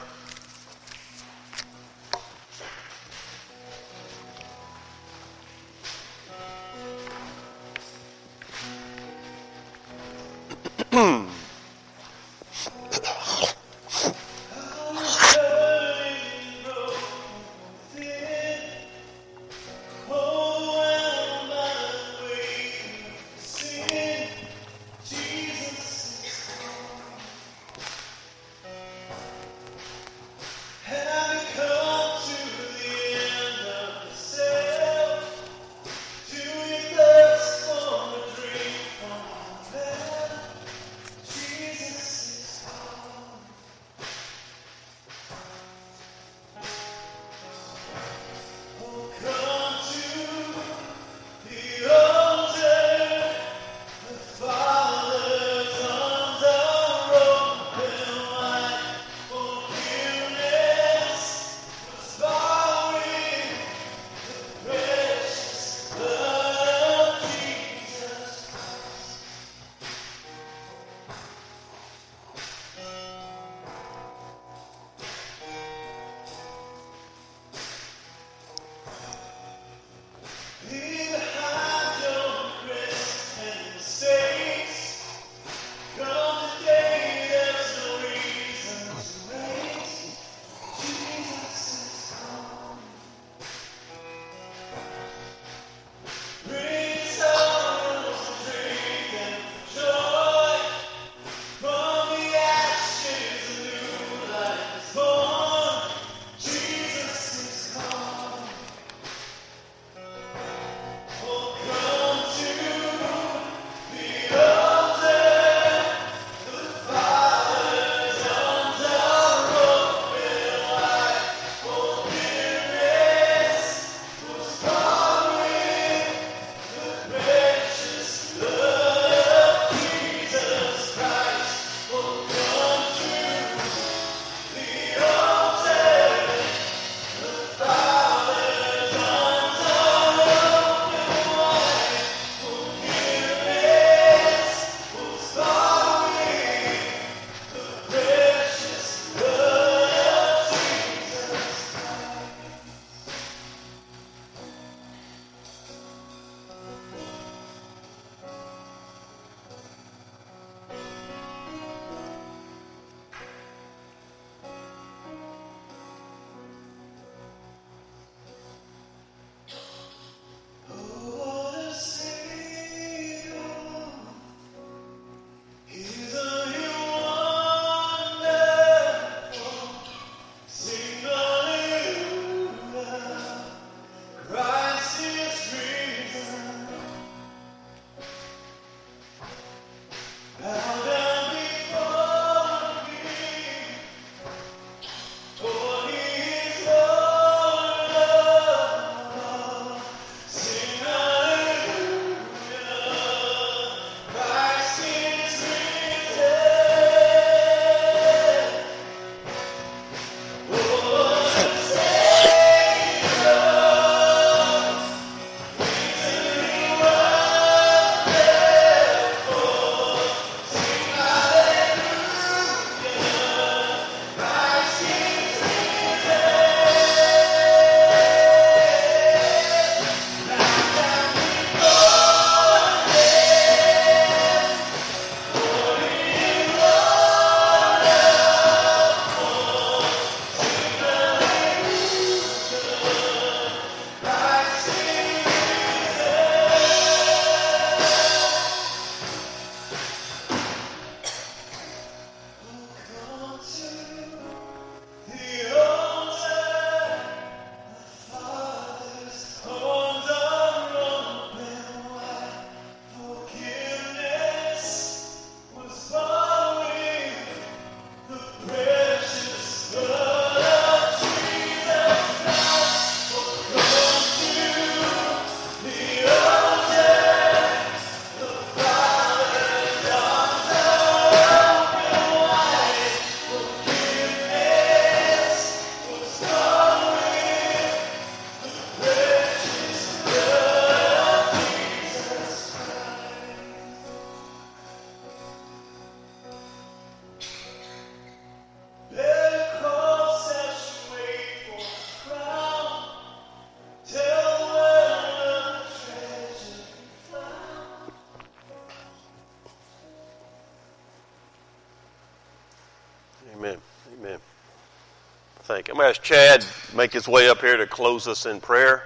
I'm 315.71 315.77
going 315.77 315.85
to 315.85 315.89
ask 315.91 316.03
Chad 316.03 316.45
make 316.75 316.91
his 316.91 317.07
way 317.07 317.29
up 317.29 317.39
here 317.39 317.55
to 317.55 317.65
close 317.65 318.05
us 318.05 318.25
in 318.25 318.41
prayer. 318.41 318.83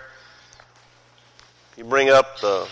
You 1.78 1.84
bring 1.84 2.10
up 2.10 2.40
the 2.42 2.68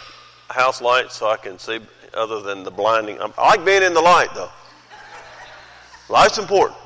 house 0.50 0.84
light 0.84 1.12
so 1.12 1.32
I 1.32 1.38
can 1.38 1.58
see 1.58 1.80
other 2.14 2.40
than 2.40 2.64
the 2.64 2.70
blinding. 2.70 3.18
I 3.20 3.26
like 3.44 3.66
being 3.66 3.82
in 3.82 3.96
the 3.96 4.02
light, 4.02 4.28
though. 4.36 4.52
Light's 6.10 6.38
important. 6.38 6.78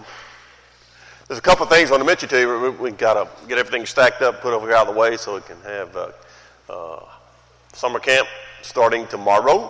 There's 1.27 1.37
a 1.37 1.41
couple 1.41 1.63
of 1.63 1.69
things 1.69 1.89
I 1.89 1.95
want 1.95 2.03
to 2.03 2.07
mention 2.07 2.29
to 2.29 2.39
you. 2.39 2.77
We, 2.79 2.91
have 2.91 2.97
got 2.97 3.15
to 3.15 3.47
get 3.49 3.57
everything 3.57 3.85
stacked 3.85 4.21
up, 4.21 4.39
put 4.39 4.53
over 4.53 4.71
out 4.71 4.87
of 4.87 4.93
the 4.93 4.97
way 4.97 5.17
so 5.17 5.35
we 5.35 5.41
can 5.41 5.59
have 5.63 5.97
uh, 5.97 6.11
uh, 6.69 7.03
summer 7.73 7.99
camp 7.99 8.29
starting 8.61 9.05
tomorrow. 9.07 9.69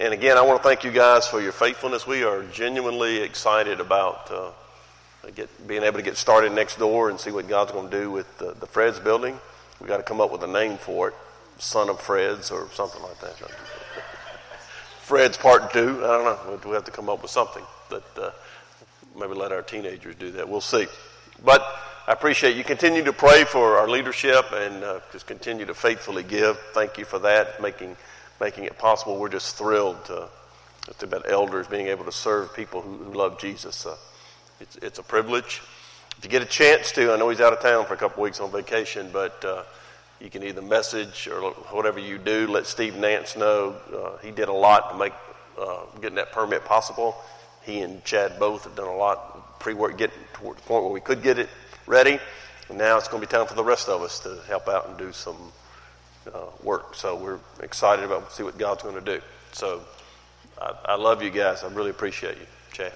And 0.00 0.12
again, 0.12 0.36
I 0.36 0.42
want 0.42 0.60
to 0.60 0.68
thank 0.68 0.82
you 0.82 0.90
guys 0.90 1.28
for 1.28 1.40
your 1.40 1.52
faithfulness. 1.52 2.08
We 2.08 2.24
are 2.24 2.42
genuinely 2.46 3.18
excited 3.18 3.78
about 3.78 4.28
uh, 4.32 4.50
get, 5.30 5.66
being 5.66 5.82
able 5.82 5.98
to 5.98 6.02
get 6.02 6.16
started 6.16 6.52
next 6.52 6.78
door 6.78 7.10
and 7.10 7.18
see 7.18 7.30
what 7.30 7.48
God's 7.48 7.72
going 7.72 7.90
to 7.90 8.00
do 8.00 8.10
with 8.10 8.38
the, 8.38 8.52
the 8.52 8.66
Fred's 8.66 8.98
building. 8.98 9.38
We've 9.80 9.88
got 9.88 9.98
to 9.98 10.02
come 10.02 10.20
up 10.20 10.32
with 10.32 10.42
a 10.42 10.46
name 10.46 10.78
for 10.78 11.08
it, 11.08 11.14
Son 11.58 11.88
of 11.88 12.00
Fred's 12.00 12.50
or 12.50 12.68
something 12.72 13.02
like 13.02 13.18
that. 13.20 13.34
Fred's 15.02 15.36
Part 15.36 15.72
2. 15.72 15.78
I 15.78 15.82
don't 15.82 16.24
know. 16.24 16.60
We 16.68 16.74
have 16.74 16.84
to 16.84 16.90
come 16.90 17.08
up 17.08 17.22
with 17.22 17.30
something. 17.30 17.64
But 17.90 18.04
uh, 18.16 18.30
maybe 19.18 19.34
let 19.34 19.52
our 19.52 19.62
teenagers 19.62 20.14
do 20.16 20.30
that. 20.32 20.48
We'll 20.48 20.60
see. 20.60 20.86
But 21.44 21.62
I 22.06 22.12
appreciate 22.12 22.56
you 22.56 22.64
continue 22.64 23.04
to 23.04 23.12
pray 23.12 23.44
for 23.44 23.78
our 23.78 23.88
leadership 23.88 24.46
and 24.52 24.82
uh, 24.82 25.00
just 25.12 25.26
continue 25.26 25.66
to 25.66 25.74
faithfully 25.74 26.22
give. 26.22 26.58
Thank 26.72 26.98
you 26.98 27.04
for 27.04 27.18
that, 27.20 27.60
making 27.60 27.96
making 28.40 28.64
it 28.64 28.76
possible. 28.76 29.18
We're 29.18 29.28
just 29.28 29.56
thrilled 29.56 30.04
to, 30.06 30.28
to 30.98 31.04
about 31.04 31.30
elders 31.30 31.68
being 31.68 31.86
able 31.86 32.04
to 32.04 32.12
serve 32.12 32.54
people 32.54 32.82
who, 32.82 32.96
who 32.96 33.12
love 33.12 33.38
Jesus. 33.38 33.86
Uh, 33.86 33.96
it's 34.62 34.76
it's 34.76 34.98
a 34.98 35.02
privilege. 35.02 35.60
You 36.22 36.28
get 36.28 36.42
a 36.42 36.46
chance 36.46 36.92
to, 36.92 37.12
I 37.12 37.16
know 37.16 37.28
he's 37.30 37.40
out 37.40 37.52
of 37.52 37.60
town 37.60 37.84
for 37.84 37.94
a 37.94 37.96
couple 37.96 38.22
weeks 38.22 38.38
on 38.40 38.52
vacation, 38.52 39.10
but 39.12 39.44
uh, 39.44 39.64
you 40.20 40.30
can 40.30 40.44
either 40.44 40.62
message 40.62 41.26
or 41.26 41.50
whatever 41.72 41.98
you 41.98 42.16
do. 42.16 42.46
Let 42.46 42.66
Steve 42.66 42.96
Nance 42.96 43.36
know. 43.36 43.74
Uh, 43.92 44.18
he 44.18 44.30
did 44.30 44.48
a 44.48 44.52
lot 44.52 44.92
to 44.92 44.98
make 44.98 45.12
uh, 45.60 45.80
getting 46.00 46.14
that 46.14 46.30
permit 46.30 46.64
possible 46.64 47.16
he 47.64 47.80
and 47.80 48.04
Chad 48.04 48.38
both 48.38 48.64
have 48.64 48.76
done 48.76 48.88
a 48.88 48.96
lot 48.96 49.60
pre-work, 49.60 49.96
getting 49.96 50.18
toward 50.34 50.58
the 50.58 50.62
point 50.62 50.84
where 50.84 50.92
we 50.92 51.00
could 51.00 51.22
get 51.22 51.38
it 51.38 51.48
ready. 51.86 52.18
And 52.68 52.78
now 52.78 52.98
it's 52.98 53.08
going 53.08 53.20
to 53.20 53.26
be 53.26 53.30
time 53.30 53.46
for 53.46 53.54
the 53.54 53.64
rest 53.64 53.88
of 53.88 54.02
us 54.02 54.20
to 54.20 54.40
help 54.48 54.68
out 54.68 54.88
and 54.88 54.98
do 54.98 55.12
some 55.12 55.36
uh, 56.32 56.46
work. 56.62 56.94
So 56.94 57.16
we're 57.16 57.38
excited 57.62 58.04
about 58.04 58.32
see 58.32 58.42
what 58.42 58.58
God's 58.58 58.82
going 58.82 58.94
to 58.94 59.00
do. 59.00 59.20
So 59.52 59.82
I, 60.60 60.72
I 60.86 60.94
love 60.96 61.22
you 61.22 61.30
guys. 61.30 61.62
I 61.62 61.68
really 61.68 61.90
appreciate 61.90 62.36
you, 62.38 62.46
Chad. 62.72 62.92